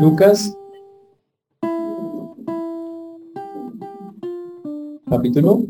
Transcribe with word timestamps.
Lucas. 0.00 0.56
Capítulo. 5.08 5.66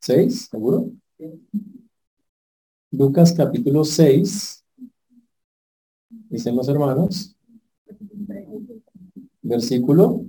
6, 0.00 0.48
¿seguro? 0.50 0.90
Lucas 2.92 3.32
capítulo 3.32 3.84
6, 3.84 4.64
dicen 6.30 6.56
los 6.56 6.68
hermanos, 6.68 7.36
versículo 9.42 10.24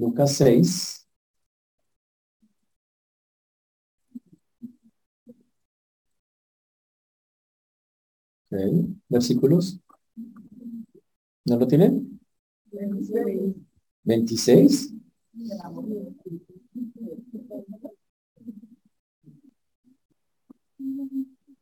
Lucas 0.00 0.32
6, 0.36 1.06
Versículos. 9.08 9.78
¿No 11.44 11.56
lo 11.56 11.66
tienen? 11.66 12.18
26. 14.04 14.94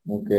Ok. 0.07 0.29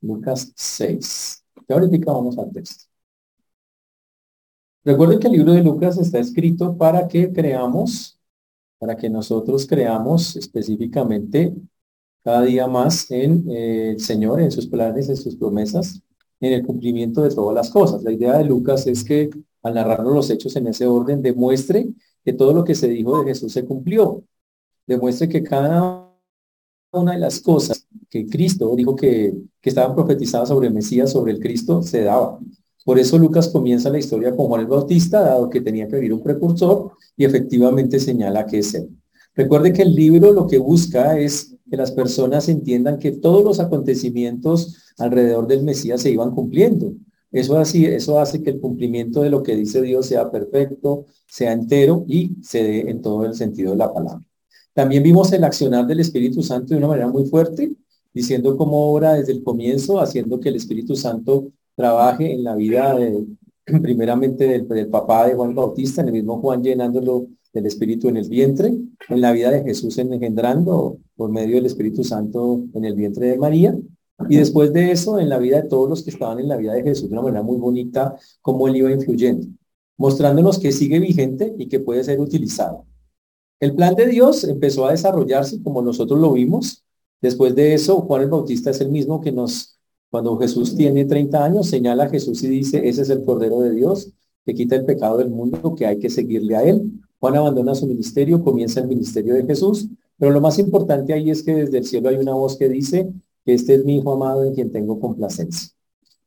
Lucas 0.00 0.52
6. 0.56 1.44
ahorita 1.68 2.12
vamos 2.12 2.38
al 2.38 2.50
texto. 2.52 2.87
Recuerden 4.88 5.18
que 5.18 5.26
el 5.26 5.34
libro 5.34 5.52
de 5.52 5.62
Lucas 5.62 5.98
está 5.98 6.18
escrito 6.18 6.74
para 6.74 7.06
que 7.06 7.30
creamos, 7.30 8.18
para 8.78 8.96
que 8.96 9.10
nosotros 9.10 9.66
creamos 9.66 10.34
específicamente 10.34 11.52
cada 12.24 12.40
día 12.40 12.66
más 12.66 13.10
en 13.10 13.44
eh, 13.50 13.90
el 13.90 14.00
Señor, 14.00 14.40
en 14.40 14.50
sus 14.50 14.66
planes, 14.66 15.10
en 15.10 15.18
sus 15.18 15.36
promesas, 15.36 16.00
en 16.40 16.54
el 16.54 16.64
cumplimiento 16.64 17.20
de 17.20 17.28
todas 17.28 17.54
las 17.54 17.68
cosas. 17.68 18.02
La 18.02 18.12
idea 18.12 18.38
de 18.38 18.46
Lucas 18.46 18.86
es 18.86 19.04
que 19.04 19.28
al 19.62 19.74
narrarnos 19.74 20.14
los 20.14 20.30
hechos 20.30 20.56
en 20.56 20.68
ese 20.68 20.86
orden, 20.86 21.20
demuestre 21.20 21.86
que 22.24 22.32
todo 22.32 22.54
lo 22.54 22.64
que 22.64 22.74
se 22.74 22.88
dijo 22.88 23.18
de 23.18 23.26
Jesús 23.26 23.52
se 23.52 23.66
cumplió. 23.66 24.24
Demuestre 24.86 25.28
que 25.28 25.42
cada 25.42 26.10
una 26.92 27.12
de 27.12 27.18
las 27.18 27.40
cosas 27.40 27.86
que 28.08 28.26
Cristo 28.26 28.74
dijo 28.74 28.96
que, 28.96 29.34
que 29.60 29.68
estaban 29.68 29.94
profetizadas 29.94 30.48
sobre 30.48 30.68
el 30.68 30.72
Mesías, 30.72 31.12
sobre 31.12 31.32
el 31.32 31.40
Cristo, 31.40 31.82
se 31.82 32.04
daba. 32.04 32.38
Por 32.88 32.98
eso 32.98 33.18
Lucas 33.18 33.48
comienza 33.48 33.90
la 33.90 33.98
historia 33.98 34.34
con 34.34 34.46
Juan 34.46 34.62
el 34.62 34.66
Bautista, 34.66 35.20
dado 35.20 35.50
que 35.50 35.60
tenía 35.60 35.86
que 35.86 35.96
vivir 35.96 36.14
un 36.14 36.22
precursor, 36.22 36.92
y 37.18 37.26
efectivamente 37.26 38.00
señala 38.00 38.46
que 38.46 38.60
es 38.60 38.72
él. 38.72 38.88
Recuerde 39.34 39.74
que 39.74 39.82
el 39.82 39.94
libro 39.94 40.32
lo 40.32 40.46
que 40.46 40.56
busca 40.56 41.18
es 41.18 41.54
que 41.70 41.76
las 41.76 41.92
personas 41.92 42.48
entiendan 42.48 42.98
que 42.98 43.12
todos 43.12 43.44
los 43.44 43.60
acontecimientos 43.60 44.94
alrededor 44.96 45.46
del 45.46 45.64
Mesías 45.64 46.00
se 46.00 46.10
iban 46.12 46.30
cumpliendo. 46.30 46.94
Eso, 47.30 47.58
así, 47.58 47.84
eso 47.84 48.18
hace 48.20 48.42
que 48.42 48.48
el 48.48 48.58
cumplimiento 48.58 49.20
de 49.20 49.28
lo 49.28 49.42
que 49.42 49.54
dice 49.54 49.82
Dios 49.82 50.06
sea 50.06 50.30
perfecto, 50.30 51.04
sea 51.26 51.52
entero 51.52 52.06
y 52.08 52.36
se 52.40 52.62
dé 52.62 52.88
en 52.88 53.02
todo 53.02 53.26
el 53.26 53.34
sentido 53.34 53.72
de 53.72 53.76
la 53.76 53.92
palabra. 53.92 54.24
También 54.72 55.02
vimos 55.02 55.30
el 55.34 55.44
accionar 55.44 55.86
del 55.86 56.00
Espíritu 56.00 56.42
Santo 56.42 56.68
de 56.68 56.78
una 56.78 56.88
manera 56.88 57.08
muy 57.08 57.26
fuerte, 57.26 57.70
diciendo 58.14 58.56
cómo 58.56 58.90
obra 58.90 59.12
desde 59.12 59.32
el 59.32 59.44
comienzo, 59.44 60.00
haciendo 60.00 60.40
que 60.40 60.48
el 60.48 60.56
Espíritu 60.56 60.96
Santo 60.96 61.52
trabaje 61.78 62.32
en 62.32 62.42
la 62.42 62.56
vida 62.56 62.94
de, 62.96 63.24
primeramente 63.82 64.48
del, 64.48 64.66
del 64.66 64.88
papá 64.88 65.28
de 65.28 65.34
Juan 65.34 65.54
Bautista, 65.54 66.02
en 66.02 66.08
el 66.08 66.14
mismo 66.14 66.40
Juan 66.40 66.60
llenándolo 66.60 67.28
del 67.52 67.66
Espíritu 67.66 68.08
en 68.08 68.16
el 68.16 68.28
vientre, 68.28 68.76
en 69.08 69.20
la 69.20 69.30
vida 69.30 69.52
de 69.52 69.62
Jesús 69.62 69.96
engendrando 69.96 70.98
por 71.16 71.30
medio 71.30 71.54
del 71.54 71.66
Espíritu 71.66 72.02
Santo 72.02 72.64
en 72.74 72.84
el 72.84 72.96
vientre 72.96 73.28
de 73.28 73.38
María, 73.38 73.78
y 74.28 74.36
después 74.36 74.72
de 74.72 74.90
eso 74.90 75.20
en 75.20 75.28
la 75.28 75.38
vida 75.38 75.62
de 75.62 75.68
todos 75.68 75.88
los 75.88 76.02
que 76.02 76.10
estaban 76.10 76.40
en 76.40 76.48
la 76.48 76.56
vida 76.56 76.72
de 76.74 76.82
Jesús 76.82 77.08
de 77.08 77.12
una 77.12 77.22
manera 77.22 77.42
muy 77.42 77.56
bonita, 77.56 78.16
cómo 78.42 78.66
él 78.66 78.74
iba 78.74 78.90
influyendo, 78.90 79.46
mostrándonos 79.96 80.58
que 80.58 80.72
sigue 80.72 80.98
vigente 80.98 81.54
y 81.56 81.68
que 81.68 81.78
puede 81.78 82.02
ser 82.02 82.18
utilizado. 82.20 82.86
El 83.60 83.76
plan 83.76 83.94
de 83.94 84.06
Dios 84.06 84.42
empezó 84.42 84.86
a 84.86 84.90
desarrollarse 84.90 85.62
como 85.62 85.80
nosotros 85.80 86.18
lo 86.18 86.32
vimos. 86.32 86.84
Después 87.20 87.54
de 87.54 87.74
eso, 87.74 88.00
Juan 88.00 88.22
el 88.22 88.30
Bautista 88.30 88.70
es 88.70 88.80
el 88.80 88.90
mismo 88.90 89.20
que 89.20 89.30
nos, 89.30 89.77
cuando 90.10 90.36
Jesús 90.38 90.74
tiene 90.74 91.04
30 91.04 91.44
años, 91.44 91.68
señala 91.68 92.04
a 92.04 92.08
Jesús 92.08 92.42
y 92.42 92.48
dice, 92.48 92.88
ese 92.88 93.02
es 93.02 93.10
el 93.10 93.24
Cordero 93.24 93.60
de 93.60 93.72
Dios 93.72 94.12
que 94.48 94.54
quita 94.54 94.76
el 94.76 94.86
pecado 94.86 95.18
del 95.18 95.28
mundo, 95.28 95.74
que 95.74 95.84
hay 95.84 95.98
que 95.98 96.08
seguirle 96.08 96.56
a 96.56 96.62
él. 96.62 96.90
Juan 97.20 97.36
abandona 97.36 97.74
su 97.74 97.86
ministerio, 97.86 98.42
comienza 98.42 98.80
el 98.80 98.88
ministerio 98.88 99.34
de 99.34 99.44
Jesús, 99.44 99.88
pero 100.16 100.32
lo 100.32 100.40
más 100.40 100.58
importante 100.58 101.12
ahí 101.12 101.30
es 101.30 101.42
que 101.42 101.54
desde 101.54 101.76
el 101.76 101.84
cielo 101.84 102.08
hay 102.08 102.16
una 102.16 102.32
voz 102.32 102.56
que 102.56 102.68
dice 102.68 103.12
que 103.44 103.52
este 103.52 103.74
es 103.74 103.84
mi 103.84 103.96
hijo 103.96 104.12
amado 104.12 104.44
en 104.44 104.54
quien 104.54 104.72
tengo 104.72 104.98
complacencia, 104.98 105.68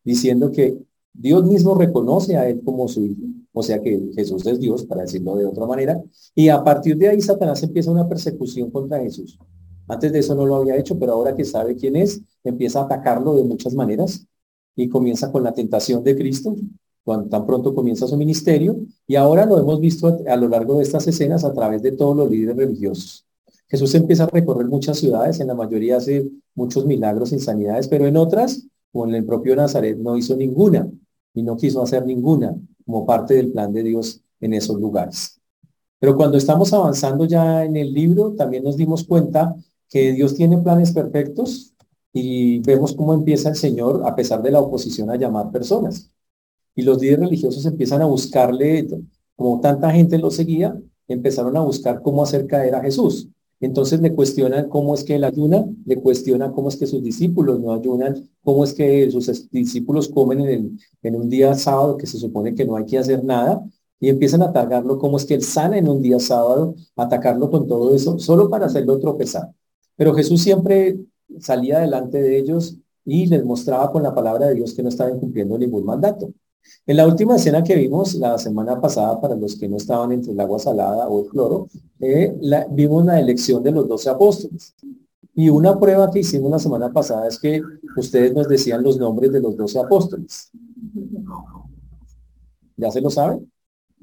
diciendo 0.03 0.51
que 0.51 0.77
Dios 1.13 1.43
mismo 1.45 1.73
reconoce 1.73 2.37
a 2.37 2.47
él 2.47 2.61
como 2.63 2.87
su 2.87 3.03
hijo, 3.05 3.23
o 3.53 3.63
sea 3.63 3.81
que 3.81 4.11
Jesús 4.15 4.45
es 4.45 4.59
Dios, 4.59 4.85
para 4.85 5.01
decirlo 5.01 5.35
de 5.35 5.45
otra 5.45 5.65
manera, 5.65 5.99
y 6.35 6.49
a 6.49 6.63
partir 6.63 6.97
de 6.97 7.09
ahí 7.09 7.21
Satanás 7.21 7.63
empieza 7.63 7.89
una 7.89 8.07
persecución 8.07 8.69
contra 8.69 8.99
Jesús. 8.99 9.39
Antes 9.87 10.13
de 10.13 10.19
eso 10.19 10.35
no 10.35 10.45
lo 10.45 10.57
había 10.57 10.77
hecho, 10.77 10.97
pero 10.99 11.13
ahora 11.13 11.35
que 11.35 11.43
sabe 11.43 11.75
quién 11.75 11.95
es, 11.95 12.21
empieza 12.43 12.81
a 12.81 12.83
atacarlo 12.85 13.35
de 13.35 13.43
muchas 13.43 13.73
maneras 13.73 14.25
y 14.75 14.89
comienza 14.89 15.31
con 15.31 15.43
la 15.43 15.53
tentación 15.53 16.03
de 16.03 16.15
Cristo, 16.15 16.55
cuando 17.03 17.29
tan 17.29 17.45
pronto 17.45 17.73
comienza 17.73 18.07
su 18.07 18.15
ministerio, 18.17 18.77
y 19.07 19.15
ahora 19.15 19.45
lo 19.45 19.57
hemos 19.57 19.79
visto 19.79 20.19
a, 20.27 20.35
lo 20.35 20.47
largo 20.47 20.77
de 20.77 20.83
estas 20.83 21.07
escenas 21.07 21.43
a 21.43 21.53
través 21.53 21.81
de 21.81 21.91
todos 21.91 22.15
los 22.15 22.29
líderes 22.29 22.57
religiosos. 22.57 23.25
Jesús 23.67 23.95
empieza 23.95 24.25
a 24.25 24.27
recorrer 24.27 24.67
muchas 24.67 24.99
ciudades, 24.99 25.39
en 25.39 25.47
la 25.47 25.55
mayoría 25.55 25.97
hace 25.97 26.29
muchos 26.55 26.85
milagros, 26.85 27.31
insanidades, 27.31 27.87
pero 27.87 28.05
en 28.05 28.17
otras, 28.17 28.67
como 28.91 29.07
en 29.07 29.15
el 29.15 29.25
propio 29.25 29.55
Nazaret, 29.55 29.97
no 29.97 30.17
hizo 30.17 30.35
ninguna 30.35 30.89
y 31.33 31.43
no 31.43 31.55
quiso 31.57 31.81
hacer 31.81 32.05
ninguna 32.05 32.55
como 32.85 33.05
parte 33.05 33.35
del 33.35 33.51
plan 33.51 33.71
de 33.71 33.83
Dios 33.83 34.21
en 34.39 34.53
esos 34.53 34.79
lugares. 34.79 35.39
Pero 35.99 36.15
cuando 36.17 36.37
estamos 36.37 36.73
avanzando 36.73 37.25
ya 37.25 37.63
en 37.63 37.77
el 37.77 37.93
libro, 37.93 38.33
también 38.33 38.63
nos 38.63 38.75
dimos 38.75 39.03
cuenta 39.03 39.55
que 39.87 40.13
Dios 40.13 40.35
tiene 40.35 40.57
planes 40.57 40.91
perfectos 40.91 41.70
y 42.13 42.59
vemos 42.59 42.93
cómo 42.93 43.13
empieza 43.13 43.49
el 43.49 43.55
Señor, 43.55 44.03
a 44.05 44.15
pesar 44.15 44.41
de 44.41 44.51
la 44.51 44.59
oposición, 44.59 45.09
a 45.09 45.15
llamar 45.15 45.51
personas 45.51 46.11
y 46.75 46.83
los 46.83 47.01
líderes 47.01 47.21
religiosos 47.21 47.65
empiezan 47.65 48.01
a 48.01 48.05
buscarle, 48.05 48.87
como 49.35 49.59
tanta 49.59 49.91
gente 49.91 50.17
lo 50.17 50.31
seguía, 50.31 50.79
empezaron 51.07 51.55
a 51.57 51.61
buscar 51.61 52.01
cómo 52.01 52.23
hacer 52.23 52.47
caer 52.47 52.75
a 52.75 52.81
Jesús. 52.81 53.27
Entonces 53.59 54.01
le 54.01 54.15
cuestionan 54.15 54.69
cómo 54.69 54.95
es 54.95 55.03
que 55.03 55.15
él 55.15 55.23
ayuna, 55.23 55.65
le 55.85 55.95
cuestionan 55.97 56.51
cómo 56.51 56.69
es 56.69 56.77
que 56.77 56.87
sus 56.87 57.03
discípulos 57.03 57.59
no 57.59 57.73
ayunan, 57.73 58.27
cómo 58.43 58.63
es 58.63 58.73
que 58.73 59.11
sus 59.11 59.49
discípulos 59.51 60.07
comen 60.09 60.41
en, 60.41 60.79
en 61.03 61.15
un 61.15 61.29
día 61.29 61.53
sábado 61.53 61.97
que 61.97 62.07
se 62.07 62.17
supone 62.17 62.55
que 62.55 62.65
no 62.65 62.75
hay 62.75 62.85
que 62.85 62.97
hacer 62.97 63.23
nada, 63.23 63.63
y 63.99 64.09
empiezan 64.09 64.41
a 64.41 64.45
atacarlo, 64.45 64.97
cómo 64.97 65.17
es 65.17 65.25
que 65.25 65.35
él 65.35 65.43
sana 65.43 65.77
en 65.77 65.87
un 65.87 66.01
día 66.01 66.19
sábado, 66.19 66.73
atacarlo 66.95 67.51
con 67.51 67.67
todo 67.67 67.93
eso, 67.93 68.17
solo 68.17 68.49
para 68.49 68.65
hacerlo 68.65 68.99
tropezar. 68.99 69.51
Pero 69.95 70.15
Jesús 70.15 70.41
siempre 70.41 70.97
salía 71.39 71.79
delante 71.79 72.21
de 72.21 72.37
ellos 72.37 72.77
y 73.05 73.25
les 73.25 73.43
mostraba 73.43 73.91
con 73.91 74.03
la 74.03 74.13
palabra 74.13 74.47
de 74.47 74.55
Dios 74.55 74.73
que 74.73 74.83
no 74.83 74.89
estaban 74.89 75.19
cumpliendo 75.19 75.57
ningún 75.57 75.85
mandato. 75.85 76.33
En 76.85 76.97
la 76.97 77.07
última 77.07 77.35
escena 77.35 77.63
que 77.63 77.75
vimos 77.75 78.15
la 78.15 78.37
semana 78.37 78.79
pasada, 78.79 79.19
para 79.19 79.35
los 79.35 79.55
que 79.55 79.67
no 79.67 79.77
estaban 79.77 80.11
entre 80.11 80.31
el 80.31 80.39
agua 80.39 80.59
salada 80.59 81.07
o 81.07 81.23
el 81.23 81.29
cloro, 81.29 81.67
eh, 81.99 82.35
vimos 82.71 83.05
la 83.05 83.19
elección 83.19 83.63
de 83.63 83.71
los 83.71 83.87
doce 83.87 84.09
apóstoles. 84.09 84.75
Y 85.33 85.49
una 85.49 85.79
prueba 85.79 86.11
que 86.11 86.19
hicimos 86.19 86.51
la 86.51 86.59
semana 86.59 86.91
pasada 86.91 87.27
es 87.27 87.39
que 87.39 87.61
ustedes 87.97 88.33
nos 88.33 88.47
decían 88.47 88.83
los 88.83 88.97
nombres 88.97 89.31
de 89.31 89.39
los 89.39 89.55
doce 89.55 89.79
apóstoles. 89.79 90.51
¿Ya 92.75 92.91
se 92.91 93.01
lo 93.01 93.09
saben? 93.09 93.49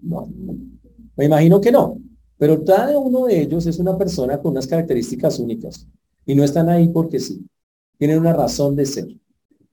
No. 0.03 0.29
Me 1.17 1.27
imagino 1.27 1.61
que 1.61 1.73
no. 1.73 1.99
Pero 2.39 2.65
cada 2.65 2.97
uno 2.99 3.27
de 3.27 3.43
ellos 3.43 3.67
es 3.67 3.79
una 3.79 3.99
persona 3.99 4.41
con 4.41 4.53
unas 4.53 4.67
características 4.67 5.39
únicas. 5.39 5.87
Y 6.29 6.35
no 6.35 6.45
están 6.45 6.69
ahí 6.69 6.89
porque 6.89 7.19
sí. 7.19 7.43
Tienen 7.97 8.19
una 8.19 8.35
razón 8.35 8.77
de 8.77 8.85
ser. 8.85 9.09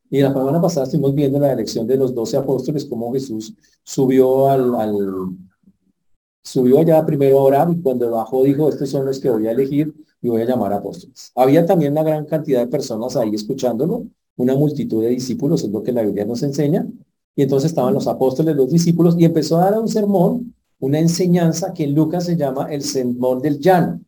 Y 0.09 0.21
la 0.21 0.29
semana 0.31 0.61
pasada 0.61 0.85
estuvimos 0.85 1.13
viendo 1.13 1.37
la 1.37 1.51
elección 1.51 1.85
de 1.85 1.97
los 1.97 2.15
doce 2.15 2.37
apóstoles, 2.37 2.85
cómo 2.85 3.11
Jesús 3.11 3.53
subió 3.83 4.49
al, 4.49 4.71
subió 6.41 6.79
allá 6.79 7.05
primero 7.05 7.39
a 7.39 7.43
orar 7.43 7.69
y 7.69 7.81
cuando 7.81 8.09
bajó 8.09 8.45
dijo, 8.45 8.69
estos 8.69 8.89
son 8.89 9.05
los 9.05 9.19
que 9.19 9.29
voy 9.29 9.47
a 9.47 9.51
elegir 9.51 9.93
y 10.21 10.29
voy 10.29 10.43
a 10.43 10.45
llamar 10.45 10.71
apóstoles. 10.71 11.33
Había 11.35 11.65
también 11.65 11.91
una 11.91 12.03
gran 12.03 12.25
cantidad 12.25 12.61
de 12.61 12.67
personas 12.67 13.17
ahí 13.17 13.35
escuchándolo, 13.35 14.05
una 14.37 14.55
multitud 14.55 15.03
de 15.03 15.09
discípulos, 15.09 15.61
es 15.61 15.71
lo 15.71 15.83
que 15.83 15.91
la 15.91 16.03
Biblia 16.03 16.23
nos 16.23 16.41
enseña. 16.41 16.87
Y 17.35 17.41
entonces 17.41 17.71
estaban 17.71 17.93
los 17.93 18.07
apóstoles, 18.07 18.55
los 18.55 18.69
discípulos, 18.69 19.17
y 19.19 19.25
empezó 19.25 19.57
a 19.57 19.71
dar 19.71 19.77
un 19.77 19.89
sermón, 19.89 20.55
una 20.79 20.99
enseñanza 20.99 21.73
que 21.73 21.83
en 21.83 21.93
Lucas 21.93 22.23
se 22.25 22.37
llama 22.37 22.71
el 22.71 22.81
sermón 22.81 23.41
del 23.41 23.59
llano. 23.59 23.99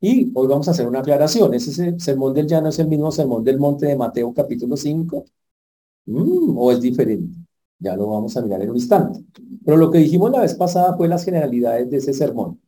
Y 0.00 0.30
hoy 0.34 0.46
vamos 0.46 0.68
a 0.68 0.70
hacer 0.70 0.86
una 0.86 1.00
aclaración. 1.00 1.54
¿Ese 1.54 1.98
sermón 1.98 2.32
del 2.34 2.46
llano 2.46 2.68
es 2.68 2.78
el 2.78 2.88
mismo 2.88 3.10
sermón 3.10 3.42
del 3.42 3.58
monte 3.58 3.86
de 3.86 3.96
Mateo 3.96 4.32
capítulo 4.32 4.76
5? 4.76 5.24
Mm, 6.06 6.56
¿O 6.56 6.72
es 6.72 6.80
diferente? 6.80 7.36
Ya 7.80 7.96
lo 7.96 8.08
vamos 8.08 8.36
a 8.36 8.42
mirar 8.42 8.62
en 8.62 8.70
un 8.70 8.76
instante. 8.76 9.24
Pero 9.64 9.76
lo 9.76 9.90
que 9.90 9.98
dijimos 9.98 10.30
la 10.30 10.42
vez 10.42 10.54
pasada 10.54 10.96
fue 10.96 11.08
las 11.08 11.24
generalidades 11.24 11.90
de 11.90 11.96
ese 11.96 12.12
sermón. 12.12 12.60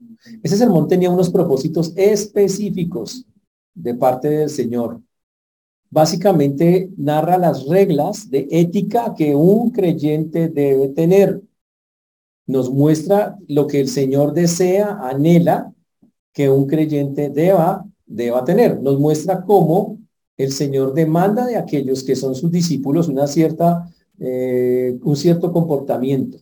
Ese 0.42 0.56
sermón 0.56 0.88
tenía 0.88 1.10
unos 1.10 1.30
propósitos 1.30 1.92
específicos 1.96 3.24
de 3.74 3.94
parte 3.94 4.28
del 4.28 4.50
Señor. 4.50 5.00
Básicamente 5.88 6.90
narra 6.96 7.38
las 7.38 7.66
reglas 7.66 8.28
de 8.30 8.48
ética 8.50 9.14
que 9.16 9.34
un 9.34 9.70
creyente 9.70 10.48
debe 10.48 10.88
tener. 10.88 11.40
Nos 12.46 12.70
muestra 12.70 13.38
lo 13.48 13.66
que 13.68 13.80
el 13.80 13.88
Señor 13.88 14.32
desea, 14.32 14.98
anhela 15.00 15.72
que 16.32 16.48
un 16.50 16.66
creyente 16.66 17.30
deba, 17.30 17.84
deba 18.06 18.44
tener. 18.44 18.80
Nos 18.82 18.98
muestra 18.98 19.44
cómo 19.44 19.98
el 20.36 20.52
Señor 20.52 20.94
demanda 20.94 21.46
de 21.46 21.56
aquellos 21.56 22.02
que 22.02 22.16
son 22.16 22.34
sus 22.34 22.50
discípulos 22.50 23.08
una 23.08 23.26
cierta, 23.26 23.90
eh, 24.18 24.98
un 25.02 25.16
cierto 25.16 25.52
comportamiento. 25.52 26.38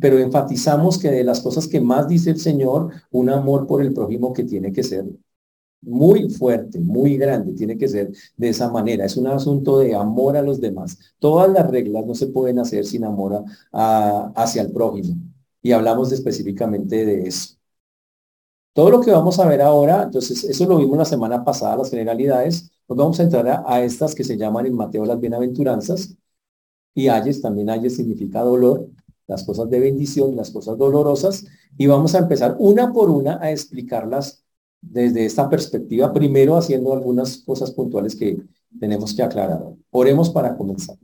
Pero 0.00 0.18
enfatizamos 0.18 0.98
que 0.98 1.10
de 1.10 1.24
las 1.24 1.40
cosas 1.40 1.68
que 1.68 1.80
más 1.80 2.08
dice 2.08 2.30
el 2.30 2.40
Señor, 2.40 2.90
un 3.10 3.28
amor 3.30 3.66
por 3.66 3.82
el 3.82 3.92
prójimo 3.92 4.32
que 4.32 4.44
tiene 4.44 4.72
que 4.72 4.82
ser 4.82 5.04
muy 5.82 6.30
fuerte, 6.30 6.78
muy 6.78 7.16
grande, 7.16 7.52
tiene 7.54 7.76
que 7.76 7.88
ser 7.88 8.12
de 8.36 8.48
esa 8.48 8.70
manera. 8.70 9.04
Es 9.04 9.16
un 9.16 9.26
asunto 9.26 9.78
de 9.80 9.94
amor 9.94 10.36
a 10.36 10.42
los 10.42 10.60
demás. 10.60 10.98
Todas 11.18 11.50
las 11.50 11.70
reglas 11.70 12.06
no 12.06 12.14
se 12.14 12.28
pueden 12.28 12.58
hacer 12.58 12.84
sin 12.86 13.04
amor 13.04 13.44
hacia 13.72 14.62
el 14.62 14.72
prójimo. 14.72 15.16
Y 15.62 15.72
hablamos 15.72 16.12
específicamente 16.12 17.04
de 17.04 17.22
eso. 17.28 17.56
Todo 18.72 18.90
lo 18.90 19.00
que 19.00 19.10
vamos 19.10 19.38
a 19.38 19.46
ver 19.46 19.60
ahora, 19.60 20.04
entonces, 20.04 20.44
eso 20.44 20.66
lo 20.66 20.78
vimos 20.78 20.96
la 20.96 21.04
semana 21.04 21.44
pasada, 21.44 21.76
las 21.76 21.90
generalidades, 21.90 22.70
pues 22.86 22.96
vamos 22.96 23.20
a 23.20 23.24
entrar 23.24 23.64
a, 23.66 23.82
estas 23.82 24.14
que 24.14 24.24
se 24.24 24.36
llaman 24.36 24.66
en 24.66 24.74
Mateo 24.74 25.04
las 25.04 25.20
bienaventuranzas, 25.20 26.16
y 26.94 27.08
ayes, 27.08 27.42
también 27.42 27.70
ayes 27.70 27.96
significa 27.96 28.40
dolor, 28.40 28.88
las 29.26 29.44
cosas 29.44 29.68
de 29.70 29.80
bendición, 29.80 30.36
las 30.36 30.50
cosas 30.50 30.78
dolorosas, 30.78 31.44
y 31.76 31.86
vamos 31.86 32.14
a 32.14 32.18
empezar 32.18 32.56
una 32.58 32.92
por 32.92 33.10
una 33.10 33.38
a 33.42 33.50
explicarlas 33.50 34.44
desde 34.80 35.24
esta 35.26 35.48
perspectiva, 35.48 36.12
primero 36.12 36.56
haciendo 36.56 36.92
algunas 36.92 37.38
cosas 37.38 37.70
puntuales 37.72 38.16
que 38.16 38.42
tenemos 38.78 39.14
que 39.14 39.22
aclarar. 39.22 39.64
Oremos 39.90 40.30
para 40.30 40.56
comenzar. 40.56 40.96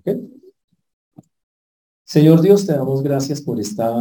Señor 2.05 2.41
Dios, 2.41 2.67
te 2.67 2.73
damos 2.73 3.03
gracias 3.03 3.41
por 3.41 3.61
esta 3.61 3.95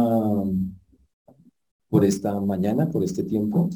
por 1.88 2.04
esta 2.04 2.38
mañana, 2.40 2.90
por 2.90 3.04
este 3.04 3.24
tiempo. 3.24 3.68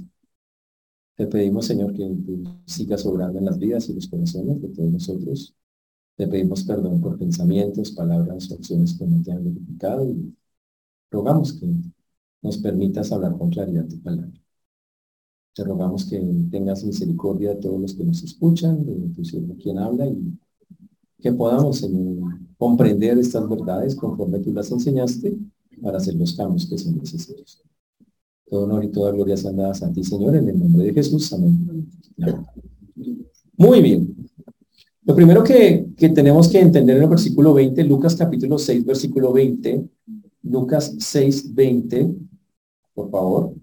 Te 1.16 1.26
pedimos, 1.26 1.66
Señor, 1.66 1.92
que 1.92 2.04
tú 2.26 2.42
sigas 2.66 3.04
obrando 3.06 3.38
en 3.38 3.44
las 3.44 3.58
vidas 3.58 3.88
y 3.88 3.94
los 3.94 4.08
corazones 4.08 4.60
de 4.62 4.68
todos 4.68 4.92
nosotros. 4.92 5.54
Te 6.16 6.26
pedimos 6.28 6.64
perdón 6.64 7.00
por 7.00 7.18
pensamientos, 7.18 7.92
palabras 7.92 8.50
acciones 8.52 8.94
que 8.98 9.06
no 9.06 9.22
te 9.22 9.32
han 9.32 9.42
glorificado 9.42 10.08
y 10.08 10.34
rogamos 11.10 11.54
que 11.54 11.66
nos 12.42 12.58
permitas 12.58 13.12
hablar 13.12 13.36
con 13.38 13.50
claridad 13.50 13.86
tu 13.86 14.00
palabra. 14.00 14.32
Te 15.54 15.64
rogamos 15.64 16.06
que 16.06 16.18
tengas 16.50 16.84
misericordia 16.84 17.50
de 17.50 17.60
todos 17.60 17.80
los 17.80 17.94
que 17.94 18.04
nos 18.04 18.22
escuchan, 18.22 18.84
de 18.84 19.08
tu 19.14 19.24
siervo 19.24 19.54
quien 19.56 19.78
habla 19.78 20.06
y 20.06 20.38
que 21.20 21.32
podamos 21.32 21.86
comprender 22.56 23.18
estas 23.18 23.48
verdades 23.48 23.94
conforme 23.94 24.40
tú 24.40 24.52
las 24.52 24.70
enseñaste 24.72 25.36
para 25.80 25.98
hacer 25.98 26.14
los 26.14 26.34
cambios 26.34 26.66
que 26.66 26.78
son 26.78 26.96
necesarios. 26.98 27.62
Todo 28.52 28.64
honor 28.64 28.84
y 28.84 28.88
toda 28.88 29.12
gloria 29.12 29.34
sean 29.34 29.56
dadas 29.56 29.82
a 29.82 29.90
ti, 29.90 30.04
Señor, 30.04 30.36
en 30.36 30.46
el 30.46 30.58
nombre 30.58 30.84
de 30.84 30.92
Jesús. 30.92 31.32
Amén. 31.32 31.88
Muy 33.56 33.80
bien. 33.80 34.14
Lo 35.04 35.16
primero 35.16 35.42
que, 35.42 35.86
que, 35.96 36.10
tenemos 36.10 36.48
que 36.48 36.60
entender 36.60 36.98
en 36.98 37.04
el 37.04 37.08
versículo 37.08 37.54
20, 37.54 37.82
Lucas 37.84 38.14
capítulo 38.14 38.58
6, 38.58 38.84
versículo 38.84 39.32
20, 39.32 39.88
Lucas 40.42 40.94
6, 40.98 41.54
20, 41.54 42.14
por 42.92 43.10
favor, 43.10 43.54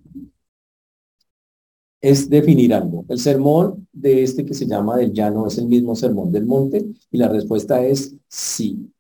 es 2.02 2.28
definir 2.28 2.74
algo. 2.74 3.06
El 3.10 3.20
sermón 3.20 3.88
de 3.94 4.24
este 4.24 4.44
que 4.44 4.56
se 4.56 4.66
llama 4.66 4.98
del 4.98 5.14
llano 5.14 5.46
es 5.46 5.60
el 5.60 5.68
mismo 5.68 5.96
sermón 5.96 6.32
del 6.32 6.48
monte 6.48 6.84
y 7.12 7.18
la 7.20 7.28
respuesta 7.28 7.86
es 7.86 8.16
sí, 8.28 8.92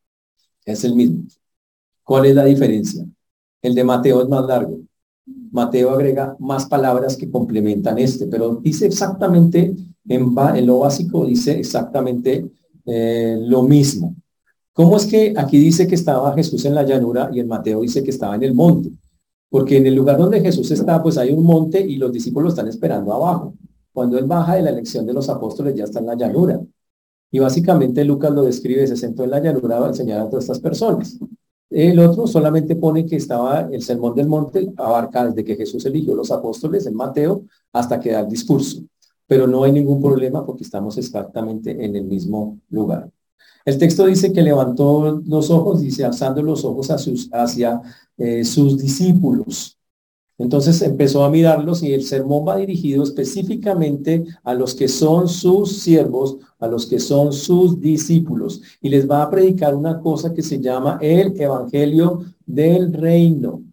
es 0.65 0.83
el 0.83 0.93
mismo. 0.93 1.23
¿Cuál 2.03 2.27
es 2.27 2.35
la 2.35 2.45
diferencia? 2.45 3.03
El 3.63 3.73
de 3.73 3.83
Mateo 3.83 4.21
es 4.21 4.29
más 4.29 4.45
largo. 4.45 4.81
Mateo 5.51 5.91
agrega 5.91 6.35
más 6.39 6.65
palabras 6.65 7.17
que 7.17 7.29
complementan 7.29 7.97
este, 7.97 8.27
pero 8.27 8.55
dice 8.55 8.85
exactamente, 8.85 9.75
en, 10.07 10.65
lo 10.65 10.79
básico 10.79 11.25
dice 11.25 11.59
exactamente 11.59 12.49
eh, 12.85 13.37
lo 13.41 13.63
mismo. 13.63 14.15
¿Cómo 14.73 14.97
es 14.97 15.05
que 15.05 15.33
aquí 15.35 15.59
dice 15.59 15.87
que 15.87 15.95
estaba 15.95 16.33
Jesús 16.33 16.63
en 16.65 16.75
la 16.75 16.83
llanura 16.83 17.29
y 17.33 17.39
en 17.39 17.47
Mateo 17.47 17.81
dice 17.81 18.03
que 18.03 18.11
estaba 18.11 18.35
en 18.35 18.43
el 18.43 18.53
monte? 18.53 18.91
Porque 19.49 19.77
en 19.77 19.87
el 19.87 19.95
lugar 19.95 20.17
donde 20.17 20.41
Jesús 20.41 20.71
está, 20.71 21.01
pues 21.01 21.17
hay 21.17 21.31
un 21.31 21.43
monte 21.43 21.81
y 21.81 21.97
los 21.97 22.11
discípulos 22.11 22.53
están 22.53 22.67
esperando 22.67 23.13
abajo. 23.13 23.55
Cuando 23.91 24.17
él 24.17 24.25
baja 24.25 24.55
de 24.55 24.61
la 24.61 24.69
elección 24.69 25.05
de 25.05 25.13
los 25.13 25.27
apóstoles, 25.27 25.75
ya 25.75 25.83
está 25.83 25.99
en 25.99 26.05
la 26.05 26.15
llanura. 26.15 26.61
Y 27.31 27.39
básicamente 27.39 28.05
Lucas 28.05 28.31
lo 28.31 28.43
describe, 28.43 28.87
se 28.87 28.95
sentó 28.95 29.23
en 29.23 29.31
la 29.31 29.39
llanura 29.39 29.83
a 29.83 29.87
enseñar 29.87 30.21
a 30.21 30.29
todas 30.29 30.45
estas 30.45 30.59
personas. 30.59 31.19
El 31.69 31.99
otro 31.99 32.25
solamente 32.25 32.75
pone 32.75 33.05
que 33.05 33.15
estaba 33.15 33.61
el 33.71 33.81
sermón 33.83 34.15
del 34.15 34.27
monte, 34.27 34.73
abarca 34.77 35.25
desde 35.27 35.43
que 35.43 35.55
Jesús 35.55 35.85
eligió 35.85 36.15
los 36.15 36.31
apóstoles 36.31 36.87
en 36.87 36.95
Mateo 36.95 37.43
hasta 37.71 37.99
que 37.99 38.11
da 38.11 38.21
el 38.21 38.29
discurso. 38.29 38.81
Pero 39.27 39.45
no 39.45 39.63
hay 39.63 39.71
ningún 39.71 40.01
problema 40.01 40.45
porque 40.45 40.63
estamos 40.63 40.97
exactamente 40.97 41.85
en 41.85 41.95
el 41.95 42.05
mismo 42.05 42.59
lugar. 42.69 43.11
El 43.65 43.77
texto 43.77 44.05
dice 44.05 44.33
que 44.33 44.41
levantó 44.41 45.21
los 45.25 45.51
ojos, 45.51 45.81
dice, 45.81 46.03
alzando 46.03 46.41
los 46.41 46.65
ojos 46.65 46.89
hacia 46.89 47.81
eh, 48.17 48.43
sus 48.43 48.77
discípulos. 48.77 49.78
Entonces 50.39 50.81
empezó 50.81 51.25
a 51.25 51.29
mirarlos 51.29 51.83
y 51.83 51.93
el 51.93 52.03
sermón 52.03 52.47
va 52.47 52.55
dirigido 52.55 53.03
específicamente 53.03 54.23
a 54.43 54.53
los 54.53 54.73
que 54.73 54.87
son 54.87 55.27
sus 55.27 55.79
siervos, 55.81 56.37
a 56.59 56.67
los 56.67 56.87
que 56.87 56.97
son 56.99 57.33
sus 57.33 57.79
discípulos. 57.81 58.61
Y 58.81 58.87
les 58.87 59.07
va 59.07 59.21
a 59.21 59.29
predicar 59.29 59.75
una 59.75 59.99
cosa 59.99 60.33
que 60.33 60.41
se 60.41 60.61
llama 60.61 60.97
el 61.01 61.39
Evangelio 61.39 62.23
del 62.45 62.93
Reino. 62.93 63.63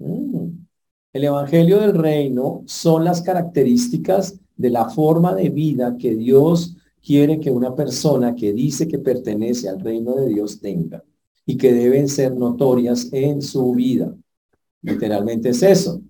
Mm. 0.00 0.48
El 1.12 1.24
Evangelio 1.24 1.78
del 1.78 1.94
Reino 1.94 2.64
son 2.66 3.04
las 3.04 3.22
características 3.22 4.40
de 4.56 4.70
la 4.70 4.90
forma 4.90 5.32
de 5.32 5.48
vida 5.48 5.96
que 5.96 6.16
Dios 6.16 6.76
quiere 7.00 7.38
que 7.38 7.52
una 7.52 7.72
persona 7.76 8.34
que 8.34 8.52
dice 8.52 8.88
que 8.88 8.98
pertenece 8.98 9.68
al 9.68 9.78
reino 9.78 10.16
de 10.16 10.28
Dios 10.28 10.60
tenga 10.60 11.04
y 11.46 11.56
que 11.56 11.72
deben 11.72 12.08
ser 12.08 12.34
notorias 12.34 13.12
en 13.12 13.42
su 13.42 13.72
vida. 13.74 14.12
Literalmente 14.84 15.48
es 15.48 15.62
eso. 15.62 16.00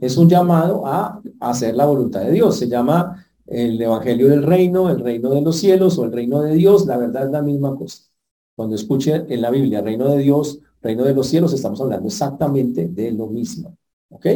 Es 0.00 0.16
un 0.16 0.28
llamado 0.28 0.86
a 0.86 1.20
hacer 1.40 1.74
la 1.74 1.84
voluntad 1.84 2.20
de 2.20 2.32
Dios. 2.32 2.56
Se 2.56 2.68
llama 2.68 3.26
el 3.46 3.80
Evangelio 3.80 4.28
del 4.28 4.44
Reino, 4.44 4.88
el 4.88 5.00
Reino 5.00 5.30
de 5.30 5.42
los 5.42 5.56
Cielos 5.56 5.98
o 5.98 6.04
el 6.04 6.12
Reino 6.12 6.40
de 6.40 6.54
Dios. 6.54 6.86
La 6.86 6.96
verdad 6.96 7.26
es 7.26 7.32
la 7.32 7.42
misma 7.42 7.76
cosa. 7.76 8.04
Cuando 8.54 8.76
escuche 8.76 9.24
en 9.28 9.40
la 9.42 9.50
Biblia 9.50 9.82
Reino 9.82 10.08
de 10.08 10.18
Dios, 10.18 10.60
Reino 10.80 11.04
de 11.04 11.14
los 11.14 11.26
Cielos, 11.26 11.52
estamos 11.52 11.80
hablando 11.80 12.06
exactamente 12.06 12.88
de 12.88 13.10
lo 13.10 13.26
mismo. 13.26 13.76
¿Ok? 14.10 14.26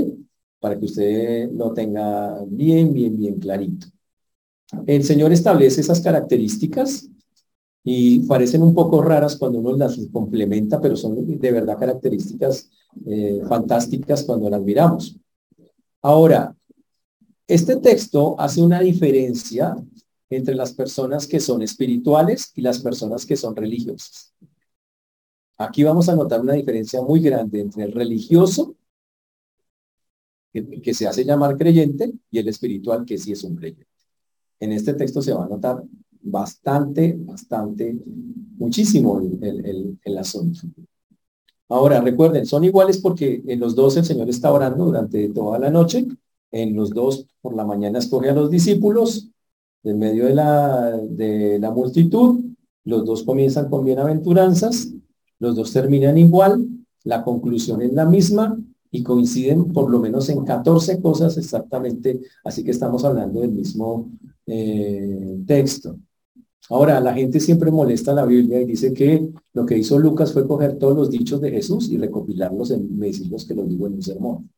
Para 0.59 0.79
que 0.79 0.85
usted 0.87 1.51
lo 1.53 1.73
tenga 1.73 2.45
bien, 2.47 2.93
bien, 2.93 3.17
bien 3.17 3.39
clarito. 3.39 3.87
El 4.87 5.05
Señor 5.05 5.33
establece 5.33 5.81
esas 5.81 6.01
características 6.01 7.09
y 7.91 8.19
parecen 8.27 8.63
un 8.63 8.75
poco 8.75 9.01
raras 9.01 9.35
cuando 9.37 9.61
uno 9.61 9.75
las 9.75 9.99
complementa, 10.13 10.79
pero 10.79 10.95
son 10.95 11.39
de 11.39 11.53
verdad 11.53 11.79
características 11.79 12.69
eh, 13.07 13.41
fantásticas 13.49 14.25
cuando 14.25 14.51
las 14.51 14.61
miramos. 14.61 15.17
Ahora, 16.03 16.55
este 17.47 17.77
texto 17.77 18.39
hace 18.39 18.61
una 18.61 18.81
diferencia 18.81 19.75
entre 20.29 20.55
las 20.55 20.75
personas 20.75 21.27
que 21.27 21.41
son 21.41 21.63
espirituales 21.63 22.53
y 22.55 22.61
las 22.61 22.79
personas 22.81 23.25
que 23.25 23.37
son 23.37 23.57
religiosas. 23.57 24.35
Aquí 25.57 25.83
vamos 25.83 26.11
a 26.11 26.15
notar 26.15 26.43
una 26.43 26.53
diferencia 26.53 27.01
muy 27.01 27.21
grande 27.21 27.63
entre 27.63 27.85
el 27.85 27.93
religioso, 27.93 28.77
que, 30.53 30.83
que 30.83 30.93
se 30.93 31.09
hace 31.09 31.25
llamar 31.25 31.57
creyente, 31.57 32.13
y 32.31 32.39
el 32.39 32.49
espiritual, 32.49 33.07
que 33.07 33.17
sí 33.17 33.33
es 33.33 33.43
un 33.45 33.57
creyente. 33.57 33.87
En 34.61 34.73
este 34.73 34.93
texto 34.93 35.23
se 35.23 35.33
va 35.33 35.47
a 35.47 35.49
notar 35.49 35.83
bastante, 36.23 37.17
bastante, 37.19 37.97
muchísimo 38.57 39.21
el, 39.21 39.99
el, 40.03 40.19
asunto. 40.19 40.61
Ahora, 41.69 42.01
recuerden, 42.01 42.47
son 42.47 42.65
iguales 42.65 42.99
porque 42.99 43.43
en 43.47 43.61
los 43.61 43.75
dos 43.75 43.97
el 43.97 44.05
Señor 44.05 44.29
está 44.29 44.53
orando 44.53 44.87
durante 44.87 45.29
toda 45.31 45.59
la 45.59 45.71
noche. 45.71 46.07
En 46.51 46.75
los 46.75 46.91
dos, 46.91 47.27
por 47.41 47.55
la 47.55 47.65
mañana, 47.65 47.99
escoge 47.99 48.31
a 48.31 48.35
los 48.35 48.51
discípulos 48.51 49.29
en 49.85 49.99
medio 49.99 50.27
de 50.27 50.35
la, 50.35 50.97
de 50.97 51.59
la 51.59 51.71
multitud. 51.71 52.41
Los 52.85 53.05
dos 53.05 53.23
comienzan 53.23 53.69
con 53.69 53.85
bienaventuranzas. 53.85 54.89
Los 55.39 55.57
dos 55.57 55.73
terminan 55.73 56.17
igual. 56.19 56.67
La 57.05 57.23
conclusión 57.23 57.83
es 57.83 57.93
la 57.93 58.07
misma 58.07 58.59
y 58.91 59.03
coinciden 59.03 59.73
por 59.73 59.91
lo 59.91 59.99
menos 59.99 60.29
en 60.31 60.45
14 60.45 61.01
cosas 61.01 61.37
exactamente. 61.37 62.21
Así 62.45 62.65
que 62.65 62.71
estamos 62.71 63.05
hablando 63.05 63.41
del 63.41 63.53
mismo 63.53 64.11
eh, 64.47 65.39
texto. 65.47 65.97
Ahora, 66.71 67.01
la 67.01 67.15
gente 67.15 67.41
siempre 67.41 67.71
molesta 67.71 68.13
la 68.13 68.27
Biblia 68.27 68.61
y 68.61 68.67
dice 68.67 68.93
que 68.93 69.31
lo 69.55 69.65
que 69.65 69.79
hizo 69.79 69.99
Lucas 69.99 70.33
fue 70.33 70.47
coger 70.47 70.79
todos 70.79 70.95
los 70.97 71.11
dichos 71.11 71.41
de 71.41 71.51
Jesús 71.51 71.89
y 71.91 71.97
recopilarlos 71.97 72.71
en 72.73 72.99
decirlos 73.01 73.47
que 73.47 73.55
los 73.55 73.69
digo 73.69 73.87
en 73.87 73.95
un 73.95 74.03
sermón. 74.03 74.51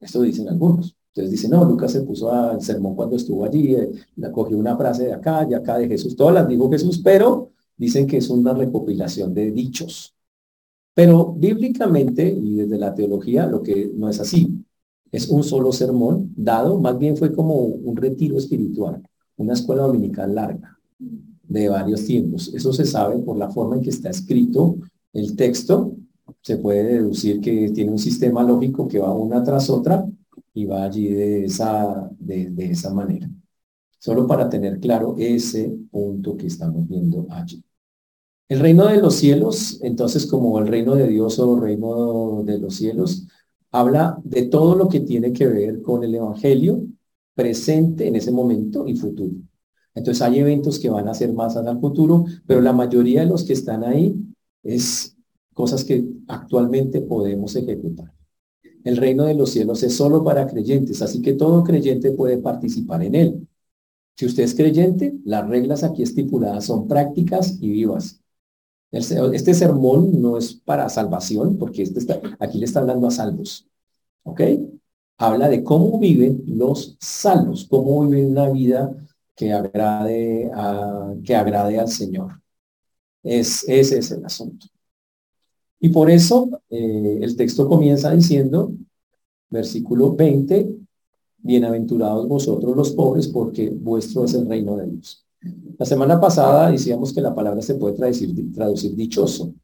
Esto 0.00 0.22
dicen 0.22 0.48
algunos. 0.48 0.94
Entonces 1.08 1.30
dicen, 1.32 1.50
no, 1.50 1.64
Lucas 1.64 1.92
se 1.92 2.02
puso 2.02 2.30
al 2.30 2.60
sermón 2.62 2.94
cuando 2.94 3.16
estuvo 3.16 3.44
allí, 3.44 3.74
eh, 3.74 3.90
la 4.16 4.30
cogió 4.30 4.58
una 4.58 4.76
frase 4.76 5.04
de 5.04 5.14
acá 5.14 5.46
y 5.50 5.54
acá 5.54 5.78
de 5.78 5.88
Jesús, 5.88 6.14
todas 6.14 6.34
las 6.34 6.46
dijo 6.48 6.70
Jesús, 6.70 7.00
pero 7.02 7.52
dicen 7.76 8.06
que 8.06 8.18
es 8.18 8.28
una 8.30 8.52
recopilación 8.54 9.34
de 9.34 9.50
dichos. 9.50 10.14
Pero 10.94 11.32
bíblicamente 11.32 12.28
y 12.28 12.56
desde 12.56 12.78
la 12.78 12.94
teología 12.94 13.46
lo 13.46 13.62
que 13.62 13.90
no 13.94 14.08
es 14.08 14.20
así. 14.20 14.64
Es 15.10 15.28
un 15.28 15.42
solo 15.42 15.72
sermón 15.72 16.32
dado, 16.36 16.78
más 16.78 16.98
bien 16.98 17.16
fue 17.16 17.32
como 17.32 17.54
un 17.56 17.96
retiro 17.96 18.36
espiritual, 18.36 19.02
una 19.36 19.54
escuela 19.54 19.84
dominical 19.84 20.34
larga 20.34 20.77
de 20.98 21.68
varios 21.68 22.04
tiempos. 22.04 22.52
Eso 22.54 22.72
se 22.72 22.84
sabe 22.84 23.18
por 23.18 23.36
la 23.36 23.50
forma 23.50 23.76
en 23.76 23.82
que 23.82 23.90
está 23.90 24.10
escrito 24.10 24.76
el 25.12 25.34
texto. 25.36 25.96
Se 26.42 26.58
puede 26.58 26.84
deducir 26.84 27.40
que 27.40 27.70
tiene 27.70 27.90
un 27.90 27.98
sistema 27.98 28.42
lógico 28.42 28.86
que 28.86 28.98
va 28.98 29.12
una 29.12 29.42
tras 29.42 29.70
otra 29.70 30.04
y 30.54 30.66
va 30.66 30.84
allí 30.84 31.08
de 31.08 31.44
esa, 31.44 32.10
de, 32.18 32.52
esa 32.70 32.92
manera. 32.92 33.28
Solo 33.98 34.26
para 34.26 34.48
tener 34.48 34.78
claro 34.78 35.16
ese 35.18 35.76
punto 35.90 36.36
que 36.36 36.46
estamos 36.46 36.86
viendo 36.88 37.26
allí. 37.30 37.62
El 38.48 38.60
reino 38.60 38.86
de 38.86 38.98
los 38.98 39.14
cielos, 39.14 39.78
entonces 39.82 40.26
como 40.26 40.58
el 40.58 40.68
reino 40.68 40.94
de 40.94 41.08
Dios 41.08 41.38
o 41.38 41.60
reino 41.60 42.42
de 42.44 42.58
los 42.58 42.76
cielos, 42.76 43.26
habla 43.70 44.18
de 44.24 44.42
todo 44.46 44.74
lo 44.74 44.88
que 44.88 45.00
tiene 45.00 45.32
que 45.32 45.46
ver 45.46 45.82
con 45.82 46.02
el 46.02 46.14
evangelio 46.14 46.82
presente 47.34 48.08
en 48.08 48.16
ese 48.16 48.32
momento 48.32 48.86
y 48.86 48.96
futuro. 48.96 49.34
Entonces 49.98 50.22
hay 50.22 50.38
eventos 50.38 50.78
que 50.78 50.90
van 50.90 51.08
a 51.08 51.14
ser 51.14 51.32
más 51.32 51.56
al 51.56 51.80
futuro, 51.80 52.24
pero 52.46 52.60
la 52.60 52.72
mayoría 52.72 53.22
de 53.22 53.26
los 53.26 53.42
que 53.42 53.52
están 53.52 53.82
ahí 53.82 54.14
es 54.62 55.16
cosas 55.52 55.84
que 55.84 56.04
actualmente 56.28 57.00
podemos 57.00 57.56
ejecutar. 57.56 58.14
El 58.84 58.96
reino 58.96 59.24
de 59.24 59.34
los 59.34 59.50
cielos 59.50 59.82
es 59.82 59.96
solo 59.96 60.22
para 60.22 60.46
creyentes, 60.46 61.02
así 61.02 61.20
que 61.20 61.32
todo 61.32 61.64
creyente 61.64 62.12
puede 62.12 62.38
participar 62.38 63.02
en 63.02 63.16
él. 63.16 63.48
Si 64.16 64.24
usted 64.24 64.44
es 64.44 64.54
creyente, 64.54 65.18
las 65.24 65.48
reglas 65.48 65.82
aquí 65.82 66.04
estipuladas 66.04 66.66
son 66.66 66.86
prácticas 66.86 67.58
y 67.60 67.68
vivas. 67.70 68.20
Este 68.92 69.52
sermón 69.52 70.22
no 70.22 70.38
es 70.38 70.54
para 70.54 70.88
salvación, 70.88 71.58
porque 71.58 71.82
este 71.82 71.98
está, 71.98 72.20
aquí 72.38 72.58
le 72.58 72.66
está 72.66 72.78
hablando 72.78 73.08
a 73.08 73.10
salvos. 73.10 73.66
¿Ok? 74.22 74.42
Habla 75.16 75.48
de 75.48 75.64
cómo 75.64 75.98
viven 75.98 76.44
los 76.46 76.96
salvos, 77.00 77.66
cómo 77.68 78.06
viven 78.06 78.30
una 78.30 78.48
vida 78.50 78.94
que 79.38 79.52
agrade, 79.52 80.50
a, 80.52 81.14
que 81.24 81.36
agrade 81.36 81.78
al 81.78 81.86
Señor. 81.88 82.42
Es, 83.22 83.64
ese 83.68 83.98
es 83.98 84.10
el 84.10 84.24
asunto. 84.24 84.66
Y 85.78 85.90
por 85.90 86.10
eso 86.10 86.60
eh, 86.68 87.20
el 87.22 87.36
texto 87.36 87.68
comienza 87.68 88.10
diciendo, 88.10 88.72
versículo 89.48 90.16
20, 90.16 90.76
bienaventurados 91.36 92.26
vosotros 92.26 92.76
los 92.76 92.90
pobres, 92.90 93.28
porque 93.28 93.70
vuestro 93.70 94.24
es 94.24 94.34
el 94.34 94.48
reino 94.48 94.76
de 94.76 94.90
Dios. 94.90 95.24
La 95.78 95.86
semana 95.86 96.20
pasada 96.20 96.72
decíamos 96.72 97.12
que 97.12 97.20
la 97.20 97.32
palabra 97.32 97.62
se 97.62 97.76
puede 97.76 97.94
traducir, 97.94 98.52
traducir 98.52 98.96
dichoso. 98.96 99.54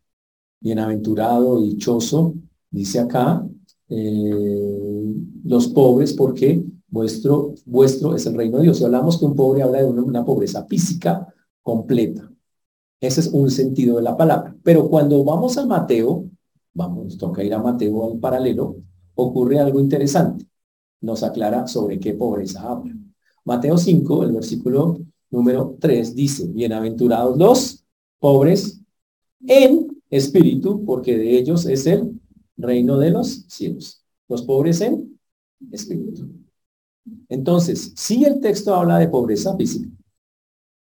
Bienaventurado, 0.60 1.60
dichoso, 1.60 2.34
dice 2.70 3.00
acá, 3.00 3.44
eh, 3.88 5.14
los 5.42 5.66
pobres, 5.66 6.12
porque 6.12 6.64
Vuestro, 6.94 7.56
vuestro 7.66 8.14
es 8.14 8.24
el 8.26 8.36
reino 8.36 8.58
de 8.58 8.62
Dios. 8.62 8.78
Si 8.78 8.84
hablamos 8.84 9.18
que 9.18 9.24
un 9.24 9.34
pobre 9.34 9.64
habla 9.64 9.78
de 9.78 9.84
una, 9.86 10.24
pobreza 10.24 10.64
física 10.66 11.26
completa. 11.60 12.30
Ese 13.00 13.20
es 13.20 13.26
un 13.32 13.50
sentido 13.50 13.96
de 13.96 14.02
la 14.02 14.16
palabra. 14.16 14.54
Pero 14.62 14.88
cuando 14.88 15.24
vamos 15.24 15.58
a 15.58 15.66
Mateo, 15.66 16.30
vamos, 16.72 17.18
toca 17.18 17.42
ir 17.42 17.52
a 17.52 17.60
Mateo 17.60 18.12
al 18.12 18.20
paralelo, 18.20 18.76
ocurre 19.16 19.58
algo 19.58 19.80
interesante. 19.80 20.46
Nos 21.00 21.24
aclara 21.24 21.66
sobre 21.66 21.98
qué 21.98 22.14
pobreza 22.14 22.62
habla. 22.62 22.94
Mateo 23.44 23.76
5, 23.76 24.22
el 24.22 24.30
versículo 24.30 25.00
número 25.30 25.76
3 25.80 26.14
dice, 26.14 26.46
bienaventurados 26.46 27.36
los 27.36 27.84
pobres 28.20 28.80
en 29.44 30.00
espíritu, 30.10 30.84
porque 30.84 31.18
de 31.18 31.38
ellos 31.38 31.66
es 31.66 31.88
el 31.88 32.20
reino 32.56 32.98
de 32.98 33.10
los 33.10 33.46
cielos. 33.48 34.04
Los 34.28 34.42
pobres 34.42 34.80
en 34.80 35.18
espíritu. 35.72 36.43
Entonces, 37.28 37.92
sí 37.96 38.24
el 38.24 38.40
texto 38.40 38.74
habla 38.74 38.98
de 38.98 39.08
pobreza 39.08 39.56
física, 39.56 39.88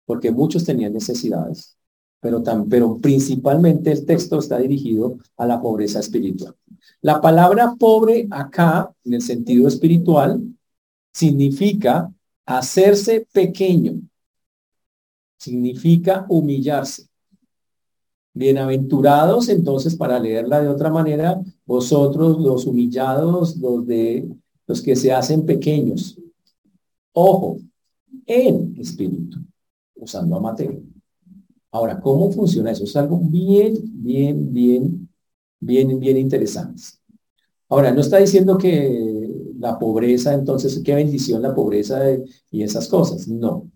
porque 0.05 0.31
muchos 0.31 0.63
tenían 0.63 0.93
necesidades, 0.93 1.77
pero, 2.19 2.41
tan, 2.41 2.69
pero 2.69 2.97
principalmente 2.97 3.91
el 3.91 4.05
texto 4.05 4.39
está 4.39 4.57
dirigido 4.57 5.17
a 5.37 5.45
la 5.45 5.61
pobreza 5.61 5.99
espiritual. 5.99 6.55
La 7.01 7.19
palabra 7.21 7.75
pobre 7.77 8.27
acá, 8.31 8.93
en 9.03 9.15
el 9.15 9.21
sentido 9.21 9.67
espiritual, 9.67 10.41
significa 11.11 12.11
hacerse 12.45 13.27
pequeño, 13.31 14.01
significa 15.37 16.25
humillarse. 16.29 17.07
Bienaventurados, 18.35 19.49
entonces, 19.49 19.95
para 19.95 20.19
leerla 20.19 20.61
de 20.61 20.69
otra 20.69 20.89
manera, 20.89 21.39
vosotros 21.65 22.39
los 22.39 22.65
humillados, 22.65 23.57
los 23.57 23.85
de 23.85 24.27
los 24.67 24.81
que 24.81 24.95
se 24.95 25.11
hacen 25.11 25.45
pequeños. 25.45 26.17
Ojo, 27.13 27.59
en 28.25 28.75
espíritu, 28.79 29.39
usando 29.95 30.35
a 30.35 30.39
Mateo. 30.39 30.81
Ahora, 31.71 31.99
¿cómo 31.99 32.31
funciona 32.31 32.71
eso? 32.71 32.83
Es 32.83 32.95
algo 32.95 33.19
bien, 33.19 33.75
bien, 33.83 34.53
bien, 34.53 35.09
bien, 35.59 35.99
bien 35.99 36.17
interesante. 36.17 36.83
Ahora, 37.69 37.91
no 37.91 38.01
está 38.01 38.17
diciendo 38.17 38.57
que 38.57 39.51
la 39.59 39.79
pobreza, 39.79 40.33
entonces, 40.33 40.81
qué 40.83 40.93
bendición 40.93 41.41
la 41.41 41.55
pobreza 41.55 41.99
y 42.51 42.63
esas 42.63 42.87
cosas. 42.87 43.27
No. 43.27 43.71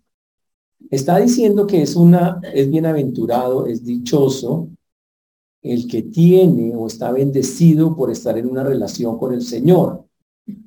Está 0.91 1.17
diciendo 1.17 1.65
que 1.65 1.81
es 1.81 1.95
una, 1.95 2.39
es 2.53 2.69
bienaventurado, 2.69 3.65
es 3.65 3.83
dichoso 3.83 4.69
el 5.61 5.87
que 5.87 6.03
tiene 6.03 6.75
o 6.75 6.87
está 6.87 7.11
bendecido 7.11 7.95
por 7.95 8.11
estar 8.11 8.37
en 8.37 8.47
una 8.47 8.63
relación 8.63 9.17
con 9.17 9.33
el 9.33 9.41
Señor 9.41 10.06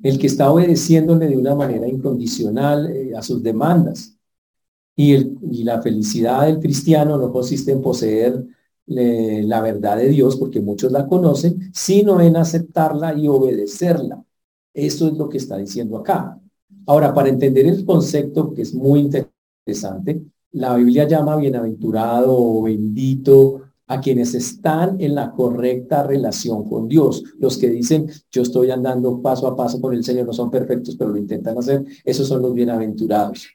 el 0.03 0.19
que 0.19 0.27
está 0.27 0.51
obedeciéndole 0.51 1.27
de 1.27 1.37
una 1.37 1.55
manera 1.55 1.87
incondicional 1.87 2.89
eh, 2.95 3.15
a 3.15 3.21
sus 3.21 3.41
demandas. 3.41 4.15
Y, 4.95 5.13
y, 5.15 5.63
la 5.63 5.81
felicidad 5.81 6.45
del 6.45 6.59
cristiano 6.59 7.17
no 7.17 7.31
consiste 7.31 7.71
en 7.71 7.81
poseer 7.81 8.45
la 8.85 9.61
verdad 9.61 9.97
de 9.97 10.09
Dios, 10.09 10.35
porque 10.35 10.59
muchos 10.59 10.91
la 10.91 11.07
conocen, 11.07 11.71
sino 11.73 12.19
en 12.19 12.35
aceptarla 12.35 13.13
y 13.13 13.27
obedecerla. 13.27 14.23
Eso 14.73 15.07
es 15.07 15.13
lo 15.13 15.29
que 15.29 15.37
está 15.37 15.57
diciendo 15.57 15.97
acá. 15.97 16.39
Ahora, 16.85 17.13
para 17.13 17.29
entender 17.29 17.65
el 17.67 17.85
concepto, 17.85 18.53
que 18.53 18.63
es 18.63 18.73
muy 18.73 18.99
interesante, 18.99 20.23
la 20.53 20.75
Biblia 20.75 21.07
llama 21.07 21.37
bienaventurado 21.37 22.35
o 22.35 22.63
bendito 22.63 23.61
a 23.91 23.99
quienes 23.99 24.33
están 24.33 25.01
en 25.01 25.15
la 25.15 25.31
correcta 25.31 26.03
relación 26.03 26.63
con 26.63 26.87
Dios. 26.87 27.25
Los 27.39 27.57
que 27.57 27.69
dicen, 27.69 28.09
yo 28.31 28.41
estoy 28.41 28.71
andando 28.71 29.21
paso 29.21 29.47
a 29.47 29.55
paso 29.57 29.81
con 29.81 29.93
el 29.93 30.01
Señor, 30.01 30.27
no 30.27 30.31
son 30.31 30.49
perfectos, 30.49 30.95
pero 30.95 31.09
lo 31.09 31.17
intentan 31.17 31.57
hacer, 31.57 31.83
esos 32.05 32.25
son 32.25 32.41
los 32.41 32.53
bienaventurados. 32.53 33.49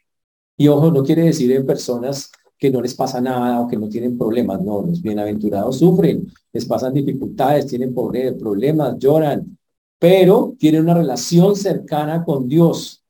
Y 0.59 0.69
ojo, 0.69 0.91
no 0.91 1.03
quiere 1.03 1.23
decir 1.23 1.51
en 1.53 1.65
personas 1.65 2.31
que 2.59 2.71
no 2.71 2.83
les 2.83 2.95
pasa 2.95 3.19
nada 3.19 3.63
o 3.63 3.67
que 3.67 3.79
no 3.79 3.89
tienen 3.89 4.19
problemas, 4.19 4.61
no, 4.61 4.83
los 4.83 5.01
bienaventurados 5.01 5.79
sufren, 5.79 6.31
les 6.53 6.67
pasan 6.67 6.93
dificultades, 6.93 7.67
tienen 7.67 7.95
problemas, 7.95 8.99
lloran, 8.99 9.59
pero 9.99 10.55
tienen 10.59 10.83
una 10.83 10.95
relación 10.95 11.57
cercana 11.57 12.23
con 12.23 12.47
Dios. 12.47 13.03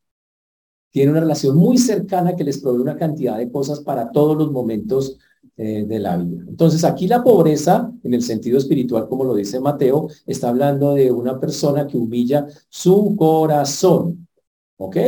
Tienen 0.93 1.11
una 1.11 1.21
relación 1.21 1.57
muy 1.57 1.77
cercana 1.77 2.37
que 2.37 2.45
les 2.45 2.59
provee 2.59 2.83
una 2.83 2.97
cantidad 2.97 3.37
de 3.37 3.51
cosas 3.51 3.81
para 3.81 4.13
todos 4.13 4.37
los 4.37 4.53
momentos 4.53 5.19
eh, 5.59 5.87
de 5.87 5.99
la 5.99 6.19
vida. 6.19 6.45
Entonces 6.47 6.85
aquí 6.85 7.09
la 7.09 7.25
pobreza, 7.25 7.91
en 8.03 8.13
el 8.13 8.21
sentido 8.21 8.59
espiritual, 8.59 9.09
como 9.09 9.25
lo 9.25 9.35
dice 9.35 9.59
Mateo, 9.59 10.09
está 10.27 10.51
hablando 10.51 10.93
de 10.93 11.11
una 11.11 11.41
persona 11.41 11.87
que 11.87 11.97
humilla 11.97 12.47
su 12.69 13.17
corazón. 13.17 14.29
¿Ok? 14.77 14.99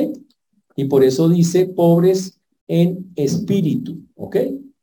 Y 0.75 0.87
por 0.87 1.05
eso 1.05 1.29
dice 1.29 1.67
pobres 1.67 2.41
en 2.67 3.13
espíritu. 3.15 3.99
¿Ok? 4.15 4.37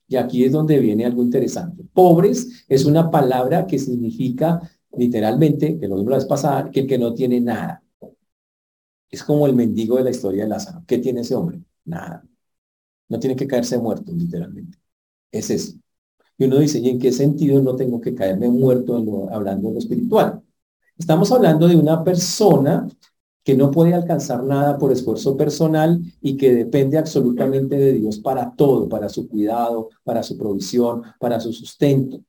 Y 0.07 0.17
aquí 0.17 0.45
es 0.45 0.51
donde 0.51 0.77
viene 0.77 1.03
algo 1.03 1.23
interesante. 1.23 1.83
Pobres 1.93 2.65
es 2.67 2.85
una 2.85 3.09
palabra 3.09 3.65
que 3.65 3.79
significa 3.79 4.61
literalmente, 4.95 5.79
que 5.79 5.87
lo 5.87 5.95
vimos 5.95 6.11
la 6.11 6.17
vez 6.17 6.25
pasada, 6.25 6.69
que 6.69 6.81
el 6.81 6.87
que 6.87 6.99
no 6.99 7.15
tiene 7.15 7.41
nada. 7.41 7.81
Es 9.09 9.23
como 9.23 9.47
el 9.47 9.55
mendigo 9.55 9.97
de 9.97 10.03
la 10.03 10.11
historia 10.11 10.43
de 10.43 10.49
Lázaro. 10.49 10.83
¿Qué 10.85 10.99
tiene 10.99 11.21
ese 11.21 11.33
hombre? 11.33 11.59
Nada. 11.85 12.23
No 13.09 13.19
tiene 13.19 13.35
que 13.35 13.47
caerse 13.47 13.79
muerto, 13.79 14.11
literalmente 14.11 14.84
es 15.31 15.49
eso. 15.49 15.73
Y 16.37 16.45
uno 16.45 16.59
dice, 16.59 16.79
¿y 16.79 16.89
en 16.89 16.99
qué 16.99 17.11
sentido 17.11 17.61
no 17.61 17.75
tengo 17.75 18.01
que 18.01 18.13
caerme 18.13 18.49
muerto 18.49 18.95
hablando 19.31 19.69
de 19.69 19.73
lo 19.73 19.79
espiritual? 19.79 20.41
Estamos 20.97 21.31
hablando 21.31 21.67
de 21.67 21.75
una 21.75 22.03
persona 22.03 22.87
que 23.45 23.55
no 23.55 23.69
puede 23.69 23.93
alcanzar 23.93 24.43
nada 24.43 24.77
por 24.77 24.91
esfuerzo 24.91 25.37
personal 25.37 26.01
y 26.19 26.35
que 26.35 26.53
depende 26.53 26.97
absolutamente 26.97 27.77
de 27.77 27.93
Dios 27.93 28.17
para 28.19 28.55
todo, 28.55 28.89
para 28.89 29.07
su 29.07 29.29
cuidado, 29.29 29.89
para 30.03 30.23
su 30.23 30.35
provisión, 30.35 31.03
para 31.19 31.39
su 31.39 31.53
sustento. 31.53 32.21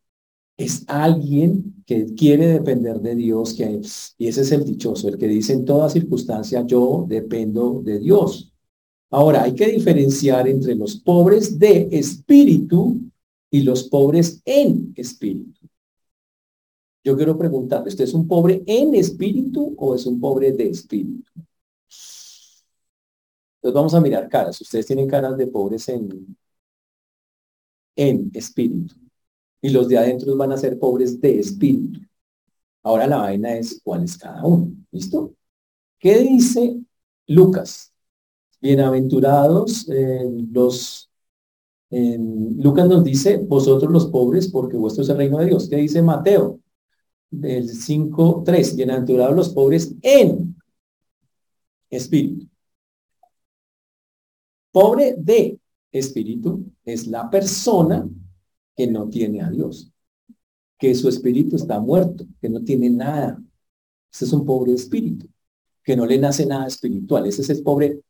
Es 0.59 0.85
alguien 0.89 1.83
que 1.87 2.07
quiere 2.15 2.49
depender 2.49 3.01
de 3.01 3.15
Dios, 3.15 3.55
que, 3.55 3.81
y 4.19 4.29
ese 4.29 4.43
es 4.43 4.53
el 4.53 4.65
dichoso, 4.65 5.09
el 5.09 5.17
que 5.17 5.29
dice 5.29 5.55
en 5.55 5.65
toda 5.65 5.89
circunstancia, 5.89 6.65
yo 6.67 7.07
dependo 7.09 7.81
de 7.83 7.99
Dios. 7.99 8.53
Ahora, 9.17 9.45
hay 9.45 9.55
que 9.55 9.69
diferenciar 9.69 10.47
entre 10.47 10.75
los 10.75 10.95
pobres 10.95 11.59
de 11.59 11.89
espíritu 11.91 13.01
y 13.51 13.63
los 13.63 13.85
pobres 13.85 14.43
en 14.45 14.93
espíritu. 14.95 15.67
Yo 17.03 17.17
quiero 17.17 17.39
preguntarle, 17.39 17.89
¿usted 17.89 18.05
es 18.05 18.13
un 18.13 18.29
pobre 18.29 18.63
en 18.67 18.95
espíritu 18.95 19.75
o 19.79 19.95
es 19.95 20.05
un 20.05 20.21
pobre 20.21 20.53
de 20.53 20.69
espíritu? 20.69 21.31
Entonces 23.57 23.75
vamos 23.75 23.95
a 23.95 24.03
mirar 24.03 24.29
caras. 24.29 24.61
Ustedes 24.61 24.85
tienen 24.85 25.09
caras 25.09 25.35
de 25.39 25.47
pobres 25.47 25.89
en, 25.89 26.37
en 27.97 28.31
espíritu. 28.35 28.97
Y 29.63 29.71
los 29.71 29.89
de 29.89 29.97
adentro 29.97 30.37
van 30.37 30.53
a 30.53 30.59
ser 30.59 30.79
pobres 30.79 31.19
de 31.19 31.39
espíritu. 31.39 32.01
Ahora 32.83 33.07
la 33.07 33.17
vaina 33.17 33.57
es 33.57 33.81
cuál 33.83 34.05
es 34.05 34.19
cada 34.19 34.45
uno. 34.45 34.73
¿Listo? 34.91 35.33
¿Qué 35.99 36.19
dice 36.19 36.83
Lucas? 37.29 37.95
Bienaventurados 38.67 39.89
eh, 39.91 40.29
los... 40.53 41.09
Lucas 41.89 42.89
nos 42.89 43.05
dice, 43.05 43.37
vosotros 43.37 43.93
los 43.93 44.07
pobres, 44.07 44.49
porque 44.49 44.77
vuestro 44.77 45.05
es 45.05 45.09
el 45.09 45.19
reino 45.19 45.39
de 45.39 45.47
Dios. 45.47 45.69
¿Qué 45.69 45.77
dice 45.77 46.03
Mateo? 46.03 46.59
Del 47.31 47.69
5.3, 47.69 48.75
bienaventurados 48.75 49.37
los 49.37 49.51
pobres 49.51 49.95
en 50.03 50.57
espíritu. 51.91 52.49
Pobre 54.73 55.15
de 55.17 55.61
espíritu 55.93 56.67
es 56.85 57.07
la 57.07 57.31
persona 57.31 58.09
que 58.75 58.89
no 58.89 59.09
tiene 59.09 59.43
a 59.43 59.51
Dios, 59.51 59.93
que 60.77 60.93
su 60.97 61.09
espíritu 61.09 61.55
está 61.55 61.79
muerto, 61.79 62.27
que 62.41 62.49
no 62.49 62.65
tiene 62.65 62.91
nada. 62.91 63.41
Ese 64.13 64.25
es 64.25 64.33
un 64.33 64.45
pobre 64.45 64.73
espíritu, 64.73 65.29
que 65.85 65.97
no 65.97 66.05
le 66.05 66.19
nace 66.19 66.45
nada 66.45 66.67
espiritual. 66.67 67.29
Ese 67.29 67.43
es 67.43 67.51
el 67.51 67.63
pobre 67.63 68.01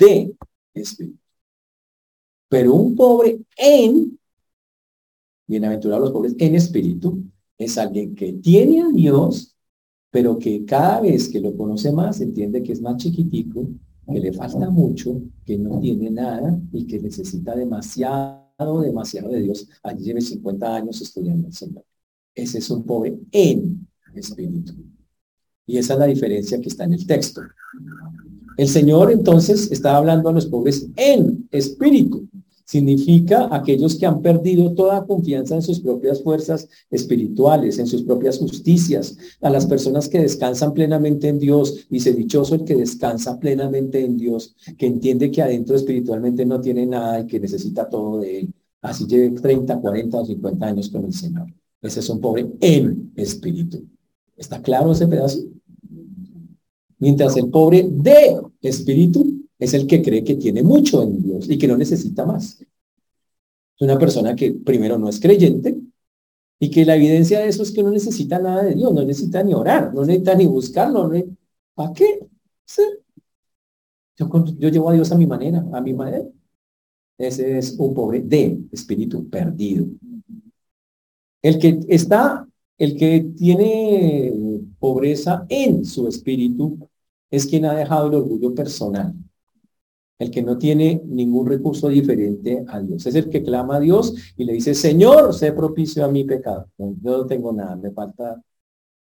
de 0.00 0.34
espíritu. 0.74 1.18
Pero 2.48 2.74
un 2.74 2.96
pobre 2.96 3.40
en, 3.56 4.18
bienaventurados 5.46 6.04
los 6.04 6.12
pobres 6.12 6.34
en 6.38 6.56
espíritu, 6.56 7.22
es 7.56 7.78
alguien 7.78 8.14
que 8.14 8.32
tiene 8.32 8.82
a 8.82 8.88
Dios, 8.88 9.54
pero 10.10 10.38
que 10.38 10.64
cada 10.64 11.00
vez 11.00 11.28
que 11.28 11.40
lo 11.40 11.56
conoce 11.56 11.92
más, 11.92 12.20
entiende 12.20 12.62
que 12.62 12.72
es 12.72 12.80
más 12.80 12.96
chiquitico, 12.96 13.68
que 14.10 14.18
le 14.18 14.32
falta 14.32 14.68
mucho, 14.70 15.22
que 15.44 15.56
no 15.56 15.78
tiene 15.78 16.10
nada 16.10 16.58
y 16.72 16.86
que 16.86 16.98
necesita 16.98 17.54
demasiado, 17.54 18.80
demasiado 18.80 19.28
de 19.28 19.42
Dios. 19.42 19.68
Allí 19.84 20.04
lleve 20.04 20.20
50 20.20 20.74
años 20.74 21.00
estudiando 21.00 21.46
el 21.46 21.54
Señor. 21.54 21.84
Ese 22.34 22.58
es 22.58 22.70
un 22.70 22.84
pobre 22.84 23.20
en 23.30 23.86
espíritu. 24.14 24.74
Y 25.70 25.78
esa 25.78 25.92
es 25.92 26.00
la 26.00 26.06
diferencia 26.06 26.60
que 26.60 26.68
está 26.68 26.82
en 26.82 26.94
el 26.94 27.06
texto. 27.06 27.42
El 28.56 28.66
Señor 28.66 29.12
entonces 29.12 29.70
está 29.70 29.96
hablando 29.96 30.28
a 30.28 30.32
los 30.32 30.46
pobres 30.46 30.88
en 30.96 31.48
espíritu. 31.52 32.26
Significa 32.64 33.48
aquellos 33.52 33.96
que 33.96 34.06
han 34.06 34.20
perdido 34.20 34.72
toda 34.74 35.06
confianza 35.06 35.54
en 35.54 35.62
sus 35.62 35.78
propias 35.78 36.24
fuerzas 36.24 36.68
espirituales, 36.90 37.78
en 37.78 37.86
sus 37.86 38.02
propias 38.02 38.38
justicias, 38.38 39.16
a 39.40 39.48
las 39.48 39.64
personas 39.66 40.08
que 40.08 40.18
descansan 40.18 40.74
plenamente 40.74 41.28
en 41.28 41.38
Dios. 41.38 41.86
Dice, 41.88 42.12
dichoso 42.12 42.56
el 42.56 42.64
que 42.64 42.74
descansa 42.74 43.38
plenamente 43.38 44.04
en 44.04 44.16
Dios, 44.16 44.56
que 44.76 44.86
entiende 44.86 45.30
que 45.30 45.42
adentro 45.42 45.76
espiritualmente 45.76 46.44
no 46.44 46.60
tiene 46.60 46.84
nada 46.84 47.20
y 47.20 47.26
que 47.28 47.38
necesita 47.38 47.88
todo 47.88 48.18
de 48.18 48.40
Él. 48.40 48.54
Así 48.82 49.06
lleve 49.06 49.30
30, 49.30 49.80
40 49.80 50.18
o 50.18 50.26
50 50.26 50.66
años 50.66 50.88
con 50.88 51.04
el 51.04 51.12
Señor. 51.12 51.46
Ese 51.80 52.00
es 52.00 52.08
un 52.08 52.20
pobre 52.20 52.50
en 52.60 53.12
espíritu. 53.14 53.84
¿Está 54.40 54.62
claro 54.62 54.92
ese 54.92 55.06
pedazo? 55.06 55.38
Mientras 57.00 57.36
el 57.38 57.48
pobre 57.48 57.88
de 57.90 58.40
espíritu 58.60 59.48
es 59.58 59.72
el 59.74 59.86
que 59.86 60.02
cree 60.02 60.22
que 60.22 60.36
tiene 60.36 60.62
mucho 60.62 61.02
en 61.02 61.22
Dios 61.22 61.48
y 61.48 61.56
que 61.56 61.66
no 61.66 61.76
necesita 61.76 62.26
más. 62.26 62.60
Es 62.60 62.66
una 63.80 63.98
persona 63.98 64.36
que 64.36 64.52
primero 64.52 64.98
no 64.98 65.08
es 65.08 65.18
creyente 65.18 65.80
y 66.58 66.70
que 66.70 66.84
la 66.84 66.96
evidencia 66.96 67.40
de 67.40 67.48
eso 67.48 67.62
es 67.62 67.72
que 67.72 67.82
no 67.82 67.90
necesita 67.90 68.38
nada 68.38 68.64
de 68.64 68.74
Dios, 68.74 68.92
no 68.92 69.02
necesita 69.02 69.42
ni 69.42 69.54
orar, 69.54 69.94
no 69.94 70.04
necesita 70.04 70.34
ni 70.34 70.44
buscarlo. 70.44 71.08
No 71.08 71.24
¿Para 71.74 71.92
qué? 71.94 72.20
Yo, 74.18 74.28
yo 74.58 74.68
llevo 74.68 74.90
a 74.90 74.92
Dios 74.92 75.10
a 75.10 75.16
mi 75.16 75.26
manera, 75.26 75.64
a 75.72 75.80
mi 75.80 75.94
manera. 75.94 76.26
Ese 77.16 77.56
es 77.56 77.72
un 77.78 77.94
pobre 77.94 78.20
de 78.20 78.60
espíritu 78.72 79.26
perdido. 79.30 79.86
El 81.40 81.58
que 81.58 81.80
está, 81.88 82.46
el 82.76 82.94
que 82.98 83.32
tiene 83.38 84.34
pobreza 84.78 85.46
en 85.48 85.86
su 85.86 86.06
espíritu 86.06 86.89
es 87.30 87.46
quien 87.46 87.64
ha 87.64 87.74
dejado 87.74 88.08
el 88.08 88.14
orgullo 88.14 88.54
personal. 88.54 89.14
El 90.18 90.30
que 90.30 90.42
no 90.42 90.58
tiene 90.58 91.02
ningún 91.06 91.46
recurso 91.46 91.88
diferente 91.88 92.64
a 92.68 92.80
Dios. 92.80 93.06
Es 93.06 93.14
el 93.14 93.30
que 93.30 93.42
clama 93.42 93.76
a 93.76 93.80
Dios 93.80 94.14
y 94.36 94.44
le 94.44 94.52
dice, 94.52 94.74
Señor, 94.74 95.34
sé 95.34 95.52
propicio 95.52 96.04
a 96.04 96.08
mi 96.08 96.24
pecado. 96.24 96.68
yo 96.78 97.18
no 97.18 97.26
tengo 97.26 97.52
nada, 97.52 97.76
me 97.76 97.90
falta 97.90 98.42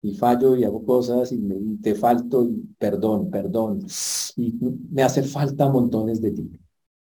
y 0.01 0.13
fallo 0.15 0.55
y 0.55 0.63
hago 0.63 0.85
cosas 0.85 1.31
y, 1.31 1.77
te 1.81 1.95
falto 1.95 2.43
y 2.43 2.63
perdón, 2.77 3.29
perdón. 3.29 3.79
Y 4.35 4.53
me 4.91 5.03
hace 5.03 5.23
falta 5.23 5.69
montones 5.69 6.21
de 6.21 6.31
ti. 6.31 6.51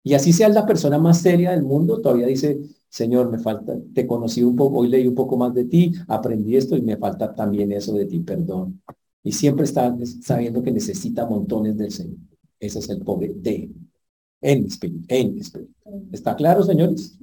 Y 0.03 0.15
así 0.15 0.33
sea 0.33 0.49
la 0.49 0.67
persona 0.67 0.99
más 0.99 1.21
seria 1.21 1.51
del 1.51 1.63
mundo, 1.63 2.01
todavía 2.01 2.27
dice, 2.27 2.59
Señor, 2.89 3.31
me 3.31 3.39
falta, 3.39 3.77
te 3.95 4.07
conocí 4.07 4.43
un 4.43 4.57
poco, 4.57 4.79
hoy 4.79 4.89
leí 4.89 5.07
un 5.07 5.15
poco 5.15 5.37
más 5.37 5.53
de 5.55 5.67
ti, 5.67 5.93
aprendí 6.09 6.57
esto 6.57 6.77
y 6.77 6.83
me 6.83 6.97
falta 6.97 7.35
también 7.35 7.71
eso 7.73 7.93
de 7.95 8.07
ti, 8.07 8.21
perdón. 8.21 8.81
Y 9.23 9.33
siempre 9.33 9.65
está 9.65 9.95
sabiendo 10.23 10.63
que 10.63 10.73
necesita 10.73 11.27
montones 11.27 11.77
del 11.77 11.93
Señor. 11.93 12.19
Ese 12.59 12.79
es 12.79 12.89
el 12.89 13.01
pobre 13.01 13.35
de, 13.35 13.71
en 14.41 14.67
espíritu, 14.67 15.05
en 15.09 15.39
espíritu. 15.39 15.73
¿Está 16.13 16.37
claro, 16.37 16.63
señores? 16.63 17.19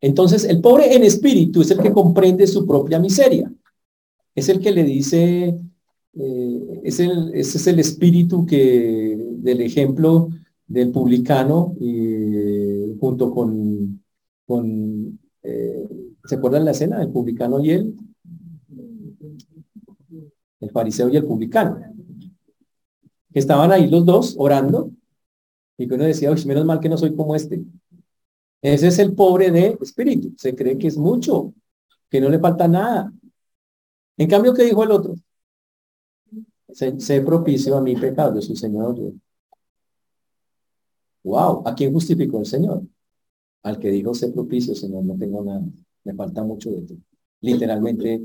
Entonces, 0.00 0.44
el 0.44 0.60
pobre 0.60 0.94
en 0.94 1.02
espíritu 1.02 1.62
es 1.62 1.70
el 1.70 1.80
que 1.80 1.92
comprende 1.92 2.46
su 2.46 2.66
propia 2.66 2.98
miseria. 2.98 3.50
Es 4.34 4.48
el 4.48 4.60
que 4.60 4.72
le 4.72 4.84
dice, 4.84 5.58
eh, 6.14 6.80
es 6.84 7.00
el, 7.00 7.32
ese 7.34 7.58
es 7.58 7.66
el 7.66 7.78
espíritu 7.78 8.44
que, 8.44 9.16
del 9.38 9.60
ejemplo 9.62 10.28
del 10.66 10.90
publicano, 10.90 11.74
y, 11.80 12.96
junto 12.98 13.30
con, 13.30 14.02
con 14.46 15.18
eh, 15.42 15.88
¿se 16.24 16.34
acuerdan 16.34 16.64
la 16.64 16.72
escena 16.72 16.98
del 16.98 17.10
publicano 17.10 17.60
y 17.60 17.70
él? 17.70 17.94
El 20.64 20.70
fariseo 20.70 21.08
y 21.08 21.16
el 21.16 21.24
publicano. 21.24 21.80
Estaban 23.32 23.70
ahí 23.72 23.88
los 23.88 24.04
dos 24.04 24.34
orando 24.38 24.90
y 25.76 25.86
que 25.86 25.94
uno 25.94 26.04
decía, 26.04 26.30
Uy, 26.30 26.44
menos 26.46 26.64
mal 26.64 26.80
que 26.80 26.88
no 26.88 26.96
soy 26.96 27.14
como 27.14 27.34
este. 27.34 27.62
Ese 28.62 28.88
es 28.88 28.98
el 28.98 29.14
pobre 29.14 29.50
de 29.50 29.76
espíritu. 29.80 30.32
Se 30.38 30.54
cree 30.54 30.78
que 30.78 30.86
es 30.86 30.96
mucho, 30.96 31.52
que 32.08 32.20
no 32.20 32.28
le 32.30 32.38
falta 32.38 32.66
nada. 32.66 33.12
En 34.16 34.28
cambio, 34.28 34.54
¿qué 34.54 34.64
dijo 34.64 34.82
el 34.84 34.90
otro? 34.90 35.14
Se, 36.72 37.20
propicio 37.20 37.76
a 37.76 37.80
mi 37.80 37.94
pecado, 37.94 38.40
su 38.40 38.56
Señor. 38.56 38.96
Wow, 41.22 41.62
¿a 41.66 41.74
quién 41.74 41.92
justificó 41.92 42.38
el 42.40 42.46
Señor? 42.46 42.82
Al 43.62 43.78
que 43.78 43.90
dijo, 43.90 44.14
sé 44.14 44.28
propicio, 44.28 44.74
Señor, 44.74 45.04
no 45.04 45.16
tengo 45.16 45.42
nada, 45.44 45.62
me 46.04 46.14
falta 46.14 46.42
mucho 46.42 46.70
de 46.70 46.82
ti. 46.82 47.02
Literalmente 47.40 48.22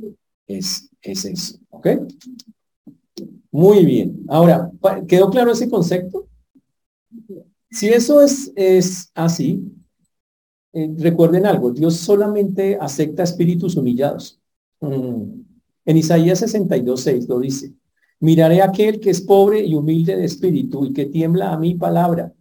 es, 0.50 0.90
es 1.02 1.26
eso, 1.26 1.58
¿ok? 1.70 1.88
Muy 3.52 3.86
bien. 3.86 4.26
Ahora, 4.28 4.72
¿quedó 5.08 5.30
claro 5.30 5.52
ese 5.52 5.70
concepto? 5.70 6.28
Si 7.72 7.88
eso 7.88 8.22
es, 8.22 8.52
es 8.56 9.12
así, 9.14 9.64
eh, 10.74 10.90
recuerden 10.98 11.46
algo, 11.46 11.72
Dios 11.72 11.98
solamente 11.98 12.78
acepta 12.82 13.24
espíritus 13.24 13.76
humillados. 13.76 14.40
Mm. 14.82 15.42
En 15.86 15.98
Isaías 15.98 16.40
62, 16.40 17.02
6 17.02 17.28
lo 17.30 17.40
dice, 17.40 17.74
miraré 18.20 18.62
a 18.62 18.66
aquel 18.66 19.00
que 19.00 19.12
es 19.12 19.22
pobre 19.22 19.64
y 19.64 19.76
humilde 19.76 20.16
de 20.16 20.26
espíritu 20.26 20.86
y 20.86 20.94
que 20.94 21.06
tiembla 21.06 21.54
a 21.54 21.60
mi 21.60 21.76
palabra. 21.76 22.34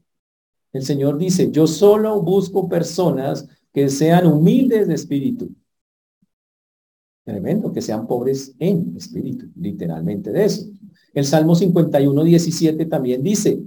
El 0.73 0.83
Señor 0.83 1.19
dice, 1.19 1.51
yo 1.51 1.67
solo 1.67 2.23
busco 2.23 2.69
personas 2.69 3.47
que 3.73 3.89
sean 3.89 4.27
humildes 4.27 4.89
de 4.89 4.95
espíritu 4.95 5.51
Tremendo, 7.29 7.71
que 7.71 7.83
sean 7.83 8.07
pobres 8.07 8.55
en 8.59 8.97
espíritu, 8.97 9.49
literalmente 9.55 10.33
de 10.33 10.47
eso. 10.47 10.65
El 11.13 11.27
Salmo 11.27 11.55
51, 11.55 12.25
17 12.25 12.87
también 12.87 13.23
dice, 13.23 13.61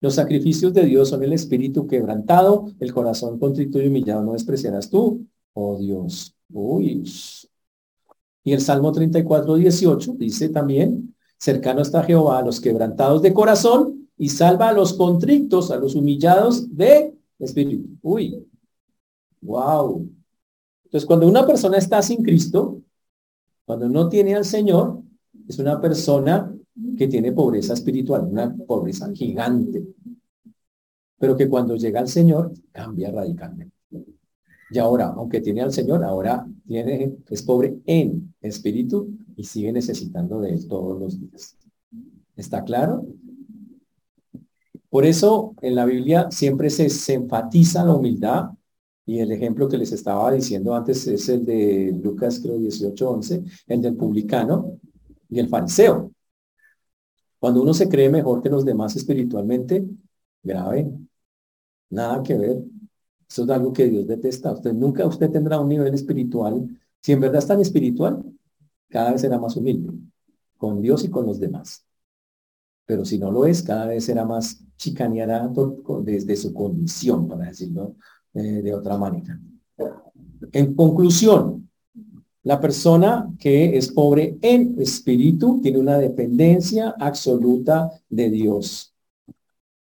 los 0.00 0.16
sacrificios 0.16 0.74
de 0.74 0.84
Dios 0.84 1.08
son 1.08 1.22
el 1.22 1.32
espíritu 1.32 1.86
quebrantado, 1.86 2.72
el 2.80 2.92
corazón 2.92 3.38
contrito 3.38 3.80
y 3.80 3.86
humillado 3.86 4.24
no 4.24 4.32
despreciarás 4.32 4.90
tú, 4.90 5.24
oh 5.52 5.78
Dios. 5.78 6.34
Uy. 6.52 7.04
Y 8.42 8.52
el 8.52 8.60
Salmo 8.60 8.90
34, 8.90 9.54
18 9.54 10.14
dice 10.18 10.48
también, 10.48 11.14
cercano 11.38 11.82
está 11.82 12.02
Jehová 12.02 12.40
a 12.40 12.42
los 12.42 12.60
quebrantados 12.60 13.22
de 13.22 13.32
corazón 13.32 14.08
y 14.16 14.30
salva 14.30 14.70
a 14.70 14.72
los 14.72 14.94
contrictos, 14.94 15.70
a 15.70 15.76
los 15.76 15.94
humillados 15.94 16.76
de 16.76 17.14
espíritu. 17.38 17.90
Uy, 18.02 18.44
wow. 19.40 20.04
Entonces, 20.82 21.06
cuando 21.06 21.28
una 21.28 21.46
persona 21.46 21.76
está 21.76 22.02
sin 22.02 22.24
Cristo, 22.24 22.82
cuando 23.68 23.86
no 23.86 24.08
tiene 24.08 24.34
al 24.34 24.46
Señor, 24.46 25.02
es 25.46 25.58
una 25.58 25.78
persona 25.78 26.50
que 26.96 27.06
tiene 27.06 27.32
pobreza 27.32 27.74
espiritual, 27.74 28.24
una 28.24 28.56
pobreza 28.56 29.12
gigante, 29.12 29.84
pero 31.18 31.36
que 31.36 31.50
cuando 31.50 31.76
llega 31.76 32.00
al 32.00 32.08
Señor 32.08 32.50
cambia 32.72 33.10
radicalmente. 33.10 33.76
Y 34.70 34.78
ahora, 34.78 35.08
aunque 35.08 35.42
tiene 35.42 35.60
al 35.60 35.74
Señor, 35.74 36.02
ahora 36.02 36.46
tiene, 36.66 37.18
es 37.28 37.42
pobre 37.42 37.78
en 37.84 38.34
espíritu 38.40 39.10
y 39.36 39.44
sigue 39.44 39.70
necesitando 39.70 40.40
de 40.40 40.54
Él 40.54 40.66
todos 40.66 40.98
los 40.98 41.20
días. 41.20 41.54
¿Está 42.36 42.64
claro? 42.64 43.04
Por 44.88 45.04
eso 45.04 45.54
en 45.60 45.74
la 45.74 45.84
Biblia 45.84 46.30
siempre 46.30 46.70
se, 46.70 46.88
se 46.88 47.12
enfatiza 47.12 47.84
la 47.84 47.92
humildad 47.92 48.48
y 49.08 49.20
el 49.20 49.32
ejemplo 49.32 49.70
que 49.70 49.78
les 49.78 49.90
estaba 49.90 50.30
diciendo 50.30 50.74
antes 50.74 51.06
es 51.06 51.30
el 51.30 51.46
de 51.46 51.98
Lucas, 52.04 52.40
creo, 52.40 52.58
18, 52.58 53.10
11, 53.10 53.42
el 53.66 53.80
del 53.80 53.96
publicano 53.96 54.78
y 55.30 55.38
el 55.38 55.48
fariseo. 55.48 56.12
Cuando 57.38 57.62
uno 57.62 57.72
se 57.72 57.88
cree 57.88 58.10
mejor 58.10 58.42
que 58.42 58.50
los 58.50 58.66
demás 58.66 58.96
espiritualmente, 58.96 59.88
grave, 60.42 60.92
nada 61.88 62.22
que 62.22 62.36
ver. 62.36 62.62
Eso 63.26 63.44
es 63.44 63.48
algo 63.48 63.72
que 63.72 63.86
Dios 63.88 64.06
detesta. 64.06 64.52
Usted 64.52 64.74
nunca 64.74 65.06
usted 65.06 65.30
tendrá 65.30 65.58
un 65.58 65.70
nivel 65.70 65.94
espiritual. 65.94 66.68
Si 67.00 67.12
en 67.12 67.20
verdad 67.20 67.38
es 67.38 67.46
tan 67.46 67.60
espiritual, 67.62 68.22
cada 68.90 69.12
vez 69.12 69.22
será 69.22 69.38
más 69.38 69.56
humilde 69.56 69.90
con 70.58 70.82
Dios 70.82 71.02
y 71.04 71.08
con 71.08 71.24
los 71.24 71.40
demás. 71.40 71.82
Pero 72.84 73.06
si 73.06 73.18
no 73.18 73.32
lo 73.32 73.46
es, 73.46 73.62
cada 73.62 73.86
vez 73.86 74.04
será 74.04 74.26
más 74.26 74.62
chicaneará 74.76 75.50
desde 76.02 76.36
su 76.36 76.52
condición, 76.52 77.26
para 77.26 77.46
decirlo 77.46 77.96
eh, 78.34 78.62
de 78.62 78.74
otra 78.74 78.96
manera. 78.96 79.38
En 80.52 80.74
conclusión, 80.74 81.68
la 82.42 82.60
persona 82.60 83.30
que 83.38 83.76
es 83.76 83.88
pobre 83.92 84.38
en 84.40 84.76
espíritu 84.80 85.60
tiene 85.60 85.78
una 85.78 85.98
dependencia 85.98 86.94
absoluta 86.98 87.90
de 88.08 88.30
Dios. 88.30 88.94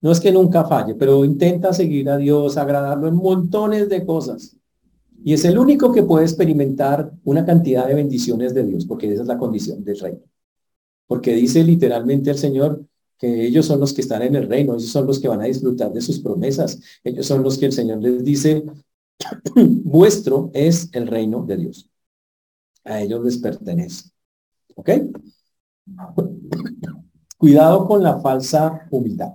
No 0.02 0.12
es 0.12 0.20
que 0.20 0.32
nunca 0.32 0.66
falle, 0.66 0.96
pero 0.96 1.26
intenta 1.26 1.74
seguir 1.74 2.10
a 2.10 2.18
Dios, 2.18 2.58
agradarlo 2.58 3.08
en 3.08 3.16
montones 3.16 3.90
de 3.90 4.06
cosas. 4.06 4.56
Y 5.24 5.34
es 5.34 5.44
el 5.46 5.58
único 5.58 5.92
que 5.92 6.04
puede 6.04 6.26
experimentar 6.26 7.12
una 7.24 7.46
cantidad 7.46 7.88
de 7.88 7.96
bendiciones 7.96 8.54
de 8.54 8.64
Dios, 8.64 8.86
porque 8.86 9.12
esa 9.12 9.24
es 9.24 9.28
la 9.28 9.38
condición 9.38 9.84
del 9.84 10.00
reino. 10.00 10.22
Porque 11.08 11.34
dice 11.34 11.64
literalmente 11.64 12.30
el 12.30 12.38
Señor 12.38 12.86
que 13.18 13.46
ellos 13.48 13.66
son 13.66 13.80
los 13.80 13.94
que 13.94 14.02
están 14.02 14.22
en 14.22 14.36
el 14.36 14.48
reino, 14.50 14.74
ellos 14.74 14.92
son 14.92 15.08
los 15.08 15.20
que 15.20 15.28
van 15.28 15.42
a 15.42 15.46
disfrutar 15.46 15.92
de 15.94 16.02
sus 16.02 16.20
promesas, 16.20 16.80
ellos 17.04 17.26
son 17.26 17.44
los 17.44 17.58
que 17.58 17.68
el 17.68 17.74
Señor 17.74 18.00
les 18.02 18.24
dice, 18.24 18.64
vuestro 19.56 20.52
es 20.54 20.90
el 20.94 21.08
reino 21.08 21.46
de 21.46 21.58
Dios 21.58 21.90
a 22.86 23.02
ellos 23.02 23.24
les 23.24 23.38
pertenece. 23.38 24.10
¿Ok? 24.76 24.90
Cuidado 27.38 27.88
con 27.88 28.02
la 28.02 28.20
falsa 28.20 28.88
humildad. 28.92 29.34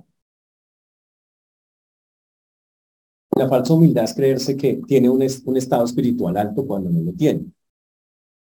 La 3.36 3.48
falsa 3.48 3.74
humildad 3.74 4.04
es 4.04 4.14
creerse 4.14 4.56
que 4.56 4.80
tiene 4.86 5.08
un, 5.08 5.22
un 5.44 5.56
estado 5.56 5.84
espiritual 5.84 6.36
alto 6.36 6.66
cuando 6.66 6.90
no 6.90 7.00
lo 7.00 7.12
tiene. 7.12 7.46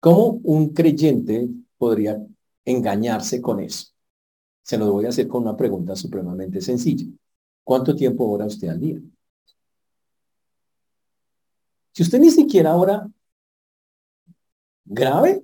¿Cómo 0.00 0.40
un 0.44 0.70
creyente 0.70 1.48
podría 1.76 2.22
engañarse 2.64 3.40
con 3.40 3.61
eso? 3.61 3.89
Se 4.70 4.78
lo 4.78 4.92
voy 4.92 5.04
a 5.04 5.09
hacer 5.09 5.26
con 5.26 5.42
una 5.42 5.56
pregunta 5.56 5.96
supremamente 5.96 6.61
sencilla. 6.61 7.04
¿Cuánto 7.64 7.92
tiempo 7.96 8.30
ora 8.30 8.46
usted 8.46 8.68
al 8.68 8.78
día? 8.78 9.00
Si 11.90 12.04
usted 12.04 12.20
ni 12.20 12.30
siquiera 12.30 12.76
ora 12.76 13.04
grave. 14.85 15.42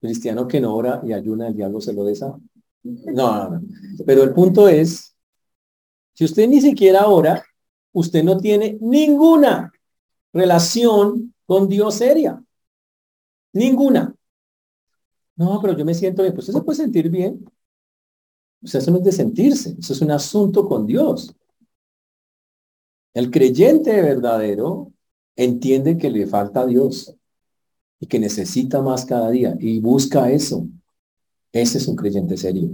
Cristiano 0.00 0.48
que 0.48 0.58
no 0.58 0.74
ora 0.74 1.02
y 1.04 1.12
ayuna, 1.12 1.48
el 1.48 1.54
diablo 1.54 1.82
se 1.82 1.92
lo 1.92 2.04
desa. 2.04 2.34
No, 2.82 3.50
no, 3.50 3.60
Pero 4.06 4.22
el 4.22 4.32
punto 4.32 4.66
es, 4.66 5.14
si 6.14 6.24
usted 6.24 6.48
ni 6.48 6.62
siquiera 6.62 7.08
ora, 7.08 7.44
usted 7.92 8.24
no 8.24 8.38
tiene 8.38 8.78
ninguna 8.80 9.70
relación 10.32 11.34
con 11.44 11.68
Dios 11.68 11.96
seria. 11.96 12.42
Ninguna. 13.52 14.13
No, 15.36 15.60
pero 15.60 15.76
yo 15.76 15.84
me 15.84 15.94
siento 15.94 16.22
bien. 16.22 16.34
Pues 16.34 16.48
usted 16.48 16.60
se 16.60 16.64
puede 16.64 16.76
sentir 16.78 17.08
bien. 17.10 17.44
O 18.62 18.66
sea, 18.66 18.80
eso 18.80 18.90
no 18.90 18.98
es 18.98 19.04
de 19.04 19.12
sentirse. 19.12 19.76
Eso 19.78 19.92
es 19.92 20.00
un 20.00 20.10
asunto 20.10 20.66
con 20.68 20.86
Dios. 20.86 21.34
El 23.12 23.30
creyente 23.30 24.00
verdadero 24.02 24.92
entiende 25.36 25.96
que 25.98 26.10
le 26.10 26.26
falta 26.26 26.60
a 26.62 26.66
Dios 26.66 27.14
y 28.00 28.06
que 28.06 28.18
necesita 28.20 28.82
más 28.82 29.04
cada 29.06 29.30
día 29.30 29.56
y 29.60 29.80
busca 29.80 30.30
eso, 30.32 30.68
ese 31.52 31.78
es 31.78 31.88
un 31.88 31.96
creyente 31.96 32.36
serio. 32.36 32.70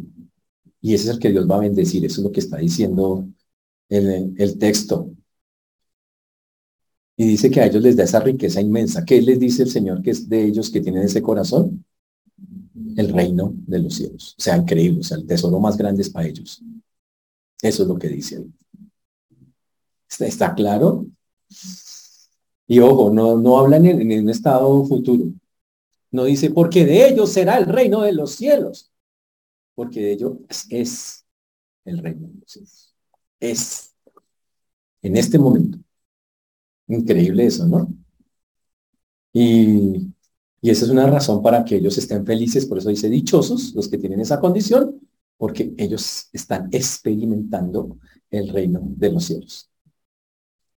Y 0.83 0.94
ese 0.94 1.05
es 1.07 1.11
el 1.16 1.20
que 1.20 1.31
Dios 1.31 1.51
va 1.51 1.57
a 1.57 1.61
bendecir. 1.61 2.05
Eso 2.05 2.20
es 2.23 2.25
lo 2.27 2.33
que 2.33 2.40
está 2.40 2.59
diciendo 2.59 3.29
el, 3.88 4.35
el 4.38 4.59
texto. 4.59 5.11
Y 7.16 7.25
dice 7.27 7.51
que 7.53 7.61
a 7.61 7.66
ellos 7.66 7.83
les 7.83 7.94
da 7.96 8.03
esa 8.05 8.18
riqueza 8.20 8.61
inmensa. 8.61 9.05
¿Qué 9.05 9.20
les 9.23 9.38
dice 9.38 9.62
el 9.62 9.70
Señor 9.70 10.03
que 10.03 10.11
es 10.11 10.29
de 10.29 10.44
ellos 10.44 10.70
que 10.70 10.81
tienen 10.81 11.03
ese 11.05 11.23
corazón? 11.23 11.85
El 12.97 13.12
reino 13.12 13.53
de 13.55 13.79
los 13.81 13.95
cielos. 13.95 14.35
O 14.38 14.43
sea, 14.43 14.57
increíble. 14.57 15.01
O 15.01 15.03
sea, 15.03 15.16
el 15.16 15.27
tesoro 15.27 15.59
más 15.61 15.77
grande 15.77 16.03
es 16.03 16.11
para 16.11 16.27
ellos. 16.27 16.62
Eso 17.62 17.83
es 17.83 17.88
lo 17.88 17.99
que 17.99 18.09
dice. 18.09 18.45
¿Está, 20.09 20.27
está 20.27 20.55
claro? 20.55 21.07
Y 22.66 22.79
ojo, 22.79 23.11
no, 23.11 23.37
no 23.38 23.59
hablan 23.59 23.87
en, 23.87 24.11
en 24.11 24.25
un 24.25 24.31
estado 24.31 24.85
futuro. 24.87 25.25
No 26.11 26.25
dice, 26.25 26.51
porque 26.51 26.85
de 26.85 27.09
ellos 27.09 27.33
será 27.33 27.59
el 27.59 27.66
reino 27.66 28.03
de 28.03 28.12
los 28.12 28.33
cielos. 28.33 28.90
Porque 29.75 30.01
de 30.01 30.12
ellos 30.12 30.37
es 30.69 31.25
el 31.85 31.99
reino 31.99 32.29
de 32.29 32.35
los 32.35 32.51
cielos. 32.51 32.95
Es. 33.38 33.95
En 35.03 35.16
este 35.16 35.38
momento. 35.38 35.79
Increíble 36.88 37.47
eso, 37.47 37.66
¿no? 37.66 37.88
Y, 39.33 40.10
y 40.62 40.70
esa 40.70 40.85
es 40.85 40.90
una 40.90 41.07
razón 41.07 41.42
para 41.42 41.64
que 41.64 41.77
ellos 41.77 41.96
estén 41.96 42.27
felices. 42.27 42.66
Por 42.66 42.79
eso 42.79 42.90
dice 42.90 43.09
dichosos 43.09 43.75
los 43.75 43.88
que 43.88 43.99
tienen 43.99 44.20
esa 44.20 44.40
condición, 44.40 45.01
porque 45.37 45.73
ellos 45.79 46.29
están 46.33 46.68
experimentando 46.70 47.99
el 48.31 48.49
reino 48.49 48.81
de 48.83 49.12
los 49.12 49.25
cielos. 49.25 49.70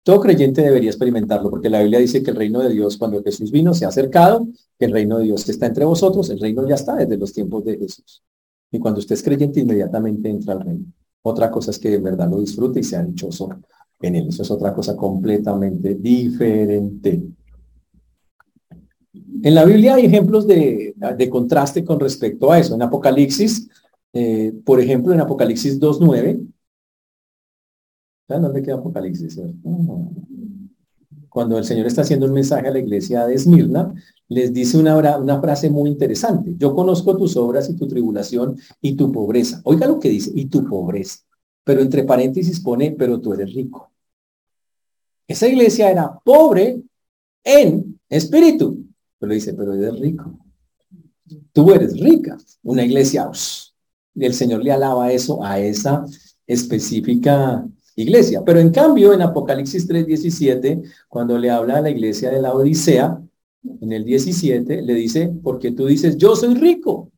Todo 0.03 0.21
creyente 0.21 0.63
debería 0.63 0.91
experimentarlo, 0.91 1.51
porque 1.51 1.69
la 1.69 1.81
Biblia 1.81 1.99
dice 1.99 2.23
que 2.23 2.31
el 2.31 2.37
reino 2.37 2.61
de 2.61 2.71
Dios, 2.71 2.97
cuando 2.97 3.23
Jesús 3.23 3.51
vino, 3.51 3.75
se 3.75 3.85
ha 3.85 3.89
acercado, 3.89 4.49
que 4.79 4.87
el 4.87 4.93
reino 4.93 5.19
de 5.19 5.25
Dios 5.25 5.49
está 5.49 5.67
entre 5.67 5.85
vosotros, 5.85 6.31
el 6.31 6.41
reino 6.41 6.67
ya 6.67 6.75
está 6.75 6.97
desde 6.97 7.17
los 7.17 7.33
tiempos 7.33 7.65
de 7.65 7.79
Jesús. 7.79 8.23
Y 8.71 8.79
cuando 8.79 9.01
usted 9.01 9.15
es 9.15 9.23
creyente, 9.23 9.61
inmediatamente 9.61 10.29
entra 10.29 10.55
al 10.55 10.61
reino. 10.61 10.87
Otra 11.23 11.51
cosa 11.51 11.71
es 11.71 11.79
que 11.79 11.91
de 11.91 11.99
verdad 11.99 12.31
lo 12.31 12.41
disfrute 12.41 12.81
y 12.81 12.83
sea 12.83 13.03
dichoso 13.03 13.51
en 14.01 14.15
él. 14.15 14.29
Eso 14.29 14.43
es 14.43 14.51
otra 14.51 14.73
cosa 14.73 14.97
completamente 14.97 15.95
diferente. 15.95 17.23
En 19.43 19.55
la 19.55 19.65
Biblia 19.65 19.95
hay 19.95 20.07
ejemplos 20.07 20.47
de, 20.47 20.95
de 21.17 21.31
contraste 21.31 21.85
con 21.85 21.99
respecto 21.99 22.53
a 22.53 22.59
eso. 22.59 22.75
En 22.75 22.83
Apocalipsis, 22.83 23.69
eh, 24.13 24.53
por 24.65 24.81
ejemplo, 24.81 25.13
en 25.13 25.21
Apocalipsis 25.21 25.81
2.9, 25.81 26.47
dónde 28.39 28.63
queda 28.63 28.77
Apocalipsis? 28.77 29.41
Cuando 31.29 31.59
el 31.59 31.65
Señor 31.65 31.87
está 31.87 32.03
haciendo 32.03 32.27
un 32.27 32.33
mensaje 32.33 32.69
a 32.69 32.73
la 32.73 32.79
iglesia 32.79 33.27
de 33.27 33.35
Esmirna, 33.35 33.95
les 34.29 34.53
dice 34.53 34.79
una, 34.79 34.97
una 35.19 35.41
frase 35.41 35.71
muy 35.71 35.91
interesante. 35.91 36.55
Yo 36.57 36.75
conozco 36.75 37.17
tus 37.17 37.37
obras 37.37 37.69
y 37.69 37.77
tu 37.77 37.89
tribulación 37.89 38.57
y 38.81 38.95
tu 38.95 39.11
pobreza. 39.11 39.61
Oiga 39.65 39.87
lo 39.87 39.99
que 39.99 40.09
dice, 40.09 40.31
y 40.35 40.47
tu 40.47 40.65
pobreza. 40.65 41.21
Pero 41.65 41.81
entre 41.81 42.05
paréntesis 42.05 42.61
pone, 42.61 42.93
pero 42.93 43.21
tú 43.21 43.33
eres 43.33 43.53
rico. 43.55 43.91
Esa 45.27 45.47
iglesia 45.47 45.91
era 45.91 46.19
pobre 46.25 46.83
en 47.45 48.01
espíritu. 48.09 48.90
Pero 49.21 49.35
dice, 49.35 49.55
pero 49.55 49.75
eres 49.75 50.01
rico. 50.01 50.37
Tú 51.53 51.71
eres 51.73 52.01
rica. 52.01 52.37
Una 52.65 52.85
iglesia. 52.85 53.31
Y 54.15 54.25
el 54.25 54.35
Señor 54.35 54.65
le 54.65 54.73
alaba 54.73 55.13
eso 55.13 55.45
a 55.45 55.61
esa 55.61 56.05
específica 56.47 57.65
iglesia. 57.95 58.43
Pero 58.45 58.59
en 58.59 58.71
cambio, 58.71 59.13
en 59.13 59.23
Apocalipsis 59.23 59.89
3.17, 59.89 60.83
cuando 61.09 61.39
le 61.39 61.51
habla 61.51 61.77
a 61.77 61.81
la 61.83 61.91
iglesia 61.91 62.31
de 62.31 62.43
la 62.43 62.55
Odisea, 62.55 63.23
en 63.63 63.93
el 63.93 64.05
17, 64.05 64.83
le 64.83 64.95
dice, 64.95 65.33
porque 65.43 65.73
tú 65.73 65.87
dices, 65.87 66.17
yo 66.17 66.35
soy 66.35 66.55
rico 66.55 67.13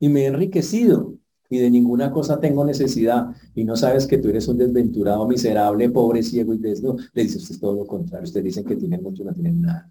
y 0.00 0.08
me 0.08 0.22
he 0.22 0.26
enriquecido 0.26 1.14
y 1.48 1.58
de 1.58 1.70
ninguna 1.70 2.10
cosa 2.10 2.40
tengo 2.40 2.64
necesidad 2.64 3.28
y 3.54 3.64
no 3.64 3.76
sabes 3.76 4.06
que 4.06 4.18
tú 4.18 4.28
eres 4.30 4.48
un 4.48 4.58
desventurado, 4.58 5.28
miserable, 5.28 5.90
pobre, 5.90 6.22
ciego 6.22 6.54
y 6.54 6.58
desnudo. 6.58 6.96
Le 7.12 7.22
dice, 7.22 7.38
usted 7.38 7.54
es 7.54 7.60
todo 7.60 7.74
lo 7.74 7.86
contrario. 7.86 8.24
Ustedes 8.24 8.44
dicen 8.44 8.64
que 8.64 8.76
tienen 8.76 9.02
mucho, 9.02 9.22
no 9.22 9.32
tienen 9.32 9.60
nada. 9.60 9.90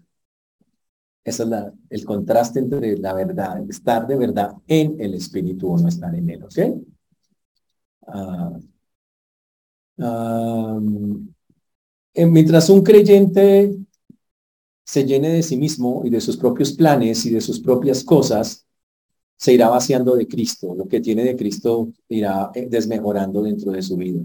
Ese 1.26 1.42
es 1.42 1.50
el 1.90 2.04
contraste 2.04 2.60
entre 2.60 2.96
la 2.98 3.12
verdad, 3.12 3.60
estar 3.68 4.06
de 4.06 4.14
verdad 4.14 4.54
en 4.68 4.94
el 5.00 5.14
espíritu 5.14 5.72
o 5.72 5.76
no 5.76 5.88
estar 5.88 6.14
en 6.14 6.30
él, 6.30 6.44
¿ok? 6.44 6.58
Ah, 8.06 8.60
ah, 9.98 10.78
mientras 12.14 12.70
un 12.70 12.82
creyente 12.84 13.76
se 14.84 15.04
llene 15.04 15.30
de 15.30 15.42
sí 15.42 15.56
mismo 15.56 16.02
y 16.04 16.10
de 16.10 16.20
sus 16.20 16.36
propios 16.36 16.72
planes 16.74 17.26
y 17.26 17.30
de 17.30 17.40
sus 17.40 17.58
propias 17.58 18.04
cosas, 18.04 18.64
se 19.36 19.52
irá 19.52 19.68
vaciando 19.68 20.14
de 20.14 20.28
Cristo. 20.28 20.76
Lo 20.76 20.86
que 20.86 21.00
tiene 21.00 21.24
de 21.24 21.36
Cristo 21.36 21.92
irá 22.08 22.52
eh, 22.54 22.68
desmejorando 22.70 23.42
dentro 23.42 23.72
de 23.72 23.82
su 23.82 23.96
vida. 23.96 24.22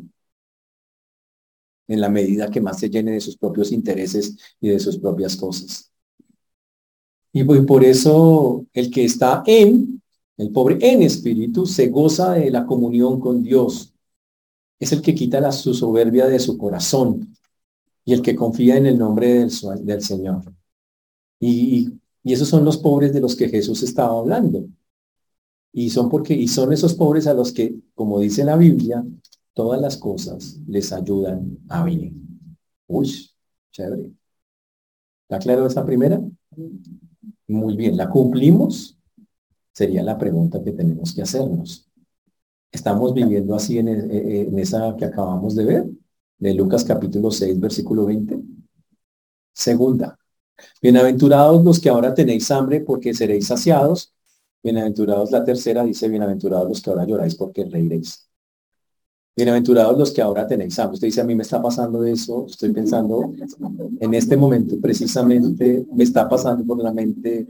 En 1.87 1.99
la 1.99 2.09
medida 2.09 2.51
que 2.51 2.61
más 2.61 2.79
se 2.79 2.91
llene 2.91 3.13
de 3.13 3.21
sus 3.21 3.37
propios 3.37 3.71
intereses 3.71 4.37
y 4.59 4.69
de 4.69 4.79
sus 4.79 4.99
propias 4.99 5.35
cosas. 5.35 5.90
Y 7.33 7.43
por 7.43 7.83
eso 7.83 8.65
el 8.73 8.91
que 8.91 9.05
está 9.05 9.43
en, 9.45 10.01
el 10.37 10.51
pobre 10.51 10.77
en 10.81 11.03
espíritu, 11.03 11.65
se 11.65 11.87
goza 11.87 12.33
de 12.33 12.51
la 12.51 12.65
comunión 12.65 13.19
con 13.19 13.43
Dios. 13.43 13.93
Es 14.79 14.91
el 14.91 15.01
que 15.01 15.15
quita 15.15 15.39
la, 15.39 15.51
su 15.51 15.73
soberbia 15.73 16.27
de 16.27 16.39
su 16.39 16.57
corazón 16.57 17.35
y 18.03 18.13
el 18.13 18.21
que 18.21 18.35
confía 18.35 18.77
en 18.77 18.87
el 18.87 18.97
nombre 18.97 19.33
del, 19.33 19.51
del 19.83 20.01
Señor. 20.01 20.43
Y, 21.39 21.89
esos 22.23 22.49
son 22.49 22.63
los 22.63 22.77
pobres 22.77 23.13
de 23.13 23.19
los 23.21 23.35
que 23.35 23.49
Jesús 23.49 23.81
estaba 23.81 24.19
hablando. 24.19 24.65
Y 25.73 25.89
son 25.89 26.09
porque, 26.09 26.35
y 26.35 26.47
son 26.47 26.71
esos 26.71 26.93
pobres 26.93 27.27
a 27.27 27.33
los 27.33 27.51
que, 27.51 27.75
como 27.95 28.19
dice 28.19 28.43
la 28.43 28.57
Biblia, 28.57 29.03
todas 29.53 29.81
las 29.81 29.97
cosas 29.97 30.59
les 30.67 30.91
ayudan 30.93 31.57
a 31.69 31.83
vivir. 31.83 32.13
Uy, 32.87 33.31
chévere. 33.71 34.11
¿Está 35.23 35.39
claro 35.39 35.65
esa 35.65 35.85
primera? 35.85 36.21
Muy 37.51 37.75
bien, 37.75 37.97
¿la 37.97 38.09
cumplimos? 38.09 38.97
Sería 39.73 40.03
la 40.03 40.17
pregunta 40.17 40.63
que 40.63 40.71
tenemos 40.71 41.13
que 41.13 41.21
hacernos. 41.21 41.89
¿Estamos 42.71 43.13
viviendo 43.13 43.53
así 43.55 43.77
en, 43.77 43.89
en 43.89 44.57
esa 44.57 44.95
que 44.95 45.05
acabamos 45.05 45.55
de 45.55 45.65
ver? 45.65 45.85
De 46.37 46.53
Lucas 46.53 46.85
capítulo 46.85 47.29
6, 47.29 47.59
versículo 47.59 48.05
20. 48.05 48.39
Segunda, 49.53 50.17
bienaventurados 50.81 51.63
los 51.63 51.79
que 51.79 51.89
ahora 51.89 52.13
tenéis 52.13 52.49
hambre 52.51 52.81
porque 52.81 53.13
seréis 53.13 53.47
saciados 53.47 54.13
Bienaventurados 54.63 55.31
la 55.31 55.43
tercera 55.43 55.83
dice, 55.83 56.07
bienaventurados 56.07 56.69
los 56.69 56.81
que 56.81 56.91
ahora 56.91 57.05
lloráis 57.05 57.33
porque 57.33 57.65
reiréis. 57.65 58.29
Bienaventurados 59.35 59.97
los 59.97 60.11
que 60.11 60.21
ahora 60.21 60.45
tenéis 60.45 60.77
hambre. 60.77 60.95
Usted 60.95 61.07
dice, 61.07 61.21
a 61.21 61.23
mí 61.23 61.35
me 61.35 61.43
está 61.43 61.61
pasando 61.61 62.03
eso, 62.03 62.45
estoy 62.47 62.71
pensando 62.73 63.33
en 63.99 64.13
este 64.13 64.35
momento 64.35 64.79
precisamente, 64.81 65.85
me 65.93 66.03
está 66.03 66.27
pasando 66.27 66.65
por 66.65 66.81
la 66.81 66.91
mente. 66.93 67.47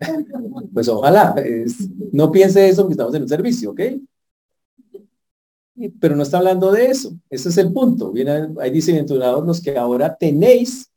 Pues 0.72 0.88
ojalá, 0.88 1.34
no 2.12 2.30
piense 2.30 2.68
eso 2.68 2.86
que 2.86 2.92
estamos 2.92 3.12
en 3.14 3.22
un 3.22 3.28
servicio, 3.28 3.72
¿ok? 3.72 3.80
Pero 6.00 6.14
no 6.14 6.22
está 6.22 6.38
hablando 6.38 6.70
de 6.70 6.86
eso, 6.86 7.12
ese 7.30 7.48
es 7.48 7.58
el 7.58 7.72
punto. 7.72 8.12
Viene, 8.12 8.48
ahí 8.60 8.70
dice, 8.70 8.92
bienaventurados 8.92 9.44
los 9.44 9.60
que 9.60 9.76
ahora 9.76 10.16
tenéis 10.16 10.88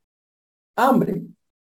hambre. 0.76 1.24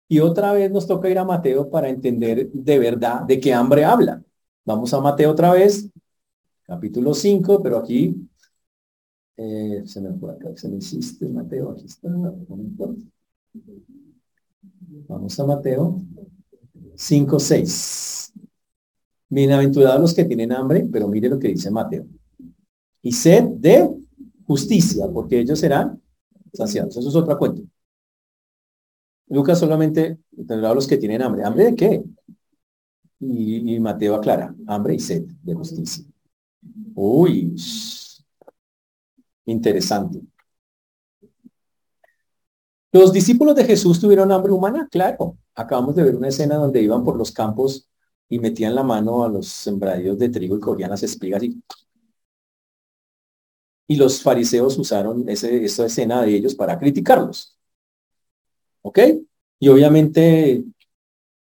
Y 0.07 0.19
otra 0.19 0.53
vez 0.53 0.71
nos 0.71 0.85
toca 0.85 1.09
ir 1.09 1.17
a 1.17 1.25
Mateo 1.25 1.69
para 1.69 1.89
entender 1.89 2.51
de 2.51 2.79
verdad 2.79 3.21
de 3.21 3.39
qué 3.39 3.53
hambre 3.53 3.83
habla. 3.83 4.21
Vamos 4.65 4.93
a 4.93 5.01
Mateo 5.01 5.31
otra 5.31 5.51
vez, 5.53 5.89
capítulo 6.65 7.13
5, 7.13 7.61
pero 7.61 7.77
aquí 7.77 8.27
eh, 9.37 9.83
se 9.85 10.01
me 10.01 10.13
fue 10.13 10.33
acá, 10.33 10.55
se 10.55 10.69
me 10.69 10.77
hiciste 10.77 11.27
Mateo, 11.27 11.71
aquí 11.71 11.85
está. 11.85 12.09
Vamos 15.07 15.39
a 15.39 15.45
Mateo 15.45 16.01
5, 16.95 17.39
6. 17.39 18.33
Bienaventurados 19.29 20.01
los 20.01 20.13
que 20.13 20.25
tienen 20.25 20.51
hambre, 20.51 20.87
pero 20.91 21.07
mire 21.07 21.29
lo 21.29 21.39
que 21.39 21.47
dice 21.47 21.71
Mateo. 21.71 22.05
Y 23.01 23.11
sed 23.11 23.43
de 23.43 23.89
justicia, 24.45 25.07
porque 25.11 25.39
ellos 25.39 25.59
serán 25.59 26.01
saciados. 26.53 26.95
Eso 26.95 27.09
es 27.09 27.15
otra 27.15 27.35
cuenta. 27.37 27.61
Lucas 29.27 29.59
solamente 29.59 30.19
tendrá 30.47 30.73
los 30.73 30.87
que 30.87 30.97
tienen 30.97 31.21
hambre. 31.21 31.43
¿Hambre 31.43 31.65
de 31.65 31.75
qué? 31.75 32.03
Y, 33.19 33.79
Mateo 33.79 34.15
aclara, 34.15 34.53
hambre 34.67 34.95
y 34.95 34.99
sed 34.99 35.23
de 35.41 35.53
justicia. 35.55 36.05
Uy, 36.95 37.55
interesante. 39.45 40.21
¿Los 42.91 43.11
discípulos 43.11 43.55
de 43.55 43.65
Jesús 43.65 43.99
tuvieron 43.99 44.31
hambre 44.31 44.51
humana? 44.51 44.87
Claro. 44.91 45.37
Acabamos 45.55 45.95
de 45.95 46.03
ver 46.03 46.15
una 46.15 46.27
escena 46.27 46.55
donde 46.55 46.81
iban 46.81 47.03
por 47.03 47.17
los 47.17 47.31
campos 47.31 47.89
y 48.29 48.39
metían 48.39 48.75
la 48.75 48.83
mano 48.83 49.23
a 49.23 49.29
los 49.29 49.47
sembradíos 49.47 50.17
de 50.19 50.29
trigo 50.29 50.57
y 50.57 50.59
cogían 50.59 50.91
las 50.91 51.03
espigas 51.03 51.43
y... 51.43 51.61
Y 53.87 53.95
los 53.97 54.21
fariseos 54.21 54.77
usaron 54.77 55.27
ese, 55.27 55.65
esa 55.65 55.85
escena 55.85 56.21
de 56.21 56.35
ellos 56.35 56.55
para 56.55 56.79
criticarlos. 56.79 57.57
¿Ok? 58.81 58.99
Y 59.59 59.67
obviamente 59.69 60.63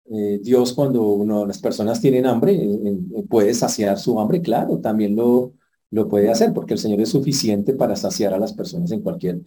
eh, 0.10 0.40
Dios 0.42 0.74
cuando 0.74 1.04
uno, 1.04 1.46
las 1.46 1.60
personas 1.60 2.00
tienen 2.00 2.26
hambre, 2.26 2.54
eh, 2.54 2.80
eh, 3.16 3.24
puede 3.30 3.54
saciar 3.54 3.98
su 3.98 4.20
hambre, 4.20 4.42
claro, 4.42 4.80
también 4.80 5.16
lo, 5.16 5.54
lo 5.92 6.08
puede 6.08 6.30
hacer, 6.30 6.54
porque 6.54 6.74
el 6.74 6.80
Señor 6.80 7.02
es 7.02 7.10
suficiente 7.10 7.74
para 7.74 7.96
saciar 7.96 8.34
a 8.34 8.40
las 8.40 8.54
personas 8.54 8.92
en 8.92 9.02
cualquier 9.02 9.42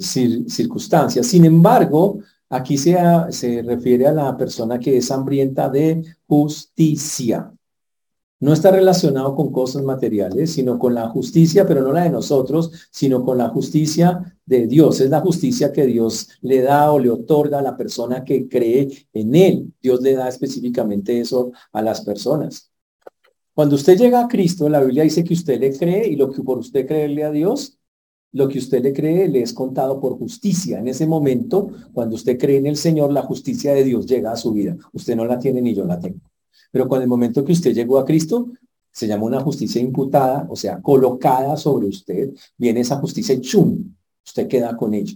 circunstancia. 0.00 1.22
Sin 1.22 1.44
embargo, 1.44 2.20
aquí 2.48 2.76
se, 2.76 2.96
se 3.30 3.62
refiere 3.62 4.06
a 4.06 4.12
la 4.12 4.36
persona 4.36 4.78
que 4.78 4.96
es 4.96 5.10
hambrienta 5.10 5.68
de 5.68 6.02
justicia 6.26 7.52
no 8.40 8.54
está 8.54 8.70
relacionado 8.70 9.34
con 9.36 9.52
cosas 9.52 9.82
materiales, 9.82 10.52
sino 10.52 10.78
con 10.78 10.94
la 10.94 11.08
justicia, 11.08 11.66
pero 11.66 11.82
no 11.82 11.92
la 11.92 12.04
de 12.04 12.10
nosotros, 12.10 12.72
sino 12.90 13.22
con 13.22 13.36
la 13.36 13.50
justicia 13.50 14.36
de 14.46 14.66
Dios. 14.66 15.00
Es 15.00 15.10
la 15.10 15.20
justicia 15.20 15.72
que 15.72 15.84
Dios 15.86 16.28
le 16.40 16.62
da 16.62 16.90
o 16.90 16.98
le 16.98 17.10
otorga 17.10 17.58
a 17.58 17.62
la 17.62 17.76
persona 17.76 18.24
que 18.24 18.48
cree 18.48 18.88
en 19.12 19.34
Él. 19.34 19.72
Dios 19.82 20.00
le 20.00 20.14
da 20.14 20.26
específicamente 20.28 21.20
eso 21.20 21.52
a 21.72 21.82
las 21.82 22.00
personas. 22.00 22.70
Cuando 23.52 23.76
usted 23.76 23.98
llega 23.98 24.24
a 24.24 24.28
Cristo, 24.28 24.70
la 24.70 24.80
Biblia 24.80 25.02
dice 25.02 25.22
que 25.22 25.34
usted 25.34 25.60
le 25.60 25.76
cree 25.76 26.08
y 26.08 26.16
lo 26.16 26.30
que 26.30 26.42
por 26.42 26.58
usted 26.58 26.86
creerle 26.86 27.24
a 27.24 27.30
Dios, 27.30 27.78
lo 28.32 28.48
que 28.48 28.58
usted 28.58 28.82
le 28.82 28.94
cree 28.94 29.28
le 29.28 29.42
es 29.42 29.52
contado 29.52 30.00
por 30.00 30.16
justicia. 30.16 30.78
En 30.78 30.88
ese 30.88 31.06
momento, 31.06 31.68
cuando 31.92 32.14
usted 32.14 32.38
cree 32.38 32.56
en 32.56 32.66
el 32.66 32.76
Señor, 32.76 33.12
la 33.12 33.22
justicia 33.22 33.74
de 33.74 33.84
Dios 33.84 34.06
llega 34.06 34.32
a 34.32 34.36
su 34.36 34.52
vida. 34.52 34.78
Usted 34.94 35.14
no 35.14 35.26
la 35.26 35.38
tiene 35.38 35.60
ni 35.60 35.74
yo 35.74 35.84
la 35.84 35.98
tengo. 36.00 36.29
Pero 36.70 36.88
con 36.88 37.02
el 37.02 37.08
momento 37.08 37.44
que 37.44 37.52
usted 37.52 37.74
llegó 37.74 37.98
a 37.98 38.04
Cristo, 38.04 38.48
se 38.92 39.06
llama 39.06 39.24
una 39.24 39.40
justicia 39.40 39.80
imputada, 39.80 40.46
o 40.48 40.56
sea, 40.56 40.80
colocada 40.80 41.56
sobre 41.56 41.86
usted, 41.86 42.30
viene 42.56 42.80
esa 42.80 42.96
justicia 42.96 43.34
y 43.34 43.40
chum, 43.40 43.94
usted 44.24 44.48
queda 44.48 44.76
con 44.76 44.94
ella. 44.94 45.14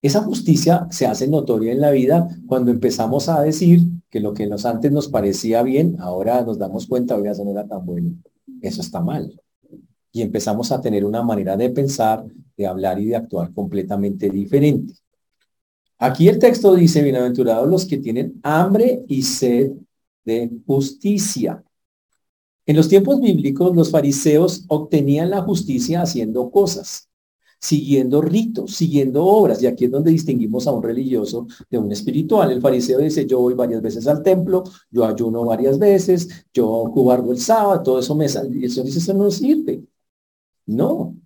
Esa 0.00 0.22
justicia 0.22 0.86
se 0.90 1.06
hace 1.06 1.26
notoria 1.26 1.72
en 1.72 1.80
la 1.80 1.90
vida 1.90 2.28
cuando 2.46 2.70
empezamos 2.70 3.28
a 3.28 3.42
decir 3.42 3.80
que 4.08 4.20
lo 4.20 4.32
que 4.32 4.46
nos 4.46 4.64
antes 4.64 4.92
nos 4.92 5.08
parecía 5.08 5.62
bien, 5.62 5.96
ahora 5.98 6.42
nos 6.42 6.58
damos 6.58 6.86
cuenta, 6.86 7.16
oiga, 7.16 7.32
eso 7.32 7.44
no 7.44 7.50
era 7.50 7.66
tan 7.66 7.84
bueno. 7.84 8.10
Eso 8.62 8.80
está 8.80 9.00
mal. 9.00 9.40
Y 10.12 10.22
empezamos 10.22 10.70
a 10.70 10.80
tener 10.80 11.04
una 11.04 11.22
manera 11.22 11.56
de 11.56 11.70
pensar, 11.70 12.24
de 12.56 12.66
hablar 12.66 13.00
y 13.00 13.06
de 13.06 13.16
actuar 13.16 13.52
completamente 13.52 14.30
diferente. 14.30 14.94
Aquí 15.98 16.28
el 16.28 16.38
texto 16.38 16.76
dice, 16.76 17.02
bienaventurados 17.02 17.68
los 17.68 17.84
que 17.84 17.98
tienen 17.98 18.38
hambre 18.44 19.04
y 19.08 19.22
sed 19.22 19.72
de 20.28 20.50
justicia. 20.66 21.64
En 22.66 22.76
los 22.76 22.88
tiempos 22.88 23.20
bíblicos, 23.20 23.74
los 23.74 23.90
fariseos 23.90 24.64
obtenían 24.68 25.30
la 25.30 25.40
justicia 25.40 26.02
haciendo 26.02 26.50
cosas, 26.50 27.08
siguiendo 27.58 28.20
ritos, 28.20 28.74
siguiendo 28.74 29.24
obras. 29.24 29.62
Y 29.62 29.66
aquí 29.66 29.86
es 29.86 29.90
donde 29.90 30.10
distinguimos 30.10 30.66
a 30.66 30.72
un 30.72 30.82
religioso 30.82 31.46
de 31.70 31.78
un 31.78 31.90
espiritual. 31.90 32.52
El 32.52 32.60
fariseo 32.60 32.98
dice, 32.98 33.26
yo 33.26 33.40
voy 33.40 33.54
varias 33.54 33.80
veces 33.80 34.06
al 34.06 34.22
templo, 34.22 34.64
yo 34.90 35.06
ayuno 35.06 35.44
varias 35.46 35.78
veces, 35.78 36.28
yo 36.52 36.66
guardo 36.94 37.32
el 37.32 37.38
sábado, 37.38 37.82
todo 37.82 37.98
eso 38.00 38.14
me 38.14 38.28
sale. 38.28 38.54
Y 38.58 38.66
eso 38.66 38.82
dice, 38.82 38.98
eso 38.98 39.14
no 39.14 39.30
sirve. 39.30 39.82
No. 40.66 41.16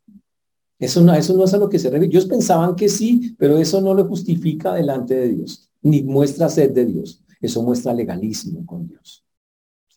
Eso 0.79 1.01
no, 1.01 1.13
eso 1.15 1.35
no 1.37 1.45
es 1.45 1.55
a 1.55 1.59
lo 1.59 1.69
que 1.69 1.81
se 1.81 1.91
refiere. 1.91 2.07
Ellos 2.07 2.27
pensaban 2.27 2.77
que 2.77 2.89
sí, 2.89 3.35
pero 3.37 3.59
eso 3.59 3.81
no 3.81 3.95
lo 3.95 4.05
justifica 4.07 4.75
delante 4.75 5.15
de 5.15 5.29
Dios, 5.29 5.69
ni 5.83 6.03
muestra 6.03 6.49
sed 6.49 6.71
de 6.73 6.87
Dios. 6.87 7.22
Eso 7.43 7.63
muestra 7.63 7.93
legalismo 7.93 8.65
con 8.65 8.87
Dios. 8.87 9.25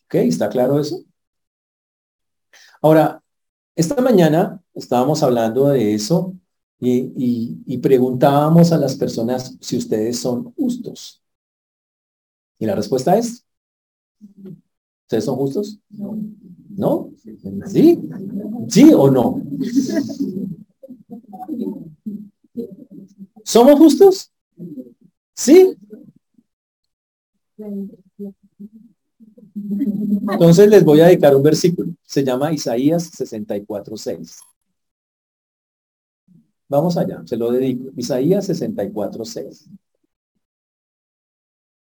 ¿Ok? 0.04 0.16
¿Está 0.16 0.48
claro 0.48 0.78
eso? 0.80 1.02
Ahora, 2.82 3.22
esta 3.74 4.00
mañana 4.02 4.62
estábamos 4.74 5.22
hablando 5.22 5.68
de 5.68 5.94
eso 5.94 6.34
y, 6.80 7.78
preguntábamos 7.78 8.72
a 8.72 8.78
las 8.78 8.96
personas 8.96 9.56
si 9.60 9.76
ustedes 9.76 10.18
son 10.18 10.52
justos. 10.54 11.22
Y 12.58 12.66
la 12.66 12.74
respuesta 12.74 13.16
es, 13.16 13.44
¿ustedes 15.02 15.24
son 15.24 15.36
justos? 15.36 15.78
¿No? 15.90 17.10
¿Sí? 17.66 18.00
¿Sí 18.68 18.92
o 18.94 19.10
no? 19.10 19.42
¿Somos 23.44 23.78
justos? 23.78 24.32
¿Sí? 25.34 25.76
Entonces 30.30 30.68
les 30.68 30.84
voy 30.84 31.00
a 31.00 31.06
dedicar 31.06 31.34
un 31.34 31.42
versículo. 31.42 31.92
Se 32.02 32.22
llama 32.22 32.52
Isaías 32.52 33.10
64.6. 33.12 34.36
Vamos 36.68 36.96
allá, 36.96 37.22
se 37.24 37.36
lo 37.36 37.50
dedico. 37.52 37.90
Isaías 37.96 38.48
64.6. 38.48 39.68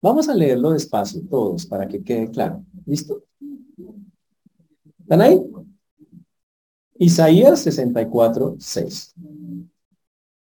Vamos 0.03 0.29
a 0.29 0.35
leerlo 0.35 0.71
despacio 0.71 1.21
todos 1.29 1.67
para 1.67 1.87
que 1.87 2.03
quede 2.03 2.31
claro. 2.31 2.65
¿Listo? 2.87 3.25
¿Están 5.01 5.21
ahí? 5.21 5.43
Isaías 6.99 7.67
64.6. 7.67 9.13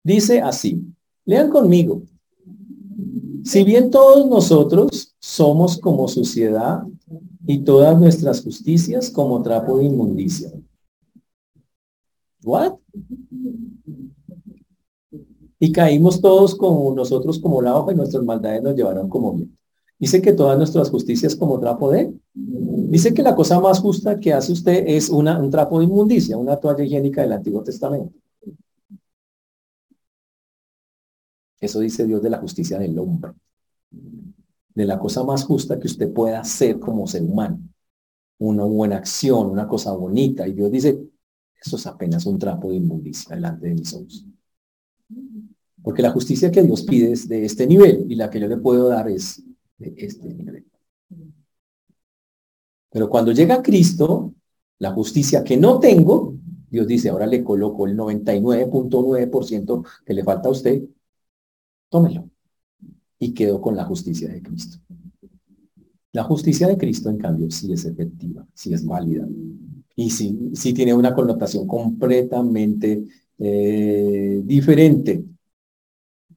Dice 0.03 0.41
así, 0.41 0.85
lean 1.25 1.51
conmigo. 1.51 2.03
Si 3.47 3.63
bien 3.63 3.93
todos 3.93 4.27
nosotros 4.27 5.15
somos 5.21 5.79
como 5.79 6.09
suciedad 6.09 6.83
y 7.47 7.59
todas 7.59 7.97
nuestras 7.97 8.43
justicias 8.43 9.09
como 9.09 9.41
trapo 9.41 9.79
de 9.79 9.85
inmundicia. 9.85 10.51
¿What? 12.43 12.73
Y 15.61 15.71
caímos 15.71 16.21
todos 16.21 16.57
como 16.57 16.93
nosotros 16.93 17.39
como 17.39 17.63
la 17.63 17.77
hoja 17.77 17.93
y 17.93 17.95
nuestras 17.95 18.25
maldades 18.25 18.65
nos 18.65 18.75
llevaron 18.75 19.09
como 19.09 19.35
bien. 19.35 19.57
Dice 19.97 20.21
que 20.21 20.33
todas 20.33 20.59
nuestras 20.59 20.91
justicias 20.91 21.37
como 21.37 21.61
trapo 21.61 21.93
de. 21.93 22.13
Dice 22.35 23.15
que 23.15 23.23
la 23.23 23.37
cosa 23.37 23.61
más 23.61 23.79
justa 23.79 24.19
que 24.19 24.33
hace 24.33 24.53
usted 24.53 24.85
es 24.89 25.09
un 25.09 25.51
trapo 25.53 25.79
de 25.79 25.85
inmundicia, 25.85 26.37
una 26.37 26.57
toalla 26.57 26.83
higiénica 26.83 27.23
del 27.23 27.33
Antiguo 27.33 27.63
Testamento. 27.63 28.13
Eso 31.61 31.81
dice 31.81 32.07
Dios 32.07 32.23
de 32.23 32.31
la 32.31 32.39
justicia 32.39 32.79
del 32.79 32.99
hombre. 32.99 33.33
De 33.91 34.85
la 34.85 34.99
cosa 34.99 35.25
más 35.25 35.45
justa 35.45 35.79
que 35.79 35.87
usted 35.87 36.13
pueda 36.13 36.41
hacer 36.41 36.79
como 36.79 37.07
ser 37.07 37.23
humano. 37.23 37.61
Una 38.39 38.65
buena 38.65 38.97
acción, 38.97 39.49
una 39.49 39.67
cosa 39.67 39.93
bonita. 39.93 40.47
Y 40.47 40.53
Dios 40.53 40.71
dice, 40.71 41.01
eso 41.61 41.77
es 41.77 41.87
apenas 41.87 42.27
un 42.27 42.39
trapo 42.39 42.71
de 42.71 42.77
inmundicia 42.77 43.35
delante 43.35 43.69
de 43.69 43.75
mis 43.75 43.95
ojos. 43.95 44.27
Porque 45.83 46.03
la 46.03 46.11
justicia 46.11 46.51
que 46.51 46.63
Dios 46.63 46.83
pide 46.83 47.13
es 47.13 47.29
de 47.29 47.45
este 47.45 47.67
nivel 47.67 48.07
y 48.09 48.17
la 48.17 48.29
que 48.29 48.41
yo 48.41 48.49
le 48.49 48.59
puedo 48.59 48.89
dar 48.89 49.09
es 49.09 49.43
de 49.79 49.95
este 49.97 50.35
nivel. 50.35 50.67
Pero 52.91 53.09
cuando 53.09 53.33
llega 53.33 53.63
Cristo, 53.63 54.35
la 54.79 54.93
justicia 54.93 55.43
que 55.45 55.57
no 55.57 55.79
tengo, 55.79 56.35
Dios 56.69 56.87
dice, 56.87 57.09
ahora 57.09 57.27
le 57.27 57.43
coloco 57.45 57.87
el 57.87 57.97
99.9% 57.97 59.87
que 60.05 60.15
le 60.15 60.25
falta 60.25 60.49
a 60.49 60.53
usted 60.53 60.83
tómelo. 61.89 62.31
Y 63.19 63.33
quedó 63.33 63.61
con 63.61 63.77
la 63.77 63.85
justicia 63.85 64.29
de 64.29 64.43
Cristo. 64.43 64.79
La 66.13 66.25
justicia 66.25 66.67
de 66.67 66.79
Cristo, 66.79 67.11
en 67.11 67.19
cambio, 67.19 67.51
sí 67.51 67.73
es 67.73 67.85
efectiva, 67.85 68.47
sí 68.55 68.73
es 68.73 68.85
válida. 68.85 69.27
Y 69.95 70.11
sí, 70.11 70.51
sí 70.55 70.73
tiene 70.73 70.95
una 70.95 71.15
connotación 71.15 71.67
completamente 71.67 73.05
eh, 73.39 74.41
diferente. 74.45 75.25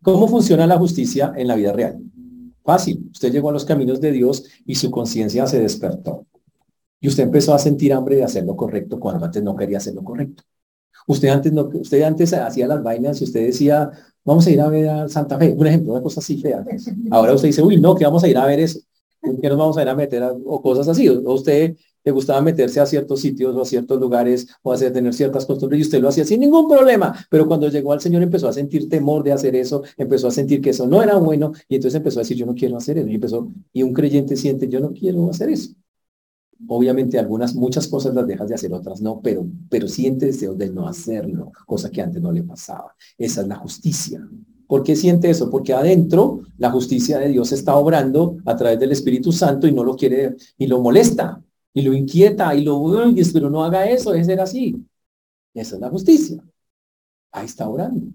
¿Cómo 0.02 0.28
funciona 0.28 0.68
la 0.68 0.78
justicia 0.78 1.34
en 1.36 1.48
la 1.48 1.56
vida 1.56 1.74
real? 1.74 2.00
Fácil. 2.64 3.10
Usted 3.12 3.32
llegó 3.32 3.50
a 3.50 3.54
los 3.54 3.66
caminos 3.66 4.00
de 4.00 4.12
Dios 4.12 4.46
y 4.66 4.76
su 4.76 4.92
conciencia 4.92 5.48
se 5.48 5.60
despertó. 5.60 6.26
Y 7.02 7.08
usted 7.08 7.24
empezó 7.24 7.54
a 7.54 7.60
sentir 7.60 7.94
hambre 7.94 8.18
de 8.18 8.24
hacer 8.24 8.44
lo 8.46 8.56
correcto 8.56 9.00
cuando 9.00 9.26
antes 9.26 9.42
no 9.42 9.56
quería 9.56 9.78
hacer 9.78 9.94
lo 9.94 10.04
correcto. 10.04 10.44
Usted 11.08 11.30
antes, 11.30 11.52
no, 11.54 11.70
usted 11.74 12.02
antes 12.04 12.34
hacía 12.34 12.68
las 12.68 12.84
vainas 12.84 13.20
y 13.22 13.24
usted 13.24 13.46
decía, 13.46 13.92
vamos 14.24 14.46
a 14.48 14.52
ir 14.52 14.62
a 14.62 14.70
ver 14.70 14.90
a 14.90 15.10
Santa 15.10 15.38
Fe, 15.38 15.56
un 15.58 15.68
ejemplo, 15.68 15.94
una 15.94 16.02
cosa 16.02 16.20
así 16.20 16.40
fea. 16.42 16.64
Ahora 17.12 17.34
usted 17.34 17.48
dice, 17.50 17.62
uy, 17.62 17.80
no, 17.80 17.96
que 17.96 18.06
vamos 18.06 18.24
a 18.24 18.28
ir 18.28 18.38
a 18.38 18.46
ver 18.46 18.60
eso. 18.60 18.80
que 19.42 19.50
nos 19.50 19.58
vamos 19.58 19.78
a 19.78 19.82
ir 19.82 19.90
a 19.90 19.96
meter 19.96 20.24
o 20.46 20.62
cosas 20.62 20.88
así? 20.88 21.08
O 21.10 21.34
usted 21.34 21.76
le 22.04 22.12
gustaba 22.12 22.42
meterse 22.42 22.80
a 22.80 22.86
ciertos 22.86 23.20
sitios 23.20 23.56
o 23.56 23.62
a 23.62 23.66
ciertos 23.66 24.00
lugares 24.00 24.48
o 24.62 24.72
hacer 24.72 24.94
tener 24.94 25.14
ciertas 25.14 25.46
costumbres 25.46 25.80
y 25.80 25.82
usted 25.84 26.02
lo 26.02 26.10
hacía 26.10 26.26
sin 26.26 26.40
ningún 26.40 26.68
problema. 26.68 27.14
Pero 27.30 27.48
cuando 27.48 27.70
llegó 27.70 27.92
al 27.92 28.02
Señor 28.02 28.24
empezó 28.24 28.48
a 28.48 28.54
sentir 28.54 28.88
temor 28.88 29.24
de 29.24 29.34
hacer 29.34 29.56
eso, 29.56 29.84
empezó 29.98 30.28
a 30.28 30.32
sentir 30.32 30.62
que 30.62 30.70
eso 30.70 30.88
no 30.88 31.02
era 31.02 31.18
bueno 31.18 31.52
y 31.68 31.76
entonces 31.76 31.98
empezó 31.98 32.20
a 32.20 32.24
decir, 32.24 32.38
yo 32.38 32.46
no 32.46 32.56
quiero 32.56 32.78
hacer 32.78 32.98
eso. 32.98 33.08
Y 33.08 33.16
empezó, 33.16 33.52
y 33.74 33.84
un 33.84 33.94
creyente 33.94 34.36
siente, 34.36 34.68
yo 34.68 34.80
no 34.80 34.92
quiero 34.92 35.30
hacer 35.30 35.50
eso. 35.50 35.72
Obviamente 36.68 37.18
algunas, 37.18 37.56
muchas 37.56 37.88
cosas 37.88 38.14
las 38.14 38.28
dejas 38.28 38.48
de 38.48 38.56
hacer, 38.56 38.74
otras 38.74 39.02
no, 39.02 39.22
pero, 39.22 39.48
pero 39.70 39.88
siente 39.88 40.28
deseo 40.28 40.56
de 40.56 40.70
no 40.70 40.88
hacerlo, 40.88 41.52
cosa 41.66 41.90
que 41.90 42.02
antes 42.02 42.22
no 42.22 42.32
le 42.32 42.44
pasaba. 42.44 42.94
Esa 43.18 43.42
es 43.42 43.48
la 43.48 43.56
justicia. 43.56 44.28
¿Por 44.68 44.84
qué 44.84 44.96
siente 44.96 45.30
eso? 45.30 45.50
Porque 45.50 45.74
adentro 45.74 46.42
la 46.58 46.70
justicia 46.70 47.18
de 47.18 47.30
Dios 47.30 47.52
está 47.52 47.76
obrando 47.76 48.38
a 48.46 48.56
través 48.56 48.80
del 48.80 48.92
Espíritu 48.92 49.32
Santo 49.32 49.68
y 49.68 49.72
no 49.72 49.84
lo 49.84 49.96
quiere 49.96 50.36
y 50.58 50.68
lo 50.68 50.80
molesta 50.80 51.42
y 51.74 51.82
lo 51.82 51.94
inquieta 51.94 52.54
y 52.54 52.64
lo, 52.64 52.84
pero 53.34 53.50
no 53.50 53.64
haga 53.64 53.90
eso, 53.90 54.14
es 54.14 54.28
ser 54.28 54.42
así. 54.42 54.86
Esa 55.54 55.76
es 55.76 55.82
la 55.82 55.90
justicia. 55.90 56.44
Ahí 57.32 57.46
está 57.46 57.68
obrando. 57.68 58.12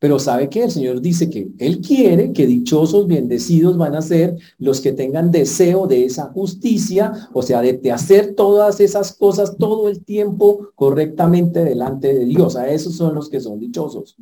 Pero 0.00 0.20
sabe 0.20 0.48
que 0.48 0.62
el 0.62 0.70
Señor 0.70 1.00
dice 1.00 1.28
que 1.28 1.48
Él 1.58 1.80
quiere 1.80 2.32
que 2.32 2.46
dichosos, 2.46 3.08
bendecidos 3.08 3.76
van 3.76 3.96
a 3.96 4.02
ser 4.02 4.36
los 4.58 4.80
que 4.80 4.92
tengan 4.92 5.32
deseo 5.32 5.88
de 5.88 6.04
esa 6.04 6.26
justicia, 6.26 7.28
o 7.32 7.42
sea, 7.42 7.60
de, 7.62 7.90
hacer 7.90 8.34
todas 8.36 8.78
esas 8.78 9.12
cosas 9.12 9.56
todo 9.56 9.88
el 9.88 10.04
tiempo 10.04 10.70
correctamente 10.76 11.64
delante 11.64 12.14
de 12.14 12.26
Dios. 12.26 12.54
A 12.54 12.68
esos 12.68 12.94
son 12.94 13.14
los 13.14 13.28
que 13.28 13.40
son 13.40 13.58
dichosos. 13.58 14.16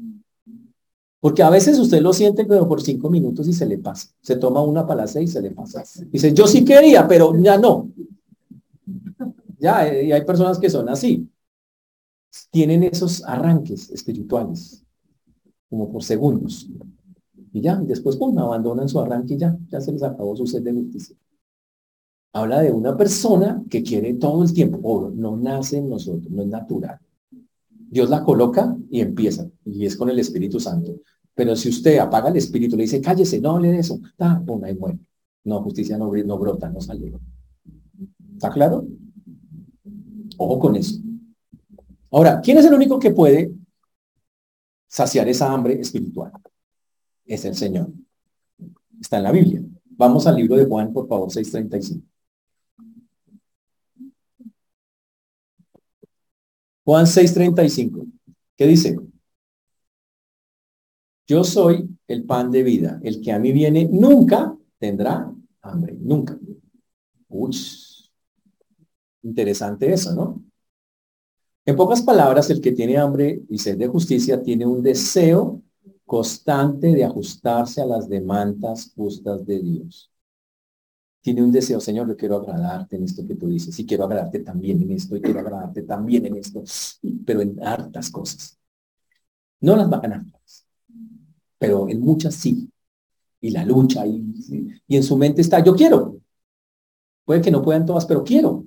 Porque 1.20 1.42
a 1.42 1.50
veces 1.50 1.78
usted 1.78 2.00
lo 2.00 2.14
siente, 2.14 2.46
pero 2.46 2.66
por 2.66 2.80
cinco 2.80 3.10
minutos 3.10 3.46
y 3.46 3.52
se 3.52 3.66
le 3.66 3.76
pasa. 3.76 4.08
Se 4.22 4.36
toma 4.36 4.62
una 4.62 4.86
para 4.86 5.04
y 5.20 5.26
se 5.26 5.42
le 5.42 5.50
pasa. 5.50 5.84
Dice, 6.10 6.32
yo 6.32 6.46
sí 6.46 6.64
quería, 6.64 7.06
pero 7.06 7.38
ya 7.38 7.58
no. 7.58 7.90
Ya, 9.58 9.92
y 9.92 10.12
hay 10.12 10.24
personas 10.24 10.58
que 10.58 10.70
son 10.70 10.88
así. 10.88 11.28
Tienen 12.50 12.82
esos 12.84 13.22
arranques 13.24 13.90
espirituales 13.90 14.85
como 15.68 15.90
por 15.90 16.02
segundos. 16.02 16.68
Y 17.52 17.60
ya, 17.60 17.80
y 17.82 17.86
después 17.86 18.16
pum, 18.16 18.38
abandonan 18.38 18.88
su 18.88 19.00
arranque 19.00 19.34
y 19.34 19.38
ya, 19.38 19.56
ya 19.68 19.80
se 19.80 19.92
les 19.92 20.02
acabó 20.02 20.36
su 20.36 20.46
sed 20.46 20.62
de 20.62 20.72
justicia. 20.72 21.16
Habla 22.32 22.60
de 22.60 22.70
una 22.70 22.96
persona 22.96 23.64
que 23.70 23.82
quiere 23.82 24.14
todo 24.14 24.42
el 24.42 24.52
tiempo, 24.52 25.10
no 25.14 25.36
nace 25.36 25.78
en 25.78 25.88
nosotros, 25.88 26.30
no 26.30 26.42
es 26.42 26.48
natural. 26.48 26.98
Dios 27.88 28.10
la 28.10 28.22
coloca 28.22 28.76
y 28.90 29.00
empieza, 29.00 29.48
y 29.64 29.86
es 29.86 29.96
con 29.96 30.10
el 30.10 30.18
Espíritu 30.18 30.60
Santo. 30.60 30.96
Pero 31.34 31.56
si 31.56 31.70
usted 31.70 31.98
apaga 31.98 32.28
el 32.28 32.36
Espíritu, 32.36 32.76
le 32.76 32.82
dice, 32.82 33.00
cállese, 33.00 33.40
no 33.40 33.56
hable 33.56 33.72
de 33.72 33.78
eso, 33.78 33.98
está, 34.06 34.42
pum, 34.44 34.62
ahí 34.64 34.74
muere. 34.74 34.98
No, 35.44 35.62
justicia 35.62 35.96
no, 35.96 36.12
no 36.12 36.38
brota, 36.38 36.68
no 36.68 36.80
sale. 36.80 37.12
¿Está 38.34 38.50
claro? 38.50 38.86
Ojo 40.36 40.58
con 40.58 40.76
eso. 40.76 41.00
Ahora, 42.10 42.40
¿quién 42.42 42.58
es 42.58 42.66
el 42.66 42.74
único 42.74 42.98
que 42.98 43.12
puede 43.12 43.52
saciar 44.88 45.28
esa 45.28 45.52
hambre 45.52 45.80
espiritual. 45.80 46.32
Es 47.24 47.44
el 47.44 47.54
Señor. 47.54 47.88
Está 49.00 49.18
en 49.18 49.22
la 49.24 49.32
Biblia. 49.32 49.62
Vamos 49.84 50.26
al 50.26 50.36
libro 50.36 50.56
de 50.56 50.66
Juan, 50.66 50.92
por 50.92 51.08
favor, 51.08 51.30
6.35. 51.30 52.02
Juan 56.84 57.04
6.35. 57.04 58.06
¿Qué 58.56 58.66
dice? 58.66 58.96
Yo 61.26 61.42
soy 61.42 61.88
el 62.06 62.24
pan 62.24 62.50
de 62.50 62.62
vida. 62.62 63.00
El 63.02 63.20
que 63.20 63.32
a 63.32 63.38
mí 63.38 63.52
viene 63.52 63.88
nunca 63.90 64.56
tendrá 64.78 65.32
hambre. 65.62 65.96
Nunca. 65.98 66.38
Uy. 67.28 67.56
Interesante 69.22 69.92
eso, 69.92 70.14
¿no? 70.14 70.45
En 71.66 71.74
pocas 71.74 72.00
palabras, 72.00 72.48
el 72.50 72.60
que 72.60 72.70
tiene 72.70 72.96
hambre 72.96 73.42
y 73.48 73.58
sed 73.58 73.76
de 73.76 73.88
justicia 73.88 74.40
tiene 74.40 74.64
un 74.64 74.84
deseo 74.84 75.62
constante 76.04 76.94
de 76.94 77.04
ajustarse 77.04 77.82
a 77.82 77.86
las 77.86 78.08
demandas 78.08 78.92
justas 78.94 79.44
de 79.44 79.58
Dios. 79.58 80.08
Tiene 81.20 81.42
un 81.42 81.50
deseo, 81.50 81.80
Señor, 81.80 82.06
yo 82.06 82.16
quiero 82.16 82.36
agradarte 82.36 82.94
en 82.94 83.02
esto 83.02 83.26
que 83.26 83.34
tú 83.34 83.48
dices, 83.48 83.76
y 83.80 83.84
quiero 83.84 84.04
agradarte 84.04 84.38
también 84.38 84.80
en 84.80 84.92
esto, 84.92 85.16
y 85.16 85.20
quiero 85.20 85.40
agradarte 85.40 85.82
también 85.82 86.26
en 86.26 86.36
esto, 86.36 86.62
pero 87.26 87.40
en 87.40 87.60
hartas 87.60 88.10
cosas. 88.10 88.56
No 89.60 89.74
las 89.74 89.90
ganar 89.90 90.24
pero 91.58 91.88
en 91.88 92.00
muchas 92.00 92.34
sí. 92.36 92.70
Y 93.40 93.50
la 93.50 93.64
lucha, 93.64 94.06
y, 94.06 94.22
y 94.86 94.96
en 94.96 95.02
su 95.02 95.16
mente 95.16 95.40
está, 95.40 95.64
yo 95.64 95.74
quiero. 95.74 96.20
Puede 97.24 97.40
que 97.40 97.50
no 97.50 97.62
puedan 97.62 97.86
todas, 97.86 98.06
pero 98.06 98.22
quiero 98.22 98.66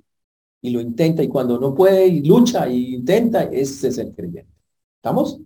y 0.62 0.72
lo 0.72 0.82
intenta 0.82 1.24
y 1.24 1.28
cuando 1.28 1.60
no 1.60 1.74
puede 1.74 2.08
y 2.08 2.22
lucha 2.24 2.70
y 2.70 2.96
intenta, 2.96 3.44
ese 3.44 3.88
es 3.90 3.98
el 3.98 4.14
creyente. 4.14 4.52
¿Estamos? 4.96 5.40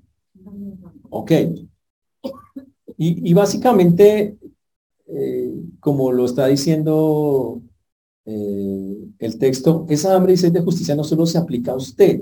Ok. 1.09 1.31
Y, 2.97 3.33
básicamente, 3.33 4.37
eh, 5.07 5.53
como 5.79 6.11
lo 6.11 6.25
está 6.25 6.47
diciendo 6.47 7.61
eh, 8.25 8.97
el 9.19 9.37
texto, 9.37 9.85
esa 9.89 10.15
hambre 10.15 10.33
y 10.33 10.37
sed 10.37 10.51
de 10.53 10.61
justicia 10.61 10.95
no 10.95 11.03
solo 11.03 11.25
se 11.25 11.37
aplica 11.37 11.73
a 11.73 11.75
usted, 11.75 12.21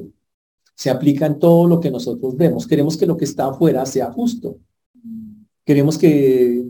se 0.75 0.89
aplica 0.89 1.25
en 1.27 1.39
todo 1.39 1.67
lo 1.67 1.79
que 1.79 1.91
nosotros 1.91 2.35
vemos. 2.35 2.65
Queremos 2.65 2.97
que 2.97 3.05
lo 3.05 3.15
que 3.15 3.25
está 3.25 3.47
afuera 3.47 3.85
sea 3.85 4.11
justo. 4.11 4.57
Queremos 5.71 5.97
que, 5.97 6.65